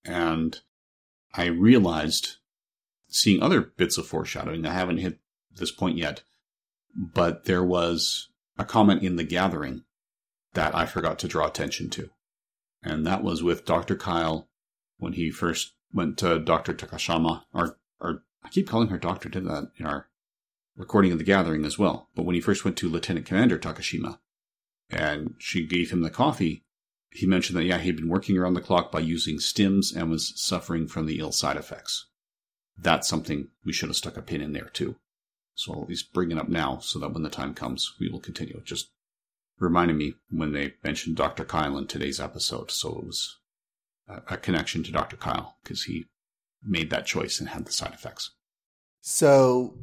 and 0.05 0.61
I 1.35 1.47
realized 1.47 2.37
seeing 3.09 3.43
other 3.43 3.61
bits 3.61 3.99
of 3.99 4.07
foreshadowing. 4.07 4.67
I 4.67 4.73
haven't 4.73 4.99
hit 4.99 5.19
this 5.55 5.71
point 5.71 5.99
yet, 5.99 6.23
but 6.95 7.45
there 7.45 7.65
was 7.65 8.29
a 8.59 8.65
comment 8.65 9.03
in 9.03 9.17
the 9.17 9.25
gathering 9.25 9.85
that 10.55 10.75
I 10.75 10.87
forgot 10.87 11.19
to 11.21 11.29
draw 11.29 11.47
attention 11.47 11.91
to. 11.91 12.11
And 12.83 13.07
that 13.07 13.23
was 13.23 13.43
with 13.43 13.65
Dr. 13.65 13.97
Kyle 13.97 14.49
when 14.99 15.15
he 15.15 15.31
first 15.31 15.75
went 15.93 16.19
to 16.19 16.39
Dr. 16.39 16.75
Takashima, 16.75 17.45
or, 17.53 17.79
or 18.01 18.25
I 18.43 18.49
keep 18.49 18.69
calling 18.69 18.89
her 18.89 18.99
doctor, 18.99 19.29
did 19.29 19.45
that 19.45 19.71
in 19.79 19.87
our 19.87 20.09
recording 20.77 21.13
of 21.13 21.19
the 21.19 21.25
gathering 21.25 21.65
as 21.65 21.79
well. 21.79 22.09
But 22.15 22.25
when 22.25 22.35
he 22.35 22.41
first 22.41 22.65
went 22.65 22.77
to 22.79 22.89
Lieutenant 22.89 23.27
Commander 23.27 23.59
Takashima 23.59 24.19
and 24.91 25.35
she 25.39 25.67
gave 25.67 25.91
him 25.91 26.01
the 26.03 26.11
coffee, 26.11 26.65
he 27.13 27.27
mentioned 27.27 27.59
that, 27.59 27.65
yeah, 27.65 27.79
he'd 27.79 27.97
been 27.97 28.09
working 28.09 28.39
around 28.39 28.55
the 28.55 28.61
clock 28.61 28.91
by 28.91 29.01
using 29.01 29.37
stims 29.37 29.95
and 29.95 30.11
was 30.11 30.33
suffering 30.41 30.89
from 30.89 31.07
the 31.07 31.19
ill 31.19 31.33
side 31.33 31.57
effects. 31.57 32.07
That's 32.77 33.09
something 33.09 33.49
we 33.65 33.73
should 33.73 33.91
have 33.91 33.97
stuck 33.97 34.17
a 34.17 34.23
pin 34.23 34.41
in 34.41 34.53
there 34.53 34.71
too. 34.73 34.97
So 35.55 35.73
I'll 35.73 35.83
at 35.83 35.89
least 35.89 36.15
bring 36.15 36.31
it 36.31 36.39
up 36.39 36.49
now 36.49 36.79
so 36.79 36.99
that 36.99 37.13
when 37.13 37.23
the 37.23 37.29
time 37.29 37.53
comes, 37.53 37.95
we 38.01 38.09
will 38.09 38.19
continue. 38.19 38.63
Just 38.65 38.91
reminded 39.59 39.97
me 39.97 40.15
when 40.31 40.53
they 40.53 40.75
mentioned 40.83 41.17
Dr. 41.17 41.45
Kyle 41.45 41.77
in 41.77 41.87
today's 41.87 42.19
episode. 42.19 42.71
So 42.71 42.99
it 42.99 43.05
was 43.05 43.39
a 44.09 44.37
connection 44.39 44.83
to 44.85 44.93
Dr. 44.93 45.17
Kyle 45.17 45.59
because 45.63 45.85
he 45.85 46.07
made 46.65 46.91
that 46.91 47.07
choice 47.07 47.39
and 47.41 47.51
had 47.51 47.67
the 47.67 47.73
side 47.73 47.93
effects. 47.93 48.31
So 49.03 49.77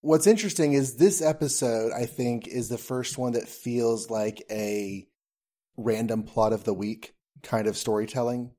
what's 0.00 0.26
interesting 0.26 0.72
is 0.72 0.96
this 0.96 1.20
episode, 1.20 1.92
I 1.92 2.06
think, 2.06 2.48
is 2.48 2.68
the 2.70 2.78
first 2.78 3.18
one 3.18 3.32
that 3.32 3.48
feels 3.48 4.08
like 4.08 4.42
a 4.50 5.06
random 5.76 6.22
plot 6.22 6.52
of 6.52 6.64
the 6.64 6.74
week 6.74 7.14
kind 7.42 7.66
of 7.66 7.76
storytelling. 7.76 8.52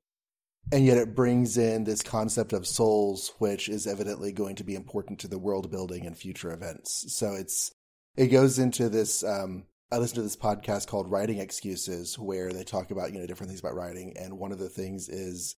And 0.72 0.86
yet 0.86 0.97
it 0.97 1.15
brings 1.15 1.57
in 1.57 1.86
this 1.86 2.01
concept 2.01 2.51
of 2.51 2.68
souls, 2.68 3.32
which 3.39 3.70
is 3.70 3.88
evidently 3.88 4.34
going 4.34 4.55
to 4.57 4.65
be 4.65 4.76
important 4.76 5.20
to 5.20 5.28
the 5.28 5.39
world 5.39 5.72
building 5.72 6.05
and 6.05 6.18
future 6.18 6.51
events. 6.51 7.05
So 7.15 7.34
it's, 7.34 7.72
it 8.18 8.28
goes 8.28 8.59
into 8.59 8.89
this, 8.89 9.24
um, 9.24 9.65
I 9.91 9.97
listened 9.97 10.18
to 10.18 10.24
this 10.24 10.36
podcast 10.36 10.88
called 10.88 11.09
Writing 11.09 11.38
Excuses 11.38 12.20
where 12.20 12.51
they 12.51 12.63
talk 12.65 12.91
about, 12.91 13.13
you 13.13 13.20
know, 13.20 13.26
different 13.28 13.49
things 13.49 13.61
about 13.61 13.76
writing. 13.76 14.15
And 14.20 14.38
one 14.38 14.51
of 14.51 14.59
the 14.59 14.68
things 14.68 15.07
is 15.07 15.55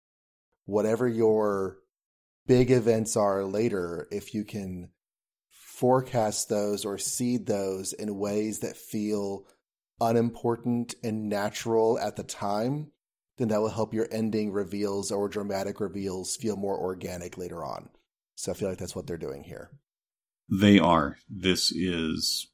whatever 0.66 1.08
your 1.08 1.78
big 2.46 2.70
events 2.70 3.16
are 3.16 3.44
later, 3.44 4.06
if 4.12 4.32
you 4.32 4.44
can 4.44 4.90
forecast 5.50 6.48
those 6.48 6.84
or 6.84 6.98
seed 6.98 7.46
those 7.46 7.92
in 7.92 8.18
ways 8.18 8.60
that 8.60 8.76
feel 8.76 9.44
unimportant 10.00 10.94
and 11.02 11.28
natural 11.28 11.98
at 11.98 12.16
the 12.16 12.22
time, 12.22 12.90
then 13.38 13.48
that 13.48 13.60
will 13.60 13.70
help 13.70 13.94
your 13.94 14.08
ending 14.10 14.52
reveals 14.52 15.10
or 15.10 15.28
dramatic 15.28 15.80
reveals 15.80 16.36
feel 16.36 16.56
more 16.56 16.78
organic 16.78 17.38
later 17.38 17.64
on. 17.64 17.88
So 18.34 18.52
I 18.52 18.54
feel 18.54 18.68
like 18.68 18.78
that's 18.78 18.96
what 18.96 19.06
they're 19.06 19.16
doing 19.16 19.44
here. 19.44 19.70
They 20.48 20.78
are. 20.78 21.18
This 21.28 21.70
is. 21.70 22.48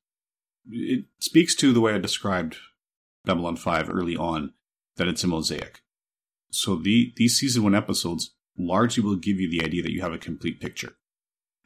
It 0.68 1.04
speaks 1.20 1.54
to 1.56 1.72
the 1.72 1.80
way 1.80 1.94
I 1.94 1.98
described 1.98 2.56
Babylon 3.24 3.56
5 3.56 3.88
early 3.90 4.16
on, 4.16 4.52
that 4.96 5.08
it's 5.08 5.24
a 5.24 5.28
mosaic. 5.28 5.82
So 6.50 6.76
the 6.76 7.12
these 7.16 7.38
season 7.38 7.62
one 7.62 7.74
episodes 7.74 8.34
largely 8.58 9.02
will 9.02 9.16
give 9.16 9.38
you 9.38 9.50
the 9.50 9.64
idea 9.64 9.82
that 9.82 9.92
you 9.92 10.00
have 10.02 10.12
a 10.12 10.18
complete 10.18 10.60
picture. 10.60 10.96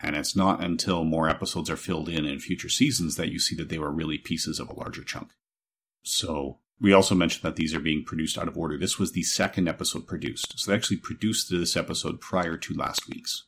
And 0.02 0.16
it's 0.16 0.34
not 0.34 0.64
until 0.64 1.04
more 1.04 1.28
episodes 1.28 1.68
are 1.68 1.76
filled 1.76 2.08
in 2.08 2.24
in 2.24 2.40
future 2.40 2.70
seasons 2.70 3.16
that 3.16 3.30
you 3.30 3.38
see 3.38 3.54
that 3.56 3.68
they 3.68 3.78
were 3.78 3.92
really 3.92 4.18
pieces 4.18 4.58
of 4.58 4.70
a 4.70 4.74
larger 4.74 5.04
chunk. 5.04 5.30
So 6.02 6.58
we 6.80 6.92
also 6.92 7.14
mentioned 7.14 7.42
that 7.42 7.56
these 7.56 7.74
are 7.74 7.80
being 7.80 8.04
produced 8.04 8.38
out 8.38 8.48
of 8.48 8.56
order. 8.56 8.78
This 8.78 8.98
was 8.98 9.12
the 9.12 9.22
second 9.22 9.68
episode 9.68 10.06
produced. 10.06 10.58
So 10.58 10.70
they 10.70 10.76
actually 10.76 10.96
produced 10.96 11.50
this 11.50 11.76
episode 11.76 12.20
prior 12.20 12.56
to 12.56 12.74
last 12.74 13.08
week's. 13.08 13.44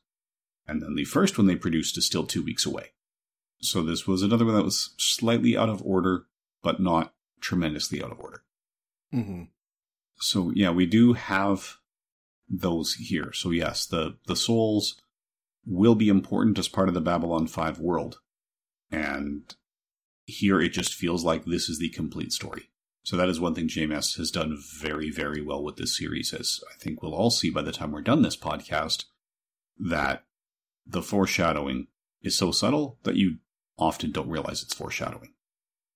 And 0.66 0.82
then 0.82 0.94
the 0.94 1.05
first 1.05 1.38
one 1.38 1.46
they 1.46 1.57
produced 1.57 1.96
is 1.96 2.07
still 2.07 2.26
two 2.26 2.42
weeks 2.42 2.66
away. 2.66 2.92
So 3.61 3.82
this 3.82 4.07
was 4.07 4.22
another 4.22 4.44
one 4.44 4.55
that 4.55 4.64
was 4.64 4.94
slightly 4.98 5.57
out 5.57 5.68
of 5.68 5.82
order, 5.82 6.26
but 6.62 6.80
not 6.80 7.14
tremendously 7.40 8.03
out 8.03 8.12
of 8.12 8.20
order. 8.20 8.42
Mm-hmm. 9.14 9.44
So 10.16 10.53
yeah, 10.55 10.70
we 10.70 10.86
do 10.86 11.14
have 11.14 11.76
those 12.48 12.94
here. 12.94 13.32
So 13.32 13.50
yes, 13.50 13.86
the, 13.86 14.18
the 14.26 14.36
souls 14.36 15.00
will 15.64 15.94
be 15.94 16.09
important 16.09 16.59
as 16.59 16.68
part 16.68 16.88
of 16.88 16.94
the 16.94 17.00
Babylon 17.00 17.46
5 17.46 17.78
world. 17.78 18.20
And 18.90 19.55
here 20.33 20.61
it 20.61 20.70
just 20.70 20.95
feels 20.95 21.24
like 21.24 21.45
this 21.45 21.68
is 21.68 21.78
the 21.78 21.91
complete 21.91 22.33
story. 22.33 22.70
So 23.05 23.16
that 23.16 23.28
is 23.28 23.41
one 23.41 23.55
thing 23.55 23.68
JMS 23.68 24.16
has 24.18 24.30
done 24.30 24.57
very, 24.80 25.11
very 25.11 25.43
well 25.43 25.62
with 25.62 25.76
this 25.76 25.97
series, 25.97 26.33
as 26.33 26.61
I 26.72 26.78
think 26.78 27.03
we'll 27.03 27.14
all 27.14 27.30
see 27.30 27.51
by 27.51 27.62
the 27.62 27.72
time 27.72 27.91
we're 27.91 28.01
done 28.01 28.22
this 28.22 28.37
podcast, 28.37 29.05
that 29.78 30.24
the 30.87 31.03
foreshadowing 31.03 31.89
is 32.22 32.37
so 32.37 32.53
subtle 32.53 32.99
that 33.03 33.16
you 33.16 33.39
often 33.78 34.12
don't 34.12 34.30
realize 34.30 34.62
it's 34.62 34.74
foreshadowing. 34.74 35.33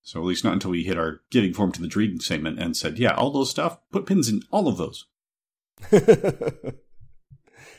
So 0.03 0.20
at 0.20 0.26
least 0.26 0.45
not 0.45 0.53
until 0.53 0.70
we 0.72 0.84
hit 0.84 0.99
our 0.99 1.22
giving 1.30 1.53
form 1.53 1.72
to 1.72 1.80
the 1.80 1.89
dream 1.89 2.20
segment 2.20 2.59
and 2.61 2.76
said, 2.76 2.99
yeah, 2.99 3.14
all 3.14 3.30
those 3.30 3.51
stuff, 3.51 3.78
put 3.91 4.07
pins 4.07 4.28
in 4.28 4.43
all 4.51 4.68
of 4.68 4.76
those. 4.76 5.07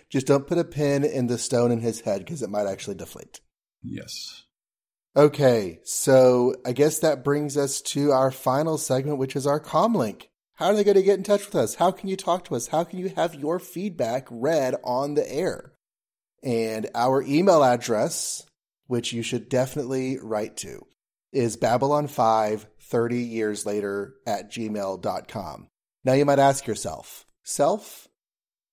Just 0.10 0.28
don't 0.28 0.48
put 0.48 0.58
a 0.58 0.64
pin 0.64 1.04
in 1.04 1.28
the 1.28 1.38
stone 1.38 1.72
in 1.72 1.80
his 1.80 2.02
head 2.02 2.20
because 2.20 2.42
it 2.42 2.50
might 2.50 2.68
actually 2.68 2.96
deflate. 2.96 3.42
Yes. 3.82 4.44
Okay, 5.18 5.80
so 5.84 6.54
I 6.64 6.74
guess 6.74 7.00
that 7.00 7.24
brings 7.24 7.58
us 7.58 7.82
to 7.82 8.12
our 8.12 8.30
final 8.30 8.78
segment, 8.78 9.18
which 9.18 9.36
is 9.36 9.48
our 9.48 9.60
comlink. 9.60 10.28
How 10.54 10.68
are 10.68 10.76
they 10.76 10.84
going 10.84 10.96
to 10.96 11.02
get 11.02 11.18
in 11.18 11.24
touch 11.24 11.44
with 11.44 11.56
us? 11.56 11.74
How 11.74 11.90
can 11.90 12.08
you 12.08 12.16
talk 12.16 12.46
to 12.46 12.56
us? 12.56 12.68
How 12.68 12.84
can 12.84 13.00
you 13.00 13.10
have 13.16 13.34
your 13.34 13.58
feedback 13.58 14.28
read 14.30 14.76
on 14.84 15.16
the 15.16 15.28
air? 15.28 15.74
And 16.44 16.88
our 16.94 17.24
email 17.24 17.64
address, 17.64 18.46
which 18.86 19.12
you 19.12 19.24
should 19.24 19.50
definitely 19.50 20.20
write 20.22 20.56
to, 20.58 20.86
is 21.34 21.58
Babylon5 21.58 22.68
30 22.80 23.18
years 23.18 23.66
later 23.66 24.14
at 24.28 24.52
gmail.com. 24.52 25.68
Now 26.04 26.14
you 26.14 26.26
might 26.26 26.38
ask 26.38 26.68
yourself, 26.68 27.26
self, 27.44 28.08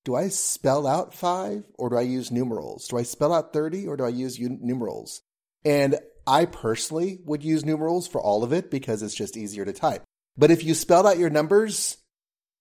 do 0.05 0.15
I 0.15 0.29
spell 0.29 0.87
out 0.87 1.15
five 1.15 1.65
or 1.79 1.89
do 1.89 1.97
I 1.97 2.03
use 2.03 2.31
numerals? 2.31 2.87
Do 2.87 2.99
I 2.99 3.03
spell 3.03 3.33
out 3.33 3.55
30 3.55 3.87
or 3.87 3.97
do 3.97 4.05
I 4.05 4.11
use 4.11 4.39
numerals? 4.39 5.23
And 5.65 5.99
I 6.27 6.47
personally 6.47 7.19
would 7.25 7.45
use 7.45 7.65
numerals 7.65 8.09
for 8.09 8.21
all 8.21 8.45
of 8.45 8.53
it 8.53 8.71
because 8.71 9.03
it's 9.03 9.15
just 9.15 9.37
easier 9.37 9.65
to 9.65 9.73
type. 9.73 10.03
But 10.37 10.51
if 10.51 10.65
you 10.65 10.75
spelled 10.75 11.07
out 11.07 11.19
your 11.19 11.31
numbers, 11.31 11.99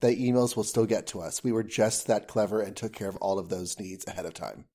the 0.02 0.16
emails 0.16 0.56
will 0.56 0.64
still 0.64 0.86
get 0.86 1.08
to 1.08 1.22
us. 1.22 1.44
We 1.44 1.52
were 1.52 1.64
just 1.64 2.08
that 2.08 2.28
clever 2.28 2.62
and 2.62 2.76
took 2.76 2.94
care 2.94 3.10
of 3.10 3.16
all 3.18 3.40
of 3.40 3.50
those 3.50 3.80
needs 3.80 4.06
ahead 4.06 4.26
of 4.26 4.34
time. 4.34 4.66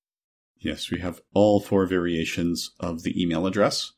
Yes, 0.57 0.91
we 0.91 0.99
have 1.01 1.20
all 1.34 1.61
four 1.61 1.86
variations 1.86 2.72
of 2.80 3.03
the 3.03 3.20
email 3.20 3.47
address. 3.47 3.93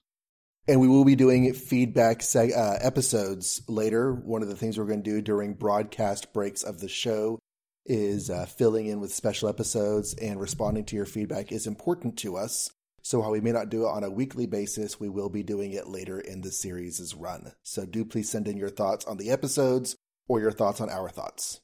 And 0.69 0.81
we 0.81 0.89
will 0.89 1.05
be 1.07 1.17
doing 1.17 1.53
feedback 1.55 2.19
seg- 2.19 2.57
uh, 2.57 2.79
episodes 2.83 3.63
later. 3.67 4.13
One 4.13 4.43
of 4.43 4.49
the 4.49 4.57
things 4.57 4.77
we're 4.77 4.85
going 4.85 5.03
to 5.03 5.11
do 5.11 5.23
during 5.23 5.55
broadcast 5.55 6.33
breaks 6.33 6.63
of 6.63 6.81
the 6.81 6.89
show 6.89 7.39
is 7.87 8.29
uh, 8.29 8.45
filling 8.45 8.87
in 8.87 9.01
with 9.01 9.15
special 9.15 9.49
episodes 9.49 10.15
and 10.15 10.39
responding 10.39 10.85
to 10.85 10.97
your 10.97 11.07
feedback 11.07 11.51
is 11.51 11.67
important 11.67 12.19
to 12.19 12.37
us. 12.37 12.71
So 13.03 13.21
while 13.21 13.31
we 13.31 13.41
may 13.41 13.53
not 13.53 13.71
do 13.71 13.85
it 13.85 13.91
on 13.91 14.05
a 14.05 14.11
weekly 14.11 14.47
basis, 14.47 15.01
we 15.01 15.09
will 15.09 15.29
be 15.29 15.43
doing 15.43 15.73
it 15.73 15.89
later 15.89 16.21
in 16.21 16.43
the 16.43 16.53
series' 16.53 17.15
run. 17.15 17.53
So 17.63 17.87
do 17.87 18.05
please 18.05 18.31
send 18.31 18.47
in 18.47 18.57
your 18.57 18.69
thoughts 18.69 19.05
on 19.07 19.17
the 19.17 19.31
episodes 19.31 19.97
or 20.29 20.41
your 20.41 20.53
thoughts 20.53 20.81
on 20.81 20.91
our 20.91 21.09
thoughts. 21.09 21.61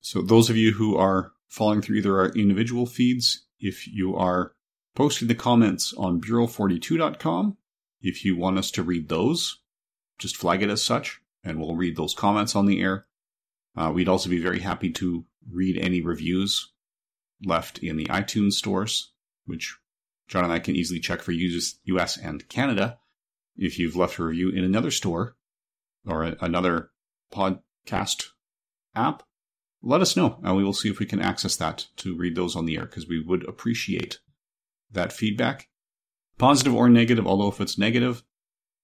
So 0.00 0.22
those 0.22 0.50
of 0.50 0.56
you 0.56 0.72
who 0.72 0.96
are 0.96 1.32
following 1.48 1.82
through 1.82 1.96
either 1.98 2.18
our 2.18 2.30
individual 2.30 2.86
feeds, 2.86 3.46
if 3.60 3.86
you 3.86 4.16
are 4.16 4.52
posting 4.94 5.28
the 5.28 5.34
comments 5.34 5.92
on 5.96 6.20
bureau42.com, 6.20 7.56
if 8.00 8.24
you 8.24 8.36
want 8.36 8.58
us 8.58 8.70
to 8.72 8.82
read 8.82 9.08
those, 9.08 9.60
just 10.18 10.36
flag 10.36 10.62
it 10.62 10.70
as 10.70 10.82
such, 10.82 11.20
and 11.44 11.60
we'll 11.60 11.76
read 11.76 11.96
those 11.96 12.14
comments 12.14 12.56
on 12.56 12.66
the 12.66 12.80
air. 12.80 13.06
Uh, 13.76 13.92
we'd 13.94 14.08
also 14.08 14.28
be 14.28 14.40
very 14.40 14.60
happy 14.60 14.90
to 14.90 15.24
read 15.50 15.78
any 15.78 16.00
reviews 16.00 16.72
left 17.44 17.78
in 17.78 17.96
the 17.96 18.06
iTunes 18.06 18.52
stores, 18.52 19.12
which 19.46 19.76
Jon 20.28 20.44
and 20.44 20.52
I 20.52 20.58
can 20.58 20.76
easily 20.76 21.00
check 21.00 21.20
for 21.22 21.32
US 21.32 22.16
and 22.16 22.48
Canada. 22.48 22.98
If 23.56 23.78
you've 23.78 23.96
left 23.96 24.18
a 24.18 24.24
review 24.24 24.48
in 24.48 24.64
another 24.64 24.90
store 24.90 25.36
or 26.06 26.22
another 26.40 26.90
podcast 27.32 28.28
app, 28.94 29.22
let 29.82 30.00
us 30.00 30.16
know 30.16 30.38
and 30.42 30.56
we 30.56 30.64
will 30.64 30.72
see 30.72 30.88
if 30.88 30.98
we 30.98 31.06
can 31.06 31.20
access 31.20 31.56
that 31.56 31.86
to 31.96 32.16
read 32.16 32.36
those 32.36 32.56
on 32.56 32.66
the 32.66 32.76
air 32.76 32.86
because 32.86 33.08
we 33.08 33.22
would 33.22 33.46
appreciate 33.48 34.20
that 34.90 35.12
feedback. 35.12 35.68
Positive 36.38 36.74
or 36.74 36.88
negative, 36.88 37.26
although 37.26 37.48
if 37.48 37.60
it's 37.60 37.78
negative, 37.78 38.22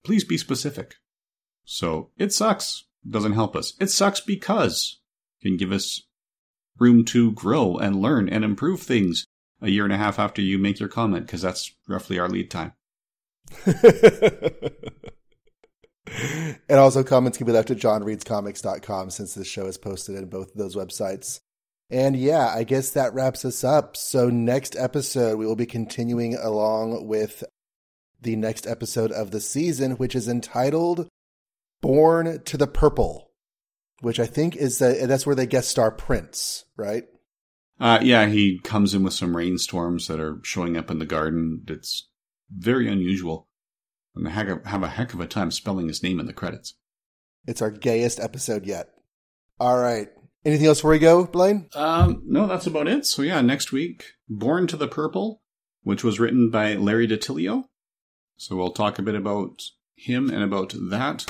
please 0.05 0.25
be 0.25 0.37
specific. 0.37 0.97
So 1.65 2.11
it 2.17 2.33
sucks. 2.33 2.85
doesn't 3.09 3.33
help 3.33 3.57
us. 3.57 3.75
It 3.81 3.91
sucks 3.91 4.21
because 4.21 5.01
it 5.41 5.49
can 5.49 5.57
give 5.57 5.73
us 5.73 6.03
room 6.79 7.05
to 7.07 7.33
grow 7.33 7.77
and 7.77 8.01
learn 8.01 8.29
and 8.29 8.45
improve 8.45 8.81
things 8.83 9.27
a 9.61 9.71
year 9.71 9.85
and 9.85 9.93
a 9.93 9.97
half 9.97 10.19
after 10.19 10.43
you 10.43 10.59
make 10.59 10.81
your 10.81 10.89
comment, 10.89 11.27
because 11.27 11.43
that's 11.43 11.73
roughly 11.89 12.19
our 12.19 12.29
lead 12.29 12.51
time. 12.51 12.73
and 16.69 16.79
also 16.79 17.03
comments 17.03 17.39
can 17.39 17.47
be 17.47 17.53
left 17.53 17.71
at 17.71 17.79
johnreadscomics.com 17.79 19.11
since 19.11 19.35
this 19.35 19.47
show 19.47 19.67
is 19.67 19.79
posted 19.79 20.17
in 20.17 20.29
both 20.29 20.51
of 20.51 20.57
those 20.57 20.77
websites. 20.77 21.41
And 21.91 22.17
yeah, 22.17 22.53
I 22.55 22.65
guess 22.65 22.91
that 22.91 23.15
wraps 23.15 23.45
us 23.45 23.65
up. 23.65 23.97
So 23.97 24.29
next 24.29 24.77
episode, 24.77 25.39
we 25.39 25.47
will 25.47 25.57
be 25.57 25.67
continuing 25.67 26.37
along 26.37 27.07
with 27.07 27.45
the 28.21 28.37
next 28.37 28.67
episode 28.67 29.11
of 29.13 29.31
the 29.31 29.41
season, 29.41 29.93
which 29.93 30.15
is 30.15 30.29
entitled 30.29 31.09
Born 31.81 32.43
to 32.45 32.57
the 32.57 32.67
Purple, 32.67 33.31
which 34.01 34.21
I 34.21 34.27
think 34.27 34.57
is 34.57 34.79
the, 34.79 35.07
that's 35.07 35.27
where 35.27 35.37
they 35.37 35.47
guest 35.47 35.71
star 35.71 35.91
Prince, 35.91 36.65
right? 36.77 37.05
Uh, 37.81 38.01
yeah, 38.03 38.27
he 38.27 38.59
comes 38.61 38.95
in 38.95 39.03
with 39.03 39.13
some 39.13 39.37
rainstorms 39.37 40.09
that 40.09 40.21
are 40.21 40.41
showing 40.43 40.77
up 40.77 40.91
in 40.91 40.99
the 40.99 41.07
garden. 41.07 41.65
It's 41.69 42.09
very 42.51 42.89
unusual. 42.89 43.49
And 44.17 44.27
I 44.27 44.31
have 44.31 44.83
a 44.83 44.89
heck 44.89 45.15
of 45.15 45.21
a 45.21 45.27
time 45.27 45.51
spelling 45.51 45.87
his 45.87 46.03
name 46.03 46.19
in 46.19 46.27
the 46.27 46.33
credits. 46.33 46.75
It's 47.47 47.63
our 47.63 47.71
gayest 47.71 48.19
episode 48.19 48.67
yet. 48.67 48.89
All 49.61 49.79
right. 49.79 50.09
Anything 50.45 50.67
else 50.67 50.79
before 50.79 50.93
we 50.93 50.99
go, 50.99 51.25
Blaine? 51.25 51.69
Um, 51.75 52.23
no, 52.27 52.47
that's 52.47 52.67
about 52.67 52.89
it. 52.89 53.07
So 53.07 53.23
yeah, 53.23 53.41
next 53.41 53.71
week, 53.71 54.13
Born 54.29 54.67
to 54.69 54.77
the 54.77 54.89
Purple, 54.89 55.43
which 55.83 56.03
was 56.03 56.19
written 56.19 56.51
by 56.51 56.75
Larry 56.75 57.07
DiTillio. 57.07 57.65
So 58.37 58.57
we'll 58.57 58.73
talk 58.73 58.99
a 58.99 59.03
bit 59.03 59.15
about 59.15 59.63
him 59.95 60.31
and 60.31 60.43
about 60.43 60.75
that. 60.91 61.27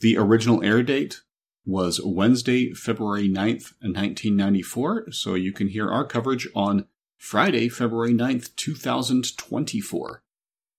The 0.00 0.18
original 0.18 0.62
air 0.64 0.82
date 0.82 1.20
was 1.64 2.00
Wednesday, 2.04 2.72
February 2.72 3.28
9th, 3.28 3.72
1994. 3.80 5.12
So 5.12 5.34
you 5.34 5.52
can 5.52 5.68
hear 5.68 5.90
our 5.90 6.04
coverage 6.04 6.48
on 6.54 6.86
Friday, 7.16 7.68
February 7.68 8.12
9th, 8.12 8.54
2024. 8.56 10.22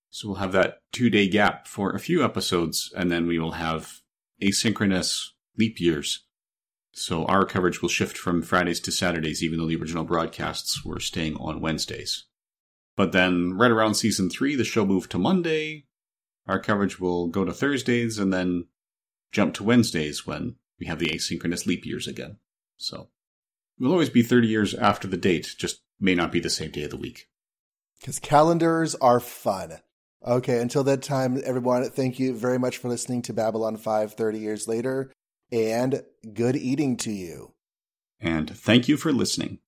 So 0.09 0.27
we'll 0.27 0.37
have 0.37 0.51
that 0.53 0.79
two 0.91 1.09
day 1.09 1.27
gap 1.27 1.67
for 1.67 1.91
a 1.91 1.99
few 1.99 2.23
episodes, 2.23 2.93
and 2.95 3.11
then 3.11 3.27
we 3.27 3.39
will 3.39 3.53
have 3.53 4.01
asynchronous 4.41 5.29
leap 5.57 5.79
years. 5.79 6.25
So 6.93 7.25
our 7.25 7.45
coverage 7.45 7.81
will 7.81 7.89
shift 7.89 8.17
from 8.17 8.41
Fridays 8.41 8.79
to 8.81 8.91
Saturdays, 8.91 9.43
even 9.43 9.59
though 9.59 9.67
the 9.67 9.75
original 9.75 10.05
broadcasts 10.05 10.85
were 10.85 11.01
staying 11.01 11.35
on 11.35 11.59
Wednesdays. 11.59 12.25
But 12.95 13.11
then, 13.11 13.53
right 13.57 13.71
around 13.71 13.95
season 13.95 14.29
three, 14.29 14.55
the 14.55 14.63
show 14.63 14.85
moved 14.85 15.11
to 15.11 15.17
Monday. 15.17 15.87
Our 16.47 16.59
coverage 16.59 16.99
will 16.99 17.27
go 17.27 17.43
to 17.43 17.51
Thursdays 17.51 18.17
and 18.17 18.31
then 18.31 18.67
jump 19.33 19.53
to 19.55 19.63
Wednesdays 19.63 20.25
when 20.25 20.55
we 20.79 20.87
have 20.87 20.99
the 20.99 21.07
asynchronous 21.07 21.65
leap 21.65 21.85
years 21.85 22.07
again. 22.07 22.37
So 22.77 23.09
we'll 23.79 23.91
always 23.91 24.09
be 24.09 24.23
30 24.23 24.47
years 24.47 24.73
after 24.73 25.07
the 25.07 25.17
date, 25.17 25.55
just 25.57 25.81
may 25.99 26.15
not 26.15 26.31
be 26.31 26.39
the 26.39 26.49
same 26.49 26.71
day 26.71 26.83
of 26.83 26.91
the 26.91 26.97
week. 26.97 27.27
Because 27.99 28.19
calendars 28.19 28.95
are 28.95 29.19
fun. 29.19 29.79
Okay, 30.25 30.59
until 30.59 30.83
that 30.83 31.03
time, 31.03 31.39
everyone, 31.45 31.87
thank 31.91 32.19
you 32.19 32.35
very 32.35 32.57
much 32.57 32.77
for 32.77 32.89
listening 32.89 33.21
to 33.23 33.33
Babylon 33.33 33.77
5 33.77 34.13
30 34.13 34.39
years 34.39 34.67
later, 34.67 35.11
and 35.51 36.03
good 36.33 36.55
eating 36.55 36.97
to 36.97 37.11
you. 37.11 37.53
And 38.19 38.49
thank 38.49 38.87
you 38.87 38.97
for 38.97 39.11
listening. 39.11 39.59